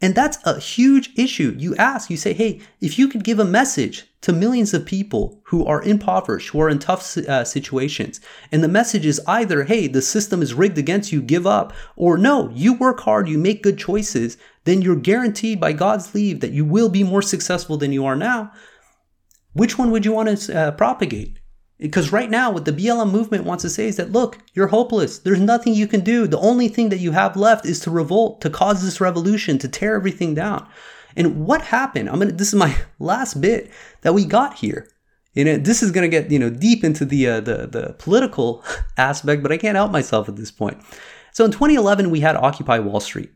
And 0.03 0.16
that's 0.16 0.38
a 0.44 0.59
huge 0.59 1.11
issue. 1.16 1.55
You 1.57 1.76
ask, 1.76 2.11
you 2.11 2.16
say, 2.16 2.32
hey, 2.32 2.61
if 2.80 2.98
you 2.98 3.07
could 3.07 3.22
give 3.22 3.38
a 3.38 3.44
message 3.44 4.05
to 4.22 4.32
millions 4.32 4.74
of 4.74 4.84
people 4.84 5.40
who 5.44 5.64
are 5.64 5.80
impoverished, 5.80 6.48
who 6.48 6.61
are 6.61 6.68
in 6.68 6.80
tough 6.80 7.16
uh, 7.16 7.44
situations, 7.44 8.20
and 8.50 8.64
the 8.64 8.68
message 8.68 9.07
is 9.07 9.20
either, 9.28 9.62
hey, 9.62 9.86
the 9.86 10.03
system 10.03 10.42
is 10.42 10.55
rigged 10.55 10.76
against 10.76 11.12
you, 11.12 11.22
give 11.22 11.46
up, 11.46 11.72
or 11.94 12.18
no, 12.18 12.50
you 12.50 12.74
work 12.74 12.98
hard, 13.00 13.28
you 13.28 13.38
make 13.38 13.62
good 13.62 13.78
choices, 13.78 14.36
then 14.64 14.82
you're 14.82 14.96
guaranteed 14.96 15.61
by 15.61 15.72
God's 15.72 16.12
leave 16.16 16.40
that 16.40 16.53
you 16.53 16.64
will 16.64 16.88
be 16.88 17.05
more 17.05 17.22
successful 17.22 17.76
than 17.76 17.92
you 17.92 18.05
are 18.05 18.16
now. 18.16 18.50
Which 19.53 19.78
one 19.78 19.92
would 19.92 20.05
you 20.05 20.12
want 20.12 20.36
to 20.36 20.59
uh, 20.59 20.70
propagate? 20.72 21.38
Because 21.83 22.12
right 22.12 22.30
now, 22.30 22.51
what 22.51 22.64
the 22.64 22.72
BLM 22.72 23.11
movement 23.11 23.45
wants 23.45 23.62
to 23.62 23.70
say 23.70 23.89
is 23.89 23.97
that, 23.97 24.12
look, 24.12 24.39
you're 24.55 24.68
hopeless. 24.68 25.18
There's 25.18 25.41
nothing 25.41 25.74
you 25.74 25.89
can 25.89 26.01
do. 26.01 26.28
The 26.28 26.39
only 26.39 26.68
thing 26.68 26.91
that 26.91 27.01
you 27.01 27.11
have 27.11 27.37
left 27.37 27.66
is 27.66 27.80
to 27.80 27.91
revolt, 27.91 28.41
to 28.43 28.51
cause 28.51 28.85
this 28.85 29.01
revolution, 29.01 29.59
to 29.59 29.68
tear 29.68 29.97
everything 29.97 30.35
down. 30.35 30.66
And 31.16 31.45
what 31.45 31.61
happened? 31.61 32.09
I'm 32.09 32.20
gonna. 32.20 32.33
This 32.33 32.49
is 32.49 32.55
my 32.55 32.76
last 32.99 33.41
bit 33.41 33.70
that 34.03 34.14
we 34.14 34.24
got 34.24 34.55
here. 34.55 34.89
You 35.35 35.45
know, 35.45 35.57
this 35.57 35.83
is 35.83 35.91
gonna 35.91 36.09
get 36.09 36.30
you 36.30 36.39
know 36.39 36.51
deep 36.51 36.85
into 36.85 37.05
the 37.05 37.26
uh, 37.26 37.41
the 37.41 37.66
the 37.66 37.97
political 37.99 38.64
aspect, 38.97 39.43
but 39.43 39.53
I 39.53 39.59
can't 39.59 39.76
help 39.76 39.91
myself 39.91 40.28
at 40.28 40.37
this 40.37 40.51
point. 40.51 40.78
So 41.33 41.45
in 41.45 41.51
2011, 41.51 42.11
we 42.11 42.20
had 42.20 42.37
Occupy 42.37 42.78
Wall 42.78 43.01
Street. 43.01 43.30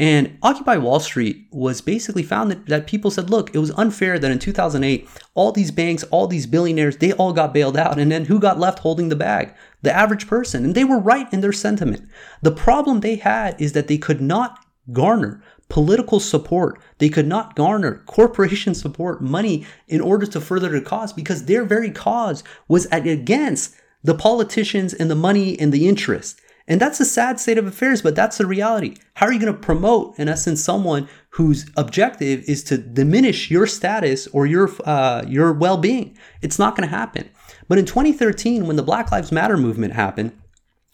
And 0.00 0.38
Occupy 0.42 0.78
Wall 0.78 0.98
Street 0.98 1.46
was 1.50 1.82
basically 1.82 2.22
found 2.22 2.50
that, 2.50 2.64
that 2.68 2.86
people 2.86 3.10
said, 3.10 3.28
look, 3.28 3.54
it 3.54 3.58
was 3.58 3.70
unfair 3.72 4.18
that 4.18 4.30
in 4.30 4.38
2008, 4.38 5.06
all 5.34 5.52
these 5.52 5.70
banks, 5.70 6.04
all 6.04 6.26
these 6.26 6.46
billionaires, 6.46 6.96
they 6.96 7.12
all 7.12 7.34
got 7.34 7.52
bailed 7.52 7.76
out. 7.76 7.98
And 7.98 8.10
then 8.10 8.24
who 8.24 8.40
got 8.40 8.58
left 8.58 8.78
holding 8.78 9.10
the 9.10 9.14
bag? 9.14 9.54
The 9.82 9.94
average 9.94 10.26
person. 10.26 10.64
And 10.64 10.74
they 10.74 10.84
were 10.84 10.98
right 10.98 11.30
in 11.34 11.42
their 11.42 11.52
sentiment. 11.52 12.08
The 12.40 12.50
problem 12.50 13.00
they 13.00 13.16
had 13.16 13.60
is 13.60 13.74
that 13.74 13.88
they 13.88 13.98
could 13.98 14.22
not 14.22 14.64
garner 14.90 15.42
political 15.68 16.18
support. 16.18 16.80
They 16.96 17.10
could 17.10 17.26
not 17.26 17.54
garner 17.54 18.02
corporation 18.06 18.74
support 18.74 19.20
money 19.20 19.66
in 19.86 20.00
order 20.00 20.24
to 20.24 20.40
further 20.40 20.70
the 20.70 20.80
cause 20.80 21.12
because 21.12 21.44
their 21.44 21.62
very 21.62 21.90
cause 21.90 22.42
was 22.68 22.86
against 22.90 23.76
the 24.02 24.14
politicians 24.14 24.94
and 24.94 25.10
the 25.10 25.14
money 25.14 25.60
and 25.60 25.74
the 25.74 25.86
interest. 25.86 26.40
And 26.70 26.80
that's 26.80 27.00
a 27.00 27.04
sad 27.04 27.40
state 27.40 27.58
of 27.58 27.66
affairs, 27.66 28.00
but 28.00 28.14
that's 28.14 28.38
the 28.38 28.46
reality. 28.46 28.94
How 29.14 29.26
are 29.26 29.32
you 29.32 29.40
going 29.40 29.52
to 29.52 29.58
promote, 29.58 30.16
in 30.20 30.28
essence, 30.28 30.62
someone 30.62 31.08
whose 31.30 31.68
objective 31.76 32.44
is 32.46 32.62
to 32.64 32.78
diminish 32.78 33.50
your 33.50 33.66
status 33.66 34.28
or 34.28 34.46
your 34.46 34.70
uh, 34.84 35.24
your 35.26 35.52
well-being? 35.52 36.16
It's 36.42 36.60
not 36.60 36.76
going 36.76 36.88
to 36.88 36.96
happen. 36.96 37.28
But 37.66 37.78
in 37.78 37.86
2013, 37.86 38.68
when 38.68 38.76
the 38.76 38.84
Black 38.84 39.10
Lives 39.10 39.32
Matter 39.32 39.56
movement 39.56 39.94
happened, 39.94 40.30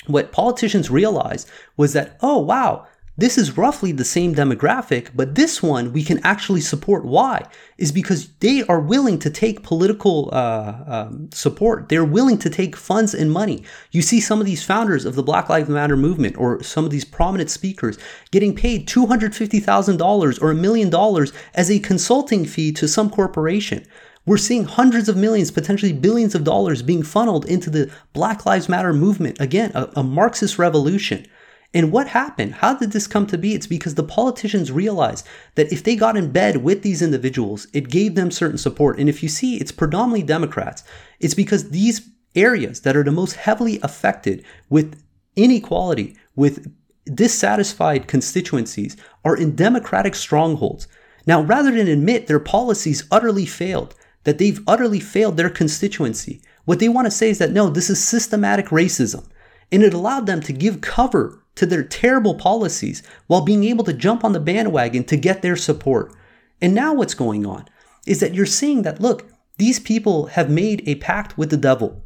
what 0.06 0.32
politicians 0.32 0.90
realized 0.90 1.50
was 1.76 1.92
that, 1.92 2.16
oh 2.22 2.38
wow, 2.38 2.86
this 3.18 3.38
is 3.38 3.56
roughly 3.56 3.92
the 3.92 4.04
same 4.04 4.34
demographic, 4.34 5.08
but 5.14 5.36
this 5.36 5.62
one 5.62 5.92
we 5.92 6.04
can 6.04 6.20
actually 6.24 6.60
support. 6.60 7.04
Why? 7.04 7.46
Is 7.78 7.90
because 7.90 8.28
they 8.40 8.62
are 8.64 8.80
willing 8.80 9.18
to 9.20 9.30
take 9.30 9.62
political 9.62 10.28
uh, 10.32 10.84
um, 10.86 11.30
support. 11.32 11.88
They're 11.88 12.04
willing 12.04 12.36
to 12.38 12.50
take 12.50 12.76
funds 12.76 13.14
and 13.14 13.32
money. 13.32 13.64
You 13.90 14.02
see 14.02 14.20
some 14.20 14.40
of 14.40 14.46
these 14.46 14.64
founders 14.64 15.06
of 15.06 15.14
the 15.14 15.22
Black 15.22 15.48
Lives 15.48 15.70
Matter 15.70 15.96
movement 15.96 16.36
or 16.36 16.62
some 16.62 16.84
of 16.84 16.90
these 16.90 17.06
prominent 17.06 17.48
speakers 17.48 17.98
getting 18.30 18.54
paid 18.54 18.86
$250,000 18.86 20.42
or 20.42 20.50
a 20.50 20.54
million 20.54 20.90
dollars 20.90 21.32
as 21.54 21.70
a 21.70 21.78
consulting 21.78 22.44
fee 22.44 22.70
to 22.72 22.86
some 22.86 23.08
corporation. 23.08 23.86
We're 24.26 24.38
seeing 24.38 24.64
hundreds 24.64 25.08
of 25.08 25.16
millions, 25.16 25.52
potentially 25.52 25.92
billions 25.92 26.34
of 26.34 26.42
dollars 26.42 26.82
being 26.82 27.04
funneled 27.04 27.46
into 27.46 27.70
the 27.70 27.90
Black 28.12 28.44
Lives 28.44 28.68
Matter 28.68 28.92
movement. 28.92 29.40
Again, 29.40 29.70
a, 29.74 29.88
a 29.96 30.02
Marxist 30.02 30.58
revolution. 30.58 31.26
And 31.74 31.92
what 31.92 32.08
happened? 32.08 32.54
How 32.54 32.74
did 32.74 32.92
this 32.92 33.06
come 33.06 33.26
to 33.26 33.38
be? 33.38 33.54
It's 33.54 33.66
because 33.66 33.96
the 33.96 34.02
politicians 34.02 34.72
realized 34.72 35.26
that 35.56 35.72
if 35.72 35.82
they 35.82 35.96
got 35.96 36.16
in 36.16 36.32
bed 36.32 36.58
with 36.58 36.82
these 36.82 37.02
individuals, 37.02 37.66
it 37.72 37.90
gave 37.90 38.14
them 38.14 38.30
certain 38.30 38.58
support. 38.58 38.98
And 38.98 39.08
if 39.08 39.22
you 39.22 39.28
see, 39.28 39.56
it's 39.56 39.72
predominantly 39.72 40.22
Democrats. 40.22 40.84
It's 41.20 41.34
because 41.34 41.70
these 41.70 42.08
areas 42.34 42.82
that 42.82 42.96
are 42.96 43.04
the 43.04 43.10
most 43.10 43.34
heavily 43.36 43.80
affected 43.82 44.44
with 44.68 45.02
inequality, 45.34 46.16
with 46.34 46.72
dissatisfied 47.12 48.08
constituencies, 48.08 48.96
are 49.24 49.36
in 49.36 49.56
Democratic 49.56 50.14
strongholds. 50.14 50.86
Now, 51.26 51.42
rather 51.42 51.72
than 51.72 51.88
admit 51.88 52.26
their 52.26 52.40
policies 52.40 53.06
utterly 53.10 53.46
failed, 53.46 53.94
that 54.24 54.38
they've 54.38 54.62
utterly 54.66 55.00
failed 55.00 55.36
their 55.36 55.50
constituency, 55.50 56.40
what 56.64 56.78
they 56.78 56.88
want 56.88 57.06
to 57.06 57.10
say 57.10 57.30
is 57.30 57.38
that 57.38 57.52
no, 57.52 57.68
this 57.68 57.90
is 57.90 58.02
systematic 58.02 58.66
racism. 58.66 59.26
And 59.72 59.82
it 59.82 59.94
allowed 59.94 60.26
them 60.26 60.40
to 60.42 60.52
give 60.52 60.80
cover 60.80 61.42
to 61.56 61.66
their 61.66 61.82
terrible 61.82 62.34
policies 62.34 63.02
while 63.26 63.40
being 63.40 63.64
able 63.64 63.84
to 63.84 63.92
jump 63.92 64.24
on 64.24 64.32
the 64.32 64.40
bandwagon 64.40 65.04
to 65.04 65.16
get 65.16 65.42
their 65.42 65.56
support. 65.56 66.14
And 66.60 66.74
now 66.74 66.94
what's 66.94 67.14
going 67.14 67.44
on 67.44 67.66
is 68.06 68.20
that 68.20 68.34
you're 68.34 68.46
seeing 68.46 68.82
that, 68.82 69.00
look, 69.00 69.28
these 69.58 69.80
people 69.80 70.26
have 70.26 70.48
made 70.50 70.86
a 70.86 70.96
pact 70.96 71.36
with 71.36 71.50
the 71.50 71.56
devil 71.56 72.02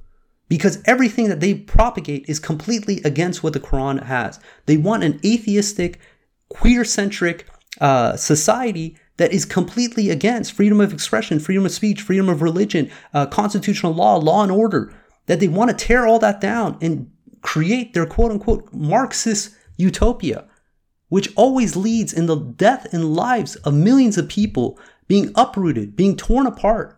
because 0.48 0.82
everything 0.84 1.28
that 1.28 1.40
they 1.40 1.55
propagate 1.55 2.24
is 2.28 2.40
completely 2.40 3.01
against 3.05 3.42
what 3.42 3.53
the 3.53 3.61
Quran 3.61 4.05
has. 4.05 4.40
They 4.66 4.76
want 4.76 5.05
an 5.05 5.20
atheistic, 5.24 6.01
queer 6.48 6.84
centric 6.84 7.46
uh, 7.80 8.16
society 8.16 8.96
that 9.16 9.32
is 9.32 9.44
completely 9.44 10.11
against 10.11 10.53
freedom 10.53 10.80
of 10.80 10.92
expression, 10.92 11.38
freedom 11.38 11.66
of 11.66 11.72
speech, 11.72 12.01
freedom 12.03 12.28
of 12.28 12.42
religion, 12.42 12.90
uh, 13.14 13.26
constitutional 13.26 13.92
law, 13.92 14.16
law 14.16 14.42
and 14.42 14.51
order. 14.51 14.92
That 15.26 15.38
they 15.38 15.46
want 15.46 15.70
to 15.70 15.86
tear 15.86 16.07
all 16.07 16.18
that 16.18 16.40
down 16.40 16.76
and 16.80 17.12
create 17.43 17.95
their 17.95 18.07
quote 18.07 18.32
unquote 18.32 18.72
Marxist 18.72 19.55
utopia, 19.76 20.47
which 21.09 21.32
always 21.36 21.76
leads 21.76 22.12
in 22.12 22.26
the 22.26 22.36
death 22.36 22.93
and 22.93 23.14
lives 23.14 23.57
of 23.57 23.74
millions 23.74 24.18
of 24.18 24.28
people 24.28 24.78
being 25.09 25.32
uprooted, 25.34 25.97
being 25.97 26.16
torn 26.16 26.47
apart. 26.47 26.97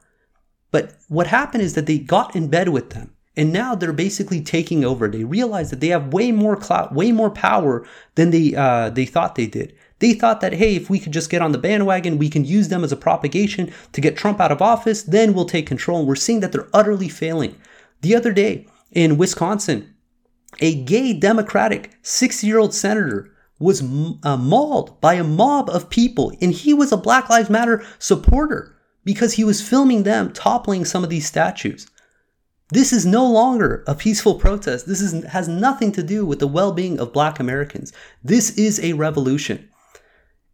But 0.70 0.96
what 1.08 1.26
happened 1.28 1.62
is 1.62 1.74
that 1.74 1.86
they 1.86 1.98
got 1.98 2.34
in 2.34 2.48
bed 2.48 2.68
with 2.70 2.90
them. 2.90 3.14
And 3.34 3.52
now 3.52 3.74
they're 3.74 3.94
basically 3.94 4.42
taking 4.42 4.84
over. 4.84 5.08
They 5.08 5.24
realize 5.24 5.70
that 5.70 5.80
they 5.80 5.88
have 5.88 6.12
way 6.12 6.32
more 6.32 6.56
clout, 6.56 6.94
way 6.94 7.12
more 7.12 7.30
power 7.30 7.86
than 8.14 8.30
they 8.30 8.54
uh, 8.54 8.90
they 8.90 9.06
thought 9.06 9.36
they 9.36 9.46
did. 9.46 9.74
They 10.00 10.12
thought 10.12 10.42
that 10.42 10.52
hey, 10.52 10.76
if 10.76 10.90
we 10.90 10.98
could 10.98 11.12
just 11.12 11.30
get 11.30 11.40
on 11.40 11.52
the 11.52 11.58
bandwagon, 11.58 12.18
we 12.18 12.28
can 12.28 12.44
use 12.44 12.68
them 12.68 12.84
as 12.84 12.92
a 12.92 12.96
propagation 12.96 13.72
to 13.92 14.00
get 14.02 14.18
Trump 14.18 14.38
out 14.38 14.52
of 14.52 14.60
office. 14.60 15.02
Then 15.02 15.32
we'll 15.32 15.46
take 15.46 15.66
control. 15.66 16.00
And 16.00 16.08
we're 16.08 16.16
seeing 16.16 16.40
that 16.40 16.52
they're 16.52 16.68
utterly 16.74 17.08
failing. 17.08 17.56
The 18.02 18.14
other 18.14 18.32
day 18.32 18.66
in 18.90 19.16
Wisconsin, 19.16 19.91
a 20.60 20.82
gay 20.84 21.12
Democratic 21.12 21.92
60 22.02 22.46
year 22.46 22.58
old 22.58 22.74
senator 22.74 23.30
was 23.58 23.82
uh, 24.24 24.36
mauled 24.36 25.00
by 25.00 25.14
a 25.14 25.24
mob 25.24 25.70
of 25.70 25.88
people, 25.88 26.32
and 26.40 26.52
he 26.52 26.74
was 26.74 26.90
a 26.90 26.96
Black 26.96 27.30
Lives 27.30 27.48
Matter 27.48 27.84
supporter 27.98 28.76
because 29.04 29.34
he 29.34 29.44
was 29.44 29.66
filming 29.66 30.02
them 30.02 30.32
toppling 30.32 30.84
some 30.84 31.04
of 31.04 31.10
these 31.10 31.26
statues. 31.26 31.86
This 32.70 32.92
is 32.92 33.04
no 33.04 33.26
longer 33.26 33.84
a 33.86 33.94
peaceful 33.94 34.36
protest. 34.36 34.86
This 34.86 35.00
is, 35.00 35.24
has 35.24 35.46
nothing 35.46 35.92
to 35.92 36.02
do 36.02 36.24
with 36.24 36.38
the 36.38 36.48
well 36.48 36.72
being 36.72 36.98
of 36.98 37.12
Black 37.12 37.38
Americans. 37.38 37.92
This 38.24 38.56
is 38.56 38.80
a 38.80 38.94
revolution. 38.94 39.68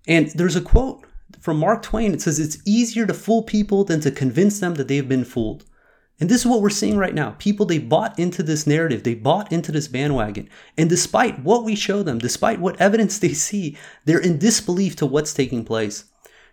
And 0.06 0.28
there's 0.30 0.56
a 0.56 0.60
quote 0.60 1.06
from 1.38 1.58
Mark 1.58 1.82
Twain. 1.82 2.12
It 2.12 2.20
says, 2.20 2.40
It's 2.40 2.58
easier 2.66 3.06
to 3.06 3.14
fool 3.14 3.42
people 3.42 3.84
than 3.84 4.00
to 4.00 4.10
convince 4.10 4.58
them 4.58 4.74
that 4.74 4.88
they've 4.88 5.08
been 5.08 5.24
fooled. 5.24 5.64
And 6.20 6.28
this 6.28 6.40
is 6.40 6.46
what 6.46 6.60
we're 6.60 6.70
seeing 6.70 6.98
right 6.98 7.14
now. 7.14 7.36
People, 7.38 7.64
they 7.64 7.78
bought 7.78 8.18
into 8.18 8.42
this 8.42 8.66
narrative, 8.66 9.04
they 9.04 9.14
bought 9.14 9.52
into 9.52 9.70
this 9.70 9.86
bandwagon. 9.86 10.48
And 10.76 10.90
despite 10.90 11.44
what 11.44 11.64
we 11.64 11.76
show 11.76 12.02
them, 12.02 12.18
despite 12.18 12.60
what 12.60 12.80
evidence 12.80 13.18
they 13.18 13.32
see, 13.32 13.76
they're 14.04 14.18
in 14.18 14.38
disbelief 14.38 14.96
to 14.96 15.06
what's 15.06 15.32
taking 15.32 15.64
place. 15.64 16.06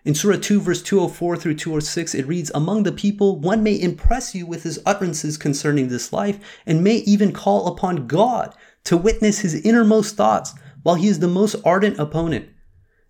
In 0.03 0.13
Surah 0.13 0.37
2, 0.37 0.61
verse 0.61 0.83
204 0.83 1.35
through 1.35 1.55
206, 1.55 2.13
it 2.13 2.27
reads, 2.27 2.51
Among 2.53 2.83
the 2.83 2.91
people, 2.91 3.39
one 3.39 3.63
may 3.63 3.79
impress 3.81 4.35
you 4.35 4.45
with 4.45 4.61
his 4.61 4.79
utterances 4.85 5.35
concerning 5.35 5.87
this 5.87 6.13
life, 6.13 6.37
and 6.67 6.83
may 6.83 6.97
even 6.97 7.31
call 7.31 7.67
upon 7.67 8.05
God 8.05 8.53
to 8.83 8.97
witness 8.97 9.39
his 9.39 9.55
innermost 9.55 10.15
thoughts, 10.15 10.53
while 10.83 10.93
he 10.93 11.07
is 11.07 11.17
the 11.17 11.27
most 11.27 11.55
ardent 11.65 11.97
opponent. 11.97 12.47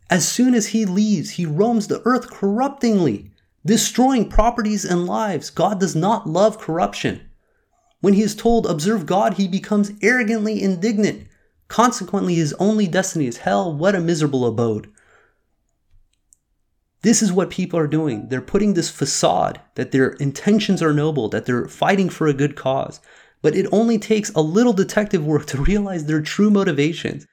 As 0.09 0.25
soon 0.25 0.55
as 0.55 0.67
he 0.67 0.85
leaves, 0.85 1.31
he 1.31 1.45
roams 1.45 1.87
the 1.87 2.01
earth 2.05 2.29
corruptingly 2.29 3.31
destroying 3.65 4.29
properties 4.29 4.85
and 4.85 5.05
lives. 5.05 5.49
God 5.49 5.79
does 5.79 5.95
not 5.95 6.27
love 6.27 6.59
corruption. 6.59 7.29
When 7.99 8.13
he 8.13 8.21
is 8.21 8.35
told, 8.35 8.67
observe 8.67 9.05
God, 9.05 9.35
he 9.35 9.47
becomes 9.47 9.91
arrogantly 10.01 10.61
indignant. 10.61 11.27
Consequently, 11.67 12.35
his 12.35 12.53
only 12.59 12.87
destiny 12.87 13.25
is 13.25 13.37
hell. 13.37 13.73
What 13.73 13.95
a 13.95 13.99
miserable 13.99 14.45
abode. 14.45 14.91
This 17.01 17.21
is 17.21 17.33
what 17.33 17.49
people 17.49 17.79
are 17.79 17.87
doing. 17.87 18.29
They're 18.29 18.41
putting 18.41 18.73
this 18.73 18.89
facade 18.89 19.61
that 19.75 19.91
their 19.91 20.09
intentions 20.13 20.81
are 20.81 20.93
noble, 20.93 21.29
that 21.29 21.45
they're 21.45 21.67
fighting 21.67 22.09
for 22.09 22.27
a 22.27 22.33
good 22.33 22.55
cause. 22.55 22.99
But 23.41 23.55
it 23.55 23.67
only 23.71 23.97
takes 23.97 24.31
a 24.31 24.41
little 24.41 24.73
detective 24.73 25.25
work 25.25 25.45
to 25.47 25.61
realize 25.61 26.05
their 26.05 26.21
true 26.21 26.51
motivations. 26.51 27.25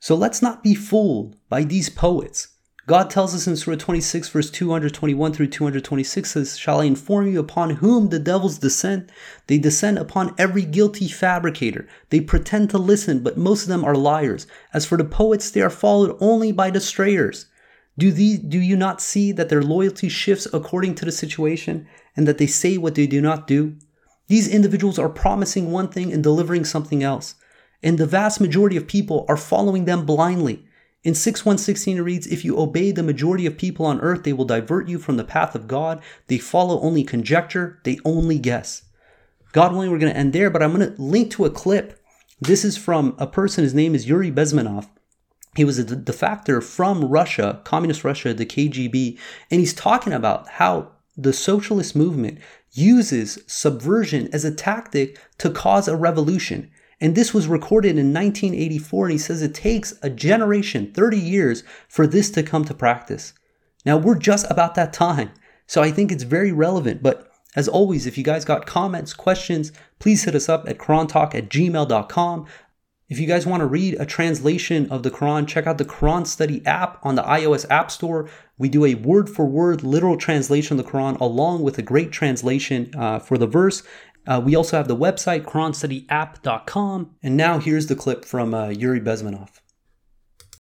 So 0.00 0.14
let's 0.14 0.42
not 0.42 0.62
be 0.62 0.74
fooled 0.74 1.36
by 1.48 1.64
these 1.64 1.88
poets 1.88 2.57
God 2.88 3.10
tells 3.10 3.34
us 3.34 3.46
in 3.46 3.54
Surah 3.54 3.76
26, 3.76 4.30
verse 4.30 4.50
221 4.50 5.34
through 5.34 5.48
226 5.48 6.30
says, 6.30 6.56
Shall 6.56 6.80
I 6.80 6.84
inform 6.84 7.30
you 7.30 7.38
upon 7.38 7.68
whom 7.68 8.08
the 8.08 8.18
devils 8.18 8.56
descend? 8.56 9.12
They 9.46 9.58
descend 9.58 9.98
upon 9.98 10.34
every 10.38 10.64
guilty 10.64 11.06
fabricator. 11.06 11.86
They 12.08 12.22
pretend 12.22 12.70
to 12.70 12.78
listen, 12.78 13.22
but 13.22 13.36
most 13.36 13.64
of 13.64 13.68
them 13.68 13.84
are 13.84 13.94
liars. 13.94 14.46
As 14.72 14.86
for 14.86 14.96
the 14.96 15.04
poets, 15.04 15.50
they 15.50 15.60
are 15.60 15.68
followed 15.68 16.16
only 16.18 16.50
by 16.50 16.70
the 16.70 16.80
strayers. 16.80 17.44
Do, 17.98 18.10
these, 18.10 18.38
do 18.38 18.58
you 18.58 18.74
not 18.74 19.02
see 19.02 19.32
that 19.32 19.50
their 19.50 19.62
loyalty 19.62 20.08
shifts 20.08 20.48
according 20.50 20.94
to 20.94 21.04
the 21.04 21.12
situation 21.12 21.86
and 22.16 22.26
that 22.26 22.38
they 22.38 22.46
say 22.46 22.78
what 22.78 22.94
they 22.94 23.06
do 23.06 23.20
not 23.20 23.46
do? 23.46 23.76
These 24.28 24.48
individuals 24.48 24.98
are 24.98 25.10
promising 25.10 25.70
one 25.70 25.88
thing 25.88 26.10
and 26.10 26.22
delivering 26.22 26.64
something 26.64 27.02
else. 27.02 27.34
And 27.82 27.98
the 27.98 28.06
vast 28.06 28.40
majority 28.40 28.78
of 28.78 28.88
people 28.88 29.26
are 29.28 29.36
following 29.36 29.84
them 29.84 30.06
blindly. 30.06 30.64
In 31.04 31.14
6116 31.14 31.96
it 31.96 32.00
reads, 32.00 32.26
If 32.26 32.44
you 32.44 32.58
obey 32.58 32.90
the 32.90 33.02
majority 33.02 33.46
of 33.46 33.56
people 33.56 33.86
on 33.86 34.00
earth, 34.00 34.24
they 34.24 34.32
will 34.32 34.44
divert 34.44 34.88
you 34.88 34.98
from 34.98 35.16
the 35.16 35.24
path 35.24 35.54
of 35.54 35.68
God. 35.68 36.02
They 36.26 36.38
follow 36.38 36.80
only 36.80 37.04
conjecture, 37.04 37.80
they 37.84 37.98
only 38.04 38.38
guess. 38.38 38.82
God 39.52 39.72
willing, 39.72 39.90
we're 39.90 39.98
going 39.98 40.12
to 40.12 40.18
end 40.18 40.32
there, 40.32 40.50
but 40.50 40.62
I'm 40.62 40.74
going 40.74 40.94
to 40.94 41.00
link 41.00 41.30
to 41.32 41.44
a 41.44 41.50
clip. 41.50 42.02
This 42.40 42.64
is 42.64 42.76
from 42.76 43.14
a 43.18 43.26
person, 43.26 43.64
his 43.64 43.74
name 43.74 43.94
is 43.94 44.08
Yuri 44.08 44.30
Bezmenov. 44.30 44.88
He 45.56 45.64
was 45.64 45.78
a 45.78 45.84
defector 45.84 46.62
from 46.62 47.04
Russia, 47.04 47.60
communist 47.64 48.04
Russia, 48.04 48.34
the 48.34 48.46
KGB, 48.46 49.18
and 49.50 49.60
he's 49.60 49.74
talking 49.74 50.12
about 50.12 50.48
how 50.48 50.92
the 51.16 51.32
socialist 51.32 51.96
movement 51.96 52.38
uses 52.72 53.42
subversion 53.46 54.28
as 54.32 54.44
a 54.44 54.54
tactic 54.54 55.18
to 55.38 55.50
cause 55.50 55.88
a 55.88 55.96
revolution. 55.96 56.70
And 57.00 57.14
this 57.14 57.32
was 57.32 57.46
recorded 57.46 57.96
in 57.96 58.12
1984, 58.12 59.06
and 59.06 59.12
he 59.12 59.18
says 59.18 59.40
it 59.40 59.54
takes 59.54 59.94
a 60.02 60.10
generation, 60.10 60.92
30 60.92 61.16
years, 61.16 61.62
for 61.88 62.06
this 62.06 62.30
to 62.30 62.42
come 62.42 62.64
to 62.64 62.74
practice. 62.74 63.34
Now, 63.84 63.96
we're 63.96 64.18
just 64.18 64.50
about 64.50 64.74
that 64.74 64.92
time. 64.92 65.30
So 65.66 65.82
I 65.82 65.92
think 65.92 66.10
it's 66.10 66.24
very 66.24 66.50
relevant. 66.50 67.02
But 67.02 67.30
as 67.54 67.68
always, 67.68 68.06
if 68.06 68.18
you 68.18 68.24
guys 68.24 68.44
got 68.44 68.66
comments, 68.66 69.14
questions, 69.14 69.70
please 69.98 70.24
hit 70.24 70.34
us 70.34 70.48
up 70.48 70.68
at 70.68 70.78
qurantalk 70.78 71.34
at 71.34 71.48
gmail.com. 71.48 72.46
If 73.08 73.18
you 73.18 73.26
guys 73.26 73.46
want 73.46 73.62
to 73.62 73.66
read 73.66 73.94
a 73.98 74.04
translation 74.04 74.90
of 74.90 75.02
the 75.02 75.10
Quran, 75.10 75.48
check 75.48 75.66
out 75.66 75.78
the 75.78 75.84
Quran 75.84 76.26
Study 76.26 76.64
app 76.66 76.98
on 77.02 77.14
the 77.14 77.22
iOS 77.22 77.64
App 77.70 77.90
Store. 77.90 78.28
We 78.58 78.68
do 78.68 78.84
a 78.84 78.96
word 78.96 79.30
for 79.30 79.46
word 79.46 79.82
literal 79.82 80.18
translation 80.18 80.78
of 80.78 80.84
the 80.84 80.90
Quran 80.92 81.18
along 81.18 81.62
with 81.62 81.78
a 81.78 81.82
great 81.82 82.12
translation 82.12 82.90
uh, 82.94 83.18
for 83.18 83.38
the 83.38 83.46
verse. 83.46 83.82
Uh, 84.28 84.38
we 84.38 84.54
also 84.54 84.76
have 84.76 84.88
the 84.88 84.96
website, 84.96 85.44
QuranStudyApp.com. 85.44 87.16
And 87.22 87.36
now 87.36 87.58
here's 87.58 87.86
the 87.86 87.96
clip 87.96 88.26
from 88.26 88.52
uh, 88.52 88.68
Yuri 88.68 89.00
Bezmenov. 89.00 89.48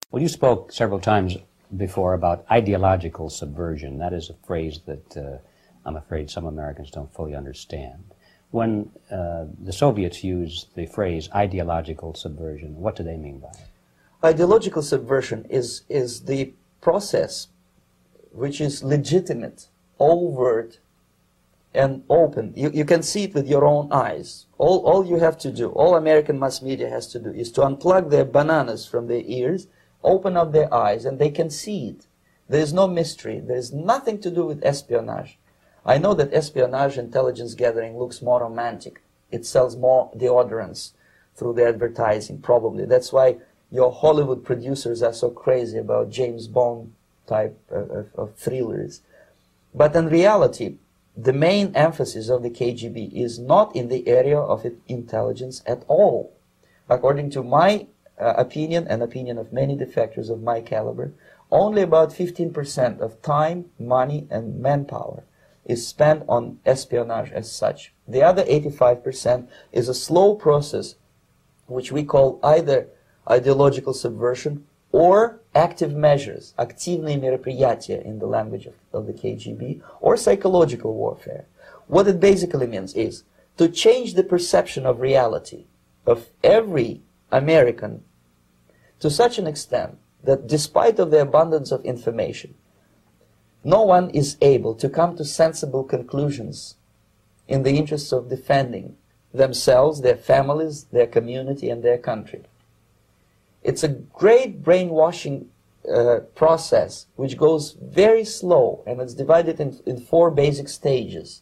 Well, 0.10 0.24
you 0.24 0.28
spoke 0.28 0.72
several 0.72 1.00
times 1.00 1.38
before 1.78 2.16
about 2.16 2.46
ideological 2.50 3.30
subversion. 3.30 4.00
That 4.00 4.12
is 4.12 4.32
a 4.32 4.48
phrase 4.48 4.80
that 4.88 5.18
uh, 5.18 5.38
I'm 5.86 5.96
afraid 5.96 6.32
some 6.32 6.48
Americans 6.48 6.90
don't 6.90 7.14
fully 7.14 7.36
understand. 7.36 8.16
When 8.50 8.92
uh, 9.12 9.46
the 9.64 9.74
Soviets 9.74 10.24
use 10.24 10.68
the 10.76 10.88
phrase 10.88 11.30
ideological 11.36 12.16
subversion, 12.16 12.76
what 12.78 12.96
do 12.96 13.04
they 13.04 13.18
mean 13.18 13.40
by 13.40 13.50
it? 13.50 13.68
Ideological 14.24 14.82
subversion 14.82 15.46
is, 15.50 15.84
is 15.90 16.22
the 16.22 16.54
process 16.82 17.50
which 18.32 18.60
is 18.60 18.84
legitimate, 18.84 19.68
overt, 20.00 20.80
and 21.74 22.04
open. 22.10 22.54
You, 22.56 22.72
you 22.74 22.86
can 22.86 23.02
see 23.02 23.24
it 23.24 23.34
with 23.34 23.48
your 23.48 23.66
own 23.66 23.92
eyes. 23.92 24.46
All, 24.58 24.86
all 24.86 25.06
you 25.06 25.18
have 25.18 25.38
to 25.40 25.52
do, 25.52 25.70
all 25.70 25.96
American 25.96 26.40
mass 26.40 26.62
media 26.62 26.90
has 26.90 27.08
to 27.08 27.20
do, 27.20 27.32
is 27.32 27.52
to 27.54 27.62
unplug 27.62 28.10
their 28.10 28.26
bananas 28.26 28.86
from 28.86 29.08
their 29.08 29.24
ears, 29.26 29.68
open 30.04 30.38
up 30.38 30.52
their 30.52 30.74
eyes, 30.74 31.06
and 31.06 31.18
they 31.18 31.30
can 31.32 31.50
see 31.50 31.90
it. 31.90 32.06
There 32.48 32.62
is 32.62 32.74
no 32.74 32.88
mystery. 32.88 33.40
There 33.40 33.58
is 33.58 33.74
nothing 33.74 34.20
to 34.20 34.30
do 34.30 34.46
with 34.46 34.64
espionage. 34.64 35.40
I 35.86 35.98
know 35.98 36.14
that 36.14 36.34
espionage 36.34 36.98
intelligence 36.98 37.56
gathering 37.56 37.98
looks 37.98 38.22
more 38.22 38.42
romantic. 38.42 39.02
It 39.32 39.46
sells 39.46 39.76
more 39.76 40.12
deodorants 40.16 40.92
through 41.36 41.54
the 41.54 41.68
advertising, 41.68 42.40
probably. 42.42 42.86
That's 42.86 43.12
why 43.12 43.38
your 43.72 43.92
Hollywood 43.92 44.46
producers 44.46 45.02
are 45.02 45.14
so 45.14 45.32
crazy 45.32 45.80
about 45.80 46.12
James 46.12 46.48
Bond 46.48 46.94
type 47.26 47.58
uh, 47.72 47.80
of, 47.80 48.14
of 48.16 48.36
thrillers. 48.36 49.02
But 49.74 49.96
in 49.96 50.08
reality, 50.08 50.78
the 51.16 51.34
main 51.34 51.76
emphasis 51.76 52.30
of 52.30 52.42
the 52.42 52.50
KGB 52.50 53.14
is 53.14 53.38
not 53.38 53.76
in 53.76 53.88
the 53.88 54.08
area 54.08 54.40
of 54.40 54.66
intelligence 54.88 55.62
at 55.66 55.84
all. 55.88 56.34
According 56.90 57.30
to 57.32 57.44
my 57.44 57.88
uh, 58.20 58.34
opinion 58.38 58.88
and 58.88 59.04
opinion 59.04 59.38
of 59.38 59.54
many 59.54 59.78
defectors 59.78 60.30
of 60.30 60.42
my 60.42 60.62
caliber, 60.62 61.14
only 61.52 61.84
about 61.84 62.10
15% 62.10 63.00
of 63.00 63.22
time, 63.22 63.66
money, 63.78 64.28
and 64.32 64.60
manpower 64.60 65.24
is 65.66 65.88
spent 65.88 66.24
on 66.28 66.60
espionage 66.66 67.32
as 67.32 67.52
such. 67.52 67.94
The 68.08 68.24
other 68.24 68.44
85% 68.44 69.48
is 69.72 69.88
a 69.88 69.94
slow 69.94 70.36
process 70.36 70.96
which 71.68 71.92
we 71.92 72.04
call 72.04 72.40
either 72.44 72.90
ideological 73.30 73.94
subversion 73.94 74.66
or 74.93 75.41
active 75.55 75.95
measures, 75.95 76.55
активные 76.57 77.21
мероприятия 77.21 78.01
in 78.01 78.19
the 78.19 78.27
language 78.27 78.67
of, 78.67 78.75
of 78.93 79.07
the 79.07 79.13
KGB, 79.13 79.83
or 80.01 80.17
psychological 80.17 80.95
warfare. 80.95 81.47
What 81.87 82.09
it 82.09 82.21
basically 82.21 82.67
means 82.67 82.95
is 82.95 83.25
to 83.57 83.69
change 83.69 84.15
the 84.15 84.23
perception 84.23 84.87
of 84.87 85.01
reality 85.01 85.67
of 86.07 86.29
every 86.43 87.03
American 87.31 88.05
to 89.01 89.11
such 89.11 89.39
an 89.39 89.47
extent 89.47 89.99
that 90.25 90.47
despite 90.47 90.99
of 90.99 91.11
the 91.11 91.21
abundance 91.21 91.71
of 91.71 91.85
information, 91.85 92.55
no 93.65 93.83
one 93.83 94.11
is 94.11 94.37
able 94.41 94.75
to 94.75 94.89
come 94.89 95.17
to 95.17 95.25
sensible 95.25 95.85
conclusions 95.85 96.77
in 97.47 97.63
the 97.63 97.77
interests 97.77 98.13
of 98.13 98.29
defending 98.29 98.97
themselves, 99.33 100.01
their 100.01 100.17
families, 100.17 100.85
their 100.93 101.07
community, 101.07 101.69
and 101.69 101.83
their 101.83 101.99
country. 101.99 102.45
It's 103.64 103.84
a 103.84 103.90
great 103.90 104.64
brainwashing 104.64 105.50
uh, 105.92 106.20
process 106.36 107.08
which 107.16 107.38
goes 107.38 107.76
very 107.82 108.24
slow 108.24 108.84
and 108.88 109.02
it's 109.02 109.14
divided 109.14 109.60
in, 109.60 109.80
in 109.86 110.00
four 110.00 110.32
basic 110.32 110.70
stages. 110.70 111.42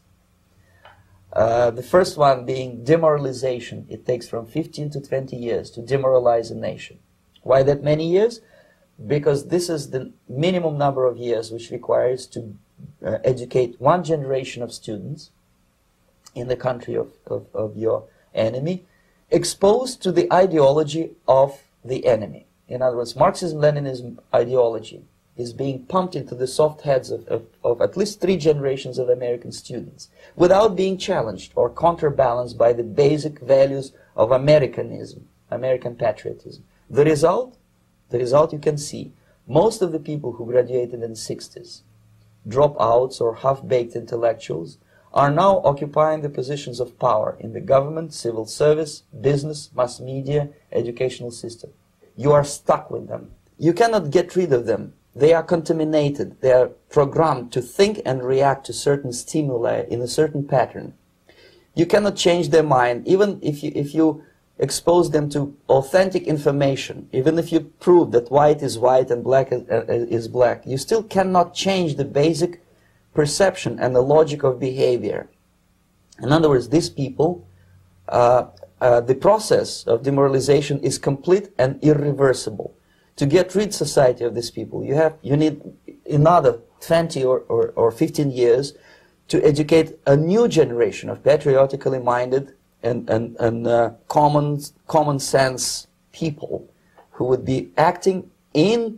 Uh, 1.33 1.71
the 1.71 1.83
first 1.83 2.17
one 2.17 2.45
being 2.45 2.83
demoralization. 2.83 3.85
It 3.89 4.05
takes 4.05 4.27
from 4.27 4.45
15 4.45 4.89
to 4.91 5.01
20 5.01 5.35
years 5.35 5.71
to 5.71 5.81
demoralize 5.81 6.51
a 6.51 6.55
nation. 6.55 6.99
Why 7.43 7.63
that 7.63 7.83
many 7.83 8.09
years? 8.11 8.41
because 9.07 9.47
this 9.47 9.69
is 9.69 9.89
the 9.89 10.11
minimum 10.27 10.77
number 10.77 11.05
of 11.05 11.17
years 11.17 11.51
which 11.51 11.71
requires 11.71 12.27
to 12.27 12.55
uh, 13.05 13.17
educate 13.23 13.79
one 13.79 14.03
generation 14.03 14.61
of 14.61 14.73
students 14.73 15.31
in 16.35 16.47
the 16.47 16.55
country 16.55 16.95
of, 16.95 17.11
of, 17.27 17.45
of 17.53 17.77
your 17.77 18.05
enemy 18.33 18.85
exposed 19.29 20.01
to 20.01 20.11
the 20.11 20.31
ideology 20.31 21.11
of 21.27 21.59
the 21.83 22.05
enemy. 22.05 22.47
In 22.67 22.81
other 22.81 22.97
words, 22.97 23.15
Marxism-Leninism 23.15 24.19
ideology 24.33 25.05
is 25.37 25.53
being 25.53 25.85
pumped 25.85 26.15
into 26.15 26.35
the 26.35 26.47
soft 26.47 26.81
heads 26.81 27.09
of, 27.09 27.27
of, 27.27 27.45
of, 27.63 27.81
at 27.81 27.97
least 27.97 28.19
three 28.19 28.37
generations 28.37 28.97
of 28.97 29.09
American 29.09 29.51
students 29.51 30.09
without 30.35 30.75
being 30.75 30.97
challenged 30.97 31.51
or 31.55 31.69
counterbalanced 31.69 32.57
by 32.57 32.73
the 32.73 32.83
basic 32.83 33.39
values 33.39 33.93
of 34.15 34.31
Americanism, 34.31 35.27
American 35.49 35.95
patriotism. 35.95 36.63
The 36.89 37.05
result? 37.05 37.57
The 38.09 38.19
result 38.19 38.53
you 38.53 38.59
can 38.59 38.77
see. 38.77 39.13
Most 39.47 39.81
of 39.81 39.91
the 39.91 39.99
people 39.99 40.33
who 40.33 40.45
graduated 40.45 40.95
in 40.95 41.01
the 41.01 41.07
60s, 41.07 41.81
dropouts 42.47 43.21
or 43.21 43.35
half-baked 43.35 43.95
intellectuals, 43.95 44.77
are 45.13 45.31
now 45.31 45.61
occupying 45.63 46.21
the 46.21 46.29
positions 46.29 46.79
of 46.79 46.97
power 46.99 47.37
in 47.39 47.53
the 47.53 47.59
government, 47.59 48.13
civil 48.13 48.45
service, 48.45 49.03
business, 49.19 49.69
mass 49.75 49.99
media, 49.99 50.49
educational 50.71 51.31
system. 51.31 51.71
You 52.15 52.31
are 52.31 52.43
stuck 52.43 52.89
with 52.89 53.07
them. 53.07 53.31
You 53.57 53.73
cannot 53.73 54.11
get 54.11 54.35
rid 54.35 54.53
of 54.53 54.65
them. 54.65 54.93
They 55.15 55.33
are 55.33 55.43
contaminated. 55.43 56.39
They 56.41 56.53
are 56.53 56.67
programmed 56.89 57.51
to 57.53 57.61
think 57.61 58.01
and 58.05 58.23
react 58.23 58.65
to 58.67 58.73
certain 58.73 59.11
stimuli 59.11 59.83
in 59.89 60.01
a 60.01 60.07
certain 60.07 60.47
pattern. 60.47 60.93
You 61.75 61.85
cannot 61.85 62.15
change 62.15 62.49
their 62.49 62.63
mind, 62.63 63.07
even 63.07 63.39
if 63.41 63.63
you, 63.63 63.71
if 63.75 63.93
you 63.93 64.23
expose 64.59 65.09
them 65.11 65.29
to 65.29 65.57
authentic 65.69 66.23
information, 66.23 67.09
even 67.11 67.39
if 67.39 67.51
you 67.51 67.59
prove 67.59 68.11
that 68.11 68.31
white 68.31 68.61
is 68.61 68.77
white 68.77 69.09
and 69.09 69.23
black 69.23 69.51
is, 69.51 69.67
uh, 69.69 69.85
is, 69.87 70.27
black, 70.27 70.65
you 70.65 70.77
still 70.77 71.03
cannot 71.03 71.53
change 71.53 71.95
the 71.95 72.05
basic 72.05 72.61
perception 73.13 73.79
and 73.79 73.95
the 73.95 74.01
logic 74.01 74.43
of 74.43 74.59
behavior. 74.59 75.29
In 76.21 76.31
other 76.31 76.49
words, 76.49 76.69
these 76.69 76.89
people, 76.89 77.47
uh, 78.07 78.45
uh, 78.79 79.01
the 79.01 79.15
process 79.15 79.83
of 79.85 80.03
demoralization 80.03 80.79
is 80.79 80.97
complete 80.97 81.49
and 81.57 81.79
irreversible. 81.83 82.73
To 83.17 83.25
get 83.25 83.53
rid 83.53 83.73
society 83.73 84.23
of 84.23 84.33
these 84.33 84.49
people, 84.49 84.83
you 84.83 84.95
have 84.95 85.17
you 85.21 85.35
need 85.35 85.61
another 86.09 86.59
20 86.79 87.23
or, 87.23 87.41
or, 87.41 87.69
or 87.75 87.91
15 87.91 88.31
years 88.31 88.73
to 89.27 89.43
educate 89.45 89.99
a 90.05 90.17
new 90.17 90.47
generation 90.47 91.09
of 91.09 91.23
patriotically 91.23 91.99
minded 91.99 92.53
and, 92.83 93.09
and, 93.09 93.35
and 93.39 93.67
uh, 93.67 93.91
common, 94.07 94.59
common 94.87 95.19
sense 95.19 95.87
people 96.11 96.67
who 97.11 97.25
would 97.25 97.45
be 97.45 97.71
acting 97.77 98.29
in 98.53 98.97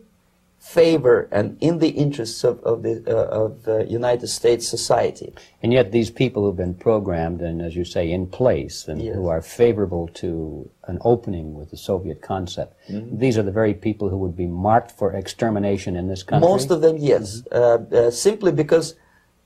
favor 0.64 1.28
and 1.30 1.58
in 1.60 1.80
the 1.80 1.90
interests 1.90 2.42
of, 2.46 2.58
of 2.64 2.84
the 2.84 3.04
uh, 3.06 3.44
of 3.44 3.64
the 3.64 3.86
United 3.90 4.28
States 4.28 4.66
society. 4.66 5.34
And 5.62 5.74
yet 5.74 5.92
these 5.92 6.10
people 6.10 6.44
who've 6.44 6.56
been 6.56 6.74
programmed 6.74 7.42
and, 7.42 7.62
as 7.62 7.76
you 7.76 7.84
say, 7.84 8.10
in 8.10 8.28
place 8.28 8.88
and 8.88 9.02
yes. 9.02 9.14
who 9.14 9.28
are 9.28 9.42
favorable 9.42 10.08
to 10.22 10.70
an 10.88 11.00
opening 11.02 11.54
with 11.54 11.70
the 11.70 11.78
Soviet 11.78 12.22
concept, 12.22 12.72
mm-hmm. 12.90 13.20
these 13.20 13.38
are 13.38 13.44
the 13.44 13.52
very 13.52 13.74
people 13.74 14.08
who 14.10 14.18
would 14.18 14.38
be 14.38 14.48
marked 14.48 14.92
for 14.92 15.12
extermination 15.14 15.98
in 15.98 16.08
this 16.08 16.24
country? 16.24 16.48
Most 16.48 16.72
of 16.72 16.80
them, 16.82 16.96
yes. 16.98 17.42
Mm-hmm. 17.42 17.96
Uh, 17.96 17.98
uh, 18.00 18.12
simply 18.12 18.54
because 18.54 18.96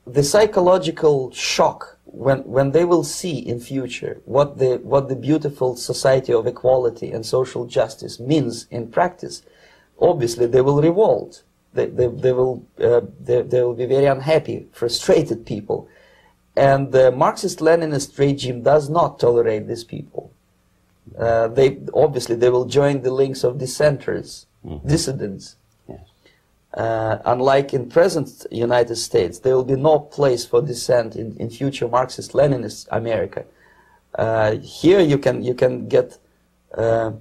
the 0.06 0.22
psychological 0.22 1.32
shock 1.32 1.98
when 2.04 2.38
when 2.56 2.70
they 2.70 2.84
will 2.84 3.04
see 3.04 3.36
in 3.52 3.58
future 3.60 4.14
what 4.24 4.58
the 4.58 4.76
what 4.92 5.08
the 5.08 5.16
beautiful 5.16 5.76
society 5.76 6.32
of 6.32 6.46
equality 6.46 7.10
and 7.10 7.26
social 7.26 7.66
justice 7.66 8.14
means 8.20 8.66
in 8.70 8.88
practice, 8.98 9.42
obviously 10.00 10.46
they 10.46 10.60
will 10.60 10.80
revolt. 10.80 11.42
They, 11.74 11.86
they, 11.86 12.06
they 12.08 12.32
will, 12.32 12.64
uh, 12.80 13.02
they, 13.20 13.42
they 13.42 13.62
will 13.62 13.74
be 13.74 13.86
very 13.86 14.06
unhappy, 14.06 14.66
frustrated 14.72 15.44
people. 15.46 15.88
And 16.56 16.90
the 16.92 17.12
Marxist-Leninist 17.12 18.18
regime 18.18 18.62
does 18.62 18.88
not 18.88 19.20
tolerate 19.20 19.68
these 19.68 19.84
people. 19.84 20.32
Uh, 21.18 21.48
they 21.48 21.78
obviously 21.94 22.36
they 22.36 22.50
will 22.50 22.64
join 22.64 23.02
the 23.02 23.10
links 23.12 23.44
of 23.44 23.58
dissenters, 23.58 24.46
Mhm. 24.66 24.86
dissidents. 24.86 25.56
Yes. 25.88 26.00
Uh, 26.74 27.18
unlike 27.24 27.72
in 27.72 27.88
present 27.88 28.44
United 28.50 28.96
States, 28.96 29.38
there 29.38 29.54
will 29.54 29.64
be 29.64 29.76
no 29.76 30.00
place 30.00 30.44
for 30.44 30.60
dissent 30.60 31.14
in, 31.16 31.36
in 31.38 31.48
future 31.48 31.86
Marxist-Leninist 31.88 32.88
America. 32.90 33.44
Uh, 34.14 34.56
here 34.56 35.00
you 35.00 35.16
can 35.18 35.42
you 35.44 35.54
can 35.54 35.86
get 35.88 36.18
uh, 36.76 37.12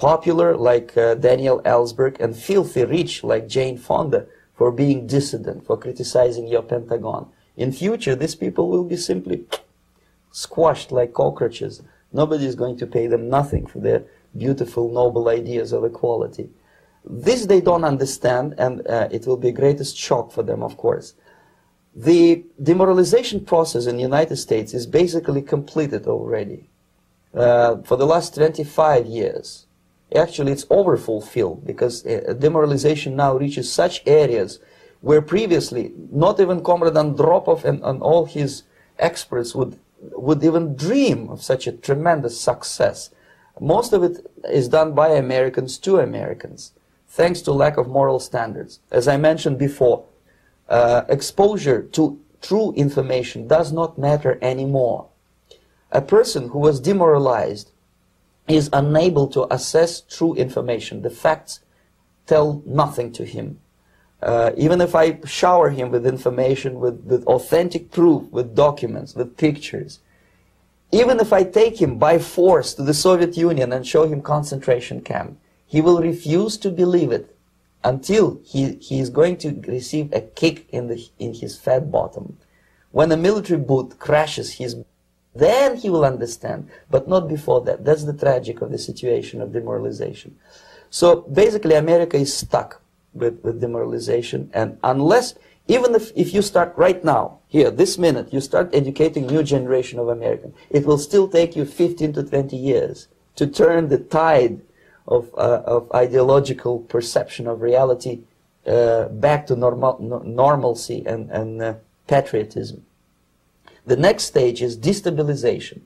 popular 0.00 0.56
like 0.56 0.96
uh, 0.96 1.14
Daniel 1.14 1.60
Ellsberg 1.60 2.18
and 2.20 2.34
filthy 2.34 2.84
rich 2.86 3.22
like 3.22 3.46
Jane 3.46 3.76
Fonda 3.76 4.26
for 4.54 4.72
being 4.72 5.06
dissident, 5.06 5.66
for 5.66 5.76
criticizing 5.76 6.48
your 6.48 6.62
Pentagon. 6.62 7.28
In 7.58 7.70
future, 7.70 8.14
these 8.14 8.34
people 8.34 8.70
will 8.70 8.84
be 8.84 8.96
simply 8.96 9.44
squashed 10.32 10.90
like 10.90 11.12
cockroaches. 11.12 11.82
Nobody 12.14 12.46
is 12.46 12.54
going 12.54 12.78
to 12.78 12.86
pay 12.86 13.08
them 13.08 13.28
nothing 13.28 13.66
for 13.66 13.80
their 13.80 14.04
beautiful, 14.34 14.90
noble 14.90 15.28
ideas 15.28 15.70
of 15.70 15.84
equality. 15.84 16.48
This 17.04 17.44
they 17.44 17.60
don't 17.60 17.84
understand, 17.84 18.54
and 18.56 18.86
uh, 18.86 19.08
it 19.10 19.26
will 19.26 19.36
be 19.36 19.48
a 19.48 19.60
greatest 19.62 19.98
shock 19.98 20.32
for 20.32 20.42
them, 20.42 20.62
of 20.62 20.78
course. 20.78 21.12
The 21.94 22.42
demoralization 22.62 23.44
process 23.44 23.84
in 23.84 23.96
the 23.96 24.02
United 24.02 24.36
States 24.36 24.72
is 24.72 24.86
basically 24.86 25.42
completed 25.42 26.06
already. 26.06 26.70
Uh, 27.34 27.82
for 27.82 27.96
the 27.98 28.06
last 28.06 28.34
25 28.34 29.06
years, 29.06 29.66
actually 30.14 30.52
it's 30.52 30.66
overfulfilled 30.70 31.64
because 31.66 32.06
uh, 32.06 32.34
demoralization 32.38 33.16
now 33.16 33.36
reaches 33.36 33.72
such 33.72 34.02
areas 34.06 34.58
where 35.00 35.22
previously 35.22 35.92
not 36.10 36.40
even 36.40 36.62
Comrade 36.62 36.94
Andropov 36.94 37.64
and, 37.64 37.82
and 37.82 38.02
all 38.02 38.26
his 38.26 38.64
experts 38.98 39.54
would 39.54 39.78
would 40.00 40.42
even 40.42 40.74
dream 40.76 41.28
of 41.28 41.42
such 41.42 41.66
a 41.66 41.72
tremendous 41.72 42.40
success. 42.40 43.10
Most 43.60 43.92
of 43.92 44.02
it 44.02 44.26
is 44.44 44.68
done 44.68 44.94
by 44.94 45.08
Americans 45.08 45.76
to 45.78 45.98
Americans, 45.98 46.72
thanks 47.06 47.42
to 47.42 47.52
lack 47.52 47.76
of 47.76 47.88
moral 47.88 48.18
standards. 48.18 48.80
As 48.90 49.06
I 49.06 49.18
mentioned 49.18 49.58
before, 49.58 50.04
uh, 50.68 51.02
exposure 51.08 51.82
to 51.82 52.18
true 52.40 52.72
information 52.72 53.46
does 53.46 53.72
not 53.72 53.98
matter 53.98 54.38
anymore. 54.40 55.08
A 55.92 56.00
person 56.00 56.48
who 56.48 56.58
was 56.58 56.80
demoralized 56.80 57.70
is 58.54 58.70
unable 58.72 59.26
to 59.28 59.52
assess 59.52 60.00
true 60.00 60.34
information. 60.34 61.02
The 61.02 61.10
facts 61.10 61.60
tell 62.26 62.62
nothing 62.66 63.12
to 63.12 63.24
him. 63.24 63.60
Uh, 64.22 64.52
even 64.56 64.80
if 64.80 64.94
I 64.94 65.18
shower 65.24 65.70
him 65.70 65.90
with 65.90 66.06
information, 66.06 66.78
with, 66.78 67.02
with 67.04 67.24
authentic 67.24 67.90
proof, 67.90 68.30
with 68.30 68.54
documents, 68.54 69.14
with 69.14 69.36
pictures, 69.36 70.00
even 70.92 71.20
if 71.20 71.32
I 71.32 71.44
take 71.44 71.80
him 71.80 71.98
by 71.98 72.18
force 72.18 72.74
to 72.74 72.82
the 72.82 72.94
Soviet 72.94 73.36
Union 73.36 73.72
and 73.72 73.86
show 73.86 74.06
him 74.06 74.20
concentration 74.20 75.00
camp, 75.00 75.38
he 75.66 75.80
will 75.80 76.00
refuse 76.00 76.58
to 76.58 76.70
believe 76.70 77.12
it 77.12 77.36
until 77.84 78.40
he, 78.44 78.74
he 78.74 79.00
is 79.00 79.08
going 79.08 79.36
to 79.38 79.62
receive 79.66 80.12
a 80.12 80.20
kick 80.20 80.68
in, 80.70 80.88
the, 80.88 81.08
in 81.18 81.32
his 81.34 81.56
fat 81.56 81.90
bottom. 81.90 82.36
When 82.90 83.12
a 83.12 83.16
military 83.16 83.60
boot 83.60 83.98
crashes 83.98 84.54
his 84.54 84.76
then 85.34 85.76
he 85.76 85.90
will 85.90 86.04
understand, 86.04 86.68
but 86.90 87.08
not 87.08 87.28
before 87.28 87.60
that. 87.62 87.84
That's 87.84 88.04
the 88.04 88.12
tragic 88.12 88.60
of 88.60 88.70
the 88.70 88.78
situation 88.78 89.40
of 89.40 89.52
demoralization. 89.52 90.36
So 90.90 91.22
basically, 91.22 91.74
America 91.74 92.16
is 92.16 92.36
stuck 92.36 92.80
with, 93.14 93.40
with 93.44 93.60
demoralization, 93.60 94.50
and 94.52 94.78
unless, 94.82 95.34
even 95.68 95.94
if, 95.94 96.12
if 96.16 96.34
you 96.34 96.42
start 96.42 96.72
right 96.76 97.02
now, 97.04 97.38
here, 97.46 97.70
this 97.70 97.98
minute, 97.98 98.32
you 98.32 98.40
start 98.40 98.70
educating 98.72 99.26
new 99.26 99.42
generation 99.42 99.98
of 99.98 100.08
Americans, 100.08 100.54
it 100.68 100.84
will 100.84 100.98
still 100.98 101.28
take 101.28 101.54
you 101.54 101.64
15 101.64 102.12
to 102.14 102.22
20 102.22 102.56
years 102.56 103.08
to 103.36 103.46
turn 103.46 103.88
the 103.88 103.98
tide 103.98 104.60
of, 105.06 105.32
uh, 105.36 105.62
of 105.66 105.90
ideological 105.92 106.80
perception 106.80 107.46
of 107.46 107.60
reality 107.60 108.20
uh, 108.66 109.08
back 109.08 109.46
to 109.46 109.56
normal, 109.56 109.96
no, 110.00 110.18
normalcy 110.18 111.02
and, 111.06 111.30
and 111.30 111.62
uh, 111.62 111.74
patriotism. 112.06 112.84
The 113.86 113.96
next 113.96 114.24
stage 114.24 114.62
is 114.62 114.76
destabilization. 114.76 115.80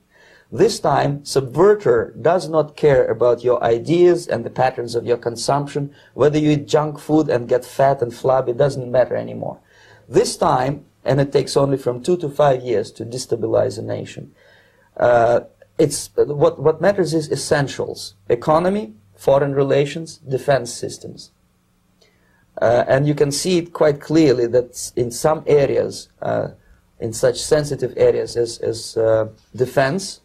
This 0.53 0.78
time, 0.78 1.20
subverter 1.24 2.20
does 2.20 2.49
not 2.49 2.76
care 2.76 3.07
about 3.07 3.42
your 3.42 3.62
ideas 3.64 4.28
and 4.28 4.45
the 4.45 4.51
patterns 4.51 4.95
of 4.95 5.05
your 5.05 5.16
consumption. 5.16 5.92
Whether 6.14 6.38
you 6.38 6.51
eat 6.51 6.68
junk 6.68 6.99
food 6.99 7.28
and 7.28 7.49
get 7.49 7.64
fat 7.64 8.03
and 8.03 8.14
flabby 8.14 8.53
doesn't 8.53 8.90
matter 8.90 9.16
anymore. 9.16 9.59
This 10.09 10.36
time, 10.36 10.84
and 11.05 11.20
it 11.20 11.32
takes 11.32 11.57
only 11.57 11.76
from 11.76 12.03
two 12.03 12.16
to 12.18 12.28
five 12.28 12.62
years 12.62 12.92
to 12.92 13.05
destabilize 13.05 13.78
a 13.78 13.82
nation. 13.82 14.34
Uh, 14.97 15.40
it's 15.78 16.11
what 16.14 16.61
what 16.61 16.80
matters 16.80 17.14
is 17.14 17.32
essentials: 17.32 18.14
economy, 18.28 18.95
foreign 19.16 19.55
relations, 19.55 20.18
defense 20.18 20.72
systems. 20.72 21.30
Uh, 22.62 22.84
and 22.86 23.09
you 23.09 23.14
can 23.14 23.32
see 23.32 23.59
it 23.59 23.72
quite 23.72 24.01
clearly 24.01 24.47
that 24.47 24.92
in 24.95 25.11
some 25.11 25.42
areas, 25.47 26.09
uh, 26.22 26.49
in 27.01 27.12
such 27.12 27.40
sensitive 27.40 27.92
areas 27.97 28.36
as, 28.36 28.59
as 28.59 28.97
uh, 28.97 29.28
defense 29.55 30.20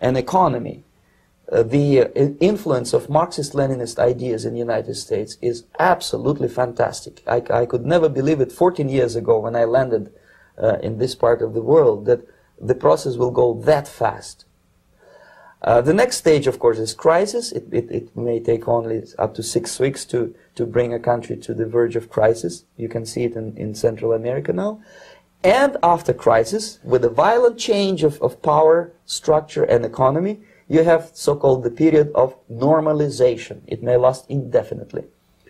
and 0.00 0.16
economy, 0.16 0.84
uh, 1.50 1.62
the 1.62 2.00
uh, 2.00 2.08
influence 2.40 2.92
of 2.92 3.08
Marxist-Leninist 3.08 3.98
ideas 3.98 4.44
in 4.44 4.52
the 4.52 4.58
United 4.58 4.94
States 4.94 5.36
is 5.42 5.64
absolutely 5.78 6.48
fantastic. 6.48 7.22
I, 7.26 7.42
I, 7.50 7.66
could 7.66 7.84
never 7.84 8.08
believe 8.08 8.40
it 8.40 8.52
14 8.52 8.88
years 8.88 9.16
ago 9.16 9.40
when 9.40 9.56
I 9.56 9.64
landed 9.64 10.12
uh, 10.62 10.76
in 10.82 10.98
this 10.98 11.14
part 11.14 11.42
of 11.42 11.54
the 11.54 11.62
world 11.62 12.06
that 12.06 12.20
the 12.60 12.74
process 12.74 13.16
will 13.16 13.32
go 13.32 13.60
that 13.62 13.88
fast. 13.88 14.44
Uh, 15.62 15.80
the 15.80 15.92
next 15.92 16.16
stage, 16.16 16.46
of 16.46 16.58
course, 16.58 16.78
is 16.78 16.94
crisis. 16.94 17.52
It, 17.52 17.66
it, 17.70 17.90
it, 17.90 18.16
may 18.16 18.40
take 18.40 18.66
only 18.66 19.02
up 19.18 19.34
to 19.34 19.42
six 19.42 19.78
weeks 19.78 20.06
to, 20.06 20.34
to 20.54 20.64
bring 20.64 20.94
a 20.94 20.98
country 20.98 21.36
to 21.36 21.52
the 21.52 21.66
verge 21.66 21.96
of 21.96 22.08
crisis. 22.08 22.64
You 22.78 22.88
can 22.88 23.04
see 23.04 23.24
it 23.24 23.34
in, 23.34 23.56
in 23.58 23.74
Central 23.74 24.14
America 24.14 24.54
now. 24.54 24.80
And 25.42 25.78
after 25.82 26.12
crisis, 26.12 26.78
with 26.84 27.04
a 27.04 27.08
violent 27.08 27.58
change 27.58 28.02
of, 28.02 28.20
of 28.20 28.42
power, 28.42 28.92
structure, 29.06 29.64
and 29.64 29.84
economy, 29.86 30.40
you 30.68 30.84
have 30.84 31.10
so-called 31.14 31.64
the 31.64 31.70
period 31.70 32.12
of 32.14 32.36
normalization. 32.50 33.62
It 33.66 33.82
may 33.82 33.96
last 33.96 34.26
indefinitely. 34.28 35.04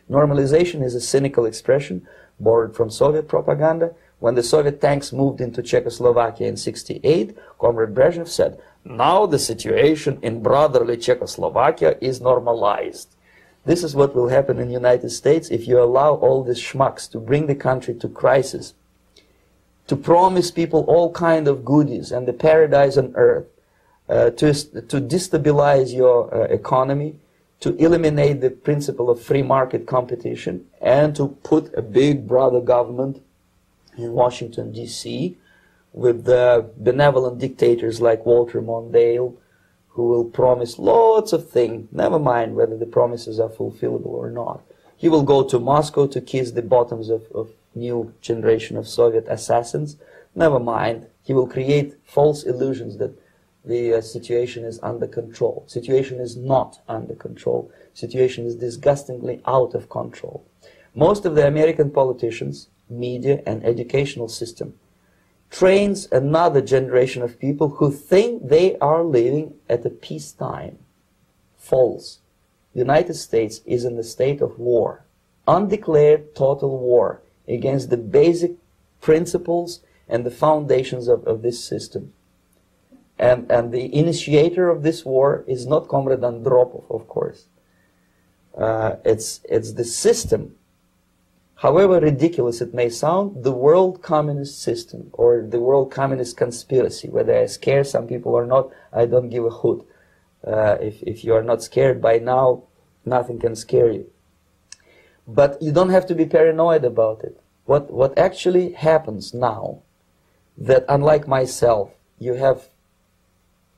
Normalization 0.08 0.84
is 0.84 0.94
a 0.94 1.00
cynical 1.00 1.44
expression 1.44 2.06
borrowed 2.38 2.74
from 2.76 2.88
Soviet 2.88 3.28
propaganda. 3.28 3.92
When 4.20 4.34
the 4.34 4.42
Soviet 4.42 4.80
tanks 4.80 5.12
moved 5.12 5.40
into 5.40 5.62
Czechoslovakia 5.62 6.46
in 6.46 6.56
68, 6.56 7.36
Comrade 7.58 7.94
Brezhnev 7.94 8.28
said, 8.28 8.60
now 8.84 9.26
the 9.26 9.38
situation 9.38 10.18
in 10.22 10.42
brotherly 10.42 10.96
Czechoslovakia 10.96 11.96
is 12.00 12.20
normalized. 12.20 13.14
This 13.64 13.84
is 13.84 13.94
what 13.94 14.14
will 14.14 14.28
happen 14.28 14.58
in 14.58 14.68
the 14.68 14.74
United 14.74 15.10
States 15.10 15.50
if 15.50 15.68
you 15.68 15.80
allow 15.80 16.14
all 16.14 16.42
these 16.42 16.62
schmucks 16.62 17.10
to 17.10 17.18
bring 17.18 17.46
the 17.46 17.54
country 17.54 17.94
to 17.94 18.08
crisis, 18.08 18.74
to 19.90 19.96
promise 19.96 20.52
people 20.52 20.84
all 20.86 21.10
kind 21.10 21.48
of 21.48 21.64
goodies 21.64 22.12
and 22.12 22.28
the 22.28 22.32
paradise 22.32 22.96
on 22.96 23.12
earth, 23.16 23.48
uh, 24.08 24.30
to, 24.30 24.54
to 24.54 25.00
destabilize 25.00 25.92
your 25.92 26.32
uh, 26.32 26.44
economy, 26.44 27.16
to 27.58 27.74
eliminate 27.74 28.40
the 28.40 28.50
principle 28.50 29.10
of 29.10 29.20
free 29.20 29.42
market 29.42 29.88
competition, 29.88 30.64
and 30.80 31.16
to 31.16 31.26
put 31.42 31.74
a 31.74 31.82
big 31.82 32.28
brother 32.28 32.60
government 32.60 33.20
in 33.98 34.12
Washington, 34.12 34.70
D.C., 34.70 35.36
with 35.92 36.24
the 36.24 36.70
benevolent 36.76 37.40
dictators 37.40 38.00
like 38.00 38.24
Walter 38.24 38.62
Mondale, 38.62 39.34
who 39.88 40.06
will 40.06 40.24
promise 40.24 40.78
lots 40.78 41.32
of 41.32 41.50
things, 41.50 41.88
never 41.90 42.20
mind 42.20 42.54
whether 42.54 42.76
the 42.76 42.86
promises 42.86 43.40
are 43.40 43.48
fulfillable 43.48 44.06
or 44.06 44.30
not. 44.30 44.62
He 44.96 45.08
will 45.08 45.24
go 45.24 45.42
to 45.42 45.58
Moscow 45.58 46.06
to 46.06 46.20
kiss 46.20 46.52
the 46.52 46.62
bottoms 46.62 47.08
of, 47.08 47.24
of 47.34 47.50
new 47.74 48.12
generation 48.20 48.76
of 48.76 48.88
Soviet 48.88 49.26
assassins. 49.28 49.96
Never 50.34 50.58
mind. 50.58 51.06
He 51.22 51.32
will 51.32 51.46
create 51.46 51.96
false 52.04 52.42
illusions 52.42 52.96
that 52.98 53.18
the 53.64 53.94
uh, 53.94 54.00
situation 54.00 54.64
is 54.64 54.80
under 54.82 55.06
control. 55.06 55.64
Situation 55.66 56.18
is 56.18 56.36
not 56.36 56.80
under 56.88 57.14
control. 57.14 57.70
Situation 57.94 58.46
is 58.46 58.54
disgustingly 58.54 59.40
out 59.46 59.74
of 59.74 59.88
control. 59.88 60.44
Most 60.94 61.24
of 61.24 61.34
the 61.34 61.46
American 61.46 61.90
politicians, 61.90 62.68
media, 62.88 63.42
and 63.46 63.64
educational 63.64 64.28
system 64.28 64.74
trains 65.50 66.08
another 66.12 66.60
generation 66.60 67.22
of 67.22 67.38
people 67.38 67.68
who 67.68 67.90
think 67.90 68.48
they 68.48 68.78
are 68.78 69.02
living 69.02 69.54
at 69.68 69.84
a 69.84 69.90
peacetime. 69.90 70.78
False. 71.58 72.20
The 72.72 72.78
United 72.78 73.14
States 73.14 73.60
is 73.66 73.84
in 73.84 73.98
a 73.98 74.04
state 74.04 74.40
of 74.40 74.58
war, 74.58 75.04
undeclared 75.46 76.34
total 76.34 76.78
war 76.78 77.20
against 77.50 77.90
the 77.90 77.96
basic 77.96 78.52
principles 79.00 79.80
and 80.08 80.24
the 80.24 80.30
foundations 80.30 81.08
of, 81.08 81.26
of 81.26 81.42
this 81.42 81.62
system. 81.62 82.12
And, 83.18 83.50
and 83.50 83.72
the 83.72 83.94
initiator 83.94 84.68
of 84.70 84.82
this 84.82 85.04
war 85.04 85.44
is 85.46 85.66
not 85.66 85.88
Comrade 85.88 86.20
Andropov, 86.20 86.84
of 86.90 87.06
course. 87.06 87.46
Uh, 88.56 88.96
it's, 89.04 89.40
it's 89.44 89.74
the 89.74 89.84
system, 89.84 90.56
however 91.56 92.00
ridiculous 92.00 92.60
it 92.60 92.74
may 92.74 92.88
sound, 92.88 93.44
the 93.44 93.52
world 93.52 94.02
communist 94.02 94.60
system 94.60 95.10
or 95.12 95.42
the 95.42 95.60
world 95.60 95.92
communist 95.92 96.36
conspiracy, 96.36 97.08
whether 97.08 97.36
I 97.36 97.46
scare 97.46 97.84
some 97.84 98.06
people 98.06 98.32
or 98.34 98.46
not, 98.46 98.70
I 98.92 99.06
don't 99.06 99.28
give 99.28 99.44
a 99.44 99.50
hoot. 99.50 99.86
Uh, 100.44 100.78
if, 100.80 101.02
if 101.02 101.22
you 101.24 101.34
are 101.34 101.42
not 101.42 101.62
scared 101.62 102.00
by 102.00 102.18
now, 102.18 102.64
nothing 103.04 103.38
can 103.38 103.54
scare 103.54 103.90
you. 103.92 104.10
But 105.34 105.62
you 105.62 105.70
don't 105.70 105.90
have 105.90 106.06
to 106.06 106.14
be 106.14 106.26
paranoid 106.26 106.84
about 106.84 107.22
it. 107.22 107.40
What, 107.64 107.90
what 107.92 108.18
actually 108.18 108.72
happens 108.72 109.32
now, 109.32 109.82
that 110.58 110.84
unlike 110.88 111.28
myself, 111.28 111.92
you 112.18 112.34
have 112.34 112.68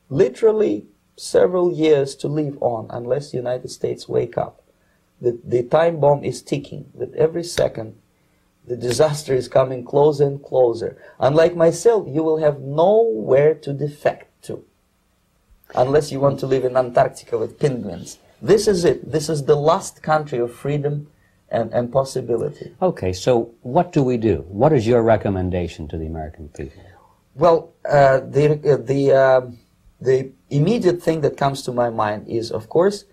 literally 0.08 0.86
several 1.16 1.70
years 1.70 2.16
to 2.16 2.28
live 2.28 2.56
on 2.62 2.86
unless 2.88 3.30
the 3.30 3.36
United 3.36 3.70
States 3.70 4.08
wake 4.08 4.38
up. 4.38 4.62
The, 5.20 5.38
the 5.44 5.62
time 5.62 6.00
bomb 6.00 6.24
is 6.24 6.40
ticking, 6.42 6.90
that 6.94 7.14
every 7.14 7.44
second 7.44 8.00
the 8.66 8.76
disaster 8.76 9.34
is 9.34 9.46
coming 9.46 9.84
closer 9.84 10.24
and 10.24 10.42
closer. 10.42 10.96
Unlike 11.18 11.54
myself, 11.54 12.06
you 12.08 12.22
will 12.22 12.38
have 12.38 12.60
nowhere 12.60 13.54
to 13.56 13.72
defect 13.74 14.42
to 14.44 14.64
unless 15.74 16.10
you 16.10 16.20
want 16.20 16.40
to 16.40 16.46
live 16.46 16.64
in 16.64 16.76
Antarctica 16.76 17.36
with 17.36 17.58
penguins. 17.58 18.18
This 18.40 18.66
is 18.66 18.84
it. 18.84 19.12
This 19.12 19.28
is 19.28 19.44
the 19.44 19.56
last 19.56 20.02
country 20.02 20.38
of 20.38 20.54
freedom 20.54 21.08
and, 21.52 21.72
and 21.72 21.92
possibility. 21.92 22.74
Okay, 22.80 23.12
so 23.12 23.52
what 23.60 23.92
do 23.92 24.02
we 24.02 24.16
do? 24.16 24.44
What 24.48 24.72
is 24.72 24.86
your 24.86 25.02
recommendation 25.02 25.86
to 25.88 25.98
the 25.98 26.06
American 26.06 26.48
people? 26.48 26.82
Well, 27.34 27.72
uh, 27.88 28.20
the, 28.20 28.60
uh, 28.72 28.76
the, 28.78 29.12
uh, 29.12 29.40
the 30.00 30.32
immediate 30.50 31.02
thing 31.02 31.20
that 31.20 31.36
comes 31.36 31.62
to 31.62 31.72
my 31.72 31.90
mind 31.90 32.26
is, 32.28 32.50
of 32.50 32.68
course, 32.68 33.04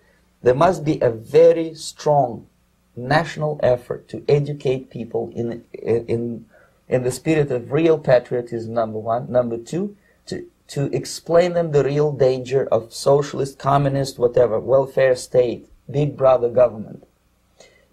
there 0.41 0.55
must 0.55 0.83
be 0.83 0.99
a 1.01 1.11
very 1.11 1.73
strong 1.75 2.47
national 2.95 3.59
effort 3.61 4.07
to 4.09 4.23
educate 4.27 4.89
people 4.89 5.31
in, 5.35 5.63
in, 5.73 6.45
in 6.87 7.03
the 7.03 7.11
spirit 7.11 7.51
of 7.51 7.71
real 7.71 7.97
patriotism, 7.97 8.73
number 8.73 8.99
one. 8.99 9.31
Number 9.31 9.57
two, 9.57 9.95
to, 10.27 10.47
to 10.69 10.85
explain 10.95 11.53
them 11.53 11.71
the 11.71 11.83
real 11.83 12.11
danger 12.11 12.67
of 12.71 12.93
socialist, 12.93 13.59
communist, 13.59 14.17
whatever, 14.17 14.59
welfare 14.59 15.15
state, 15.15 15.67
big 15.89 16.15
brother 16.15 16.49
government. 16.49 17.05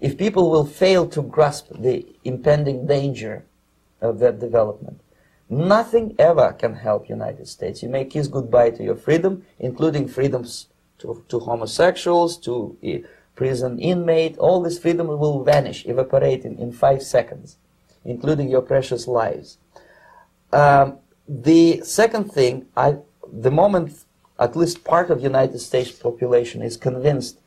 If 0.01 0.19
people 0.19 0.51
will 0.51 0.67
fail 0.67 1.09
to 1.09 1.23
grasp 1.23 1.69
the 1.71 2.07
impending 2.25 2.87
danger 2.87 3.45
of 4.01 4.19
that 4.19 4.39
development, 4.39 5.01
nothing 5.49 6.15
ever 6.19 6.53
can 6.53 6.75
help 6.75 7.09
United 7.09 7.49
States. 7.49 7.83
You 7.83 7.89
may 7.89 8.05
kiss 8.05 8.29
goodbye 8.29 8.71
to 8.71 8.83
your 8.83 8.97
freedom, 8.97 9.45
including 9.59 10.09
freedoms 10.09 10.69
to, 10.99 11.25
to 11.29 11.39
homosexuals, 11.39 12.37
to 12.39 12.77
uh, 12.87 13.07
prison 13.37 13.79
inmate, 13.79 14.37
all 14.39 14.63
this 14.63 14.79
freedom 14.79 15.07
will 15.07 15.45
vanish, 15.45 15.87
evaporate 15.87 16.45
in, 16.45 16.59
in 16.59 16.73
five 16.73 17.03
seconds, 17.03 17.59
including 18.05 18.49
your 18.49 18.63
precious 18.63 19.07
lives. 19.07 19.59
Um, 20.53 20.99
the 21.29 21.83
second 21.85 22.33
thing, 22.33 22.67
I, 22.77 22.97
the 23.31 23.51
moment 23.51 24.05
at 24.39 24.57
least 24.57 24.85
part 24.85 25.11
of 25.11 25.23
United 25.23 25.59
States 25.59 25.91
population 25.91 26.63
is 26.63 26.77
convinced 26.77 27.41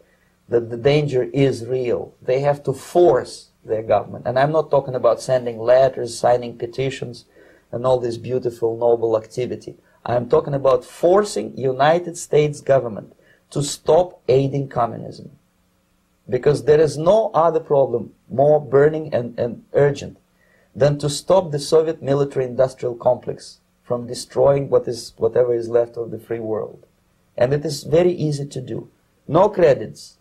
that 0.50 0.70
the 0.70 0.78
danger 0.78 1.30
is 1.34 1.66
real, 1.66 2.14
they 2.22 2.42
have 2.42 2.64
to 2.64 2.74
force 2.74 3.50
their 3.64 3.84
government. 3.84 4.26
And 4.28 4.38
I'm 4.38 4.52
not 4.52 4.72
talking 4.72 4.96
about 4.96 5.22
sending 5.22 5.60
letters, 5.60 6.18
signing 6.18 6.58
petitions, 6.58 7.26
and 7.72 7.86
all 7.86 8.00
this 8.00 8.18
beautiful, 8.18 8.78
noble 8.78 9.18
activity. 9.18 9.78
I'm 10.06 10.28
talking 10.30 10.54
about 10.54 10.84
forcing 10.84 11.58
United 11.58 12.18
States 12.18 12.62
government 12.62 13.14
to 13.52 13.62
stop 13.62 14.22
aiding 14.28 14.70
communism. 14.70 15.32
Because 16.28 16.64
there 16.64 16.80
is 16.80 16.98
no 16.98 17.32
other 17.34 17.60
problem 17.60 18.14
more 18.30 18.60
burning 18.60 19.14
and, 19.14 19.38
and 19.40 19.66
urgent 19.74 20.18
than 20.76 20.98
to 21.00 21.10
stop 21.10 21.52
the 21.52 21.60
Soviet 21.60 22.02
military-industrial 22.02 22.96
complex 22.96 23.60
from 23.84 24.08
destroying 24.08 24.70
what 24.70 24.88
is, 24.88 25.14
whatever 25.18 25.54
is 25.54 25.68
left 25.68 25.98
of 25.98 26.12
the 26.12 26.20
free 26.20 26.40
world. 26.40 26.86
And 27.36 27.54
it 27.54 27.66
is 27.66 27.84
very 27.84 28.12
easy 28.12 28.46
to 28.46 28.62
do. 28.62 28.90
No 29.28 29.50
credits, 29.50 30.19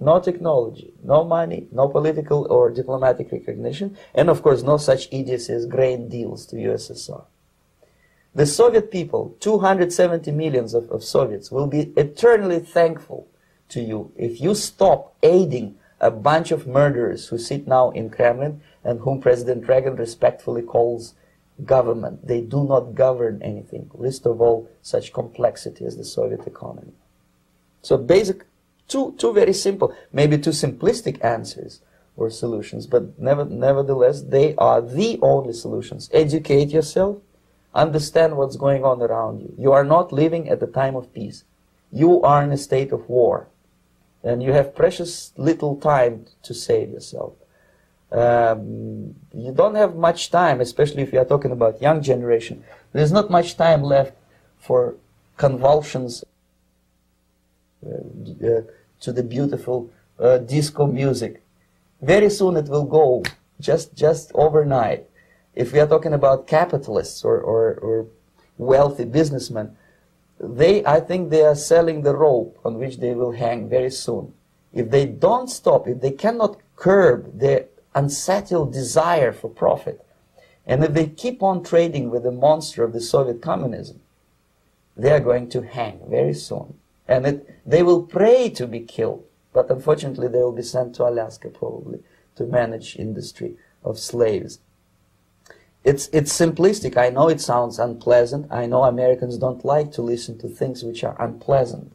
no 0.00 0.20
technology, 0.20 0.92
no 1.02 1.24
money, 1.24 1.66
no 1.72 1.88
political 1.88 2.46
or 2.50 2.70
diplomatic 2.70 3.32
recognition, 3.32 3.96
and 4.14 4.30
of 4.30 4.42
course 4.42 4.62
no 4.62 4.76
such 4.76 5.08
idiocy 5.10 5.52
as 5.52 5.66
grain 5.66 6.08
deals 6.08 6.46
to 6.46 6.56
USSR. 6.56 7.24
The 8.34 8.46
Soviet 8.46 8.90
people, 8.90 9.36
270 9.40 10.30
millions 10.30 10.74
of, 10.74 10.88
of 10.90 11.02
Soviets, 11.02 11.50
will 11.50 11.66
be 11.66 11.92
eternally 11.96 12.60
thankful 12.60 13.26
to 13.70 13.80
you 13.80 14.12
if 14.16 14.40
you 14.40 14.54
stop 14.54 15.14
aiding 15.22 15.76
a 16.00 16.10
bunch 16.10 16.52
of 16.52 16.66
murderers 16.66 17.28
who 17.28 17.38
sit 17.38 17.66
now 17.66 17.90
in 17.90 18.10
Kremlin 18.10 18.60
and 18.84 19.00
whom 19.00 19.20
President 19.20 19.66
Reagan 19.66 19.96
respectfully 19.96 20.62
calls 20.62 21.14
government. 21.64 22.26
They 22.26 22.40
do 22.40 22.64
not 22.64 22.94
govern 22.94 23.42
anything, 23.42 23.90
least 23.94 24.26
of 24.26 24.40
all 24.40 24.70
such 24.82 25.12
complexity 25.12 25.84
as 25.84 25.96
the 25.96 26.04
Soviet 26.04 26.46
economy. 26.46 26.92
So 27.82 27.96
basic, 27.96 28.44
two, 28.88 29.14
two 29.18 29.32
very 29.32 29.52
simple, 29.52 29.94
maybe 30.12 30.38
two 30.38 30.50
simplistic 30.50 31.22
answers 31.24 31.80
or 32.16 32.30
solutions, 32.30 32.86
but 32.86 33.18
never, 33.18 33.44
nevertheless, 33.44 34.22
they 34.22 34.54
are 34.56 34.80
the 34.80 35.18
only 35.22 35.52
solutions. 35.52 36.10
Educate 36.12 36.70
yourself, 36.70 37.18
understand 37.74 38.36
what's 38.36 38.56
going 38.56 38.84
on 38.84 39.00
around 39.00 39.40
you. 39.40 39.54
You 39.56 39.72
are 39.72 39.84
not 39.84 40.12
living 40.12 40.48
at 40.48 40.58
the 40.58 40.66
time 40.66 40.96
of 40.96 41.12
peace. 41.14 41.44
You 41.92 42.20
are 42.22 42.42
in 42.42 42.50
a 42.50 42.58
state 42.58 42.92
of 42.92 43.08
war. 43.08 43.46
And 44.24 44.42
you 44.42 44.52
have 44.52 44.74
precious 44.74 45.32
little 45.36 45.76
time 45.76 46.26
to 46.42 46.52
save 46.52 46.90
yourself 46.90 47.34
um, 48.10 49.14
you 49.34 49.52
don't 49.52 49.74
have 49.74 49.96
much 49.96 50.30
time, 50.30 50.60
especially 50.60 51.02
if 51.02 51.12
you 51.12 51.18
are 51.18 51.24
talking 51.24 51.52
about 51.52 51.82
young 51.82 52.02
generation. 52.02 52.64
There's 52.92 53.12
not 53.12 53.30
much 53.30 53.56
time 53.56 53.82
left 53.82 54.14
for 54.58 54.94
convulsions 55.36 56.24
uh, 57.86 57.90
uh, 57.90 58.62
to 59.00 59.12
the 59.12 59.22
beautiful 59.22 59.90
uh, 60.18 60.38
disco 60.38 60.86
music. 60.86 61.42
Very 62.02 62.30
soon 62.30 62.56
it 62.56 62.68
will 62.68 62.84
go, 62.84 63.22
just 63.60 63.94
just 63.94 64.30
overnight. 64.34 65.06
If 65.54 65.72
we 65.72 65.80
are 65.80 65.86
talking 65.86 66.12
about 66.12 66.46
capitalists 66.46 67.24
or, 67.24 67.40
or, 67.40 67.74
or 67.74 68.06
wealthy 68.58 69.04
businessmen, 69.04 69.76
they, 70.38 70.84
I 70.86 71.00
think 71.00 71.30
they 71.30 71.42
are 71.42 71.56
selling 71.56 72.02
the 72.02 72.14
rope 72.14 72.58
on 72.64 72.78
which 72.78 72.98
they 72.98 73.12
will 73.14 73.32
hang 73.32 73.68
very 73.68 73.90
soon. 73.90 74.34
If 74.72 74.90
they 74.90 75.06
don't 75.06 75.48
stop, 75.48 75.88
if 75.88 76.00
they 76.00 76.12
cannot 76.12 76.60
curb 76.76 77.40
their 77.40 77.66
unsettled 77.94 78.72
desire 78.72 79.32
for 79.32 79.50
profit. 79.50 80.04
And 80.66 80.84
if 80.84 80.92
they 80.92 81.06
keep 81.06 81.42
on 81.42 81.64
trading 81.64 82.10
with 82.10 82.22
the 82.22 82.30
monster 82.30 82.84
of 82.84 82.92
the 82.92 83.00
Soviet 83.00 83.42
communism, 83.42 84.00
they 84.96 85.10
are 85.10 85.20
going 85.20 85.48
to 85.50 85.62
hang 85.62 86.00
very 86.08 86.34
soon. 86.34 86.78
And 87.08 87.26
it, 87.26 87.60
they 87.66 87.82
will 87.82 88.02
pray 88.02 88.50
to 88.50 88.66
be 88.66 88.80
killed, 88.80 89.24
but 89.52 89.70
unfortunately 89.70 90.28
they 90.28 90.38
will 90.38 90.52
be 90.52 90.62
sent 90.62 90.94
to 90.96 91.04
Alaska 91.08 91.48
probably 91.48 92.00
to 92.36 92.44
manage 92.44 92.96
industry 92.96 93.56
of 93.82 93.98
slaves. 93.98 94.60
It's, 95.84 96.08
it's 96.12 96.38
simplistic. 96.38 96.96
I 96.96 97.08
know 97.08 97.28
it 97.28 97.40
sounds 97.40 97.78
unpleasant. 97.78 98.52
I 98.52 98.66
know 98.66 98.84
Americans 98.84 99.38
don't 99.38 99.64
like 99.64 99.90
to 99.92 100.02
listen 100.02 100.38
to 100.38 100.48
things 100.48 100.84
which 100.84 101.02
are 101.02 101.16
unpleasant. 101.18 101.92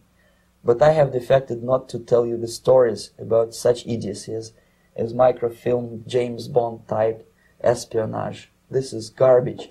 But 0.63 0.81
I 0.81 0.93
have 0.93 1.11
defected 1.11 1.61
not 1.61 1.89
to 1.89 1.99
tell 1.99 2.25
you 2.25 2.37
the 2.37 2.47
stories 2.47 3.11
about 3.19 3.53
such 3.53 3.85
idiocies 3.85 4.53
as 4.95 5.13
microfilm, 5.13 6.05
James 6.07 6.47
Bond 6.47 6.87
type 6.87 7.29
espionage. 7.61 8.49
This 8.71 8.93
is 8.93 9.09
garbage. 9.09 9.69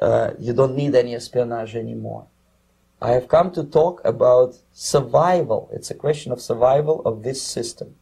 Uh, 0.00 0.32
you 0.38 0.52
don't 0.52 0.76
need 0.76 0.94
any 0.94 1.14
espionage 1.14 1.74
anymore. 1.74 2.26
I 3.04 3.10
have 3.10 3.28
come 3.28 3.50
to 3.50 3.62
talk 3.62 4.00
about 4.02 4.56
survival. 4.72 5.68
It's 5.74 5.90
a 5.90 5.94
question 5.94 6.32
of 6.32 6.40
survival 6.40 7.02
of 7.04 7.22
this 7.22 7.42
system. 7.42 7.96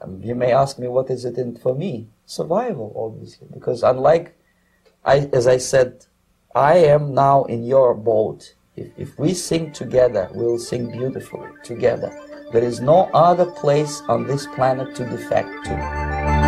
Um, 0.00 0.22
you 0.22 0.36
may 0.36 0.52
ask 0.52 0.78
me, 0.78 0.86
what 0.86 1.10
is 1.10 1.24
it 1.24 1.36
in 1.36 1.56
for 1.56 1.74
me? 1.74 2.06
Survival, 2.26 2.92
obviously, 2.94 3.48
because 3.52 3.82
unlike, 3.82 4.38
I, 5.04 5.28
as 5.32 5.48
I 5.48 5.56
said, 5.56 6.06
I 6.54 6.76
am 6.76 7.12
now 7.12 7.42
in 7.46 7.64
your 7.64 7.92
boat. 7.96 8.54
If, 8.76 8.92
if 8.96 9.18
we 9.18 9.34
sing 9.34 9.72
together, 9.72 10.30
we'll 10.32 10.60
sing 10.60 10.92
beautifully 10.92 11.48
together. 11.64 12.16
There 12.52 12.62
is 12.62 12.80
no 12.80 13.10
other 13.12 13.46
place 13.46 14.00
on 14.06 14.28
this 14.28 14.46
planet 14.46 14.94
to 14.94 15.04
defect 15.06 15.64
to. 15.64 16.45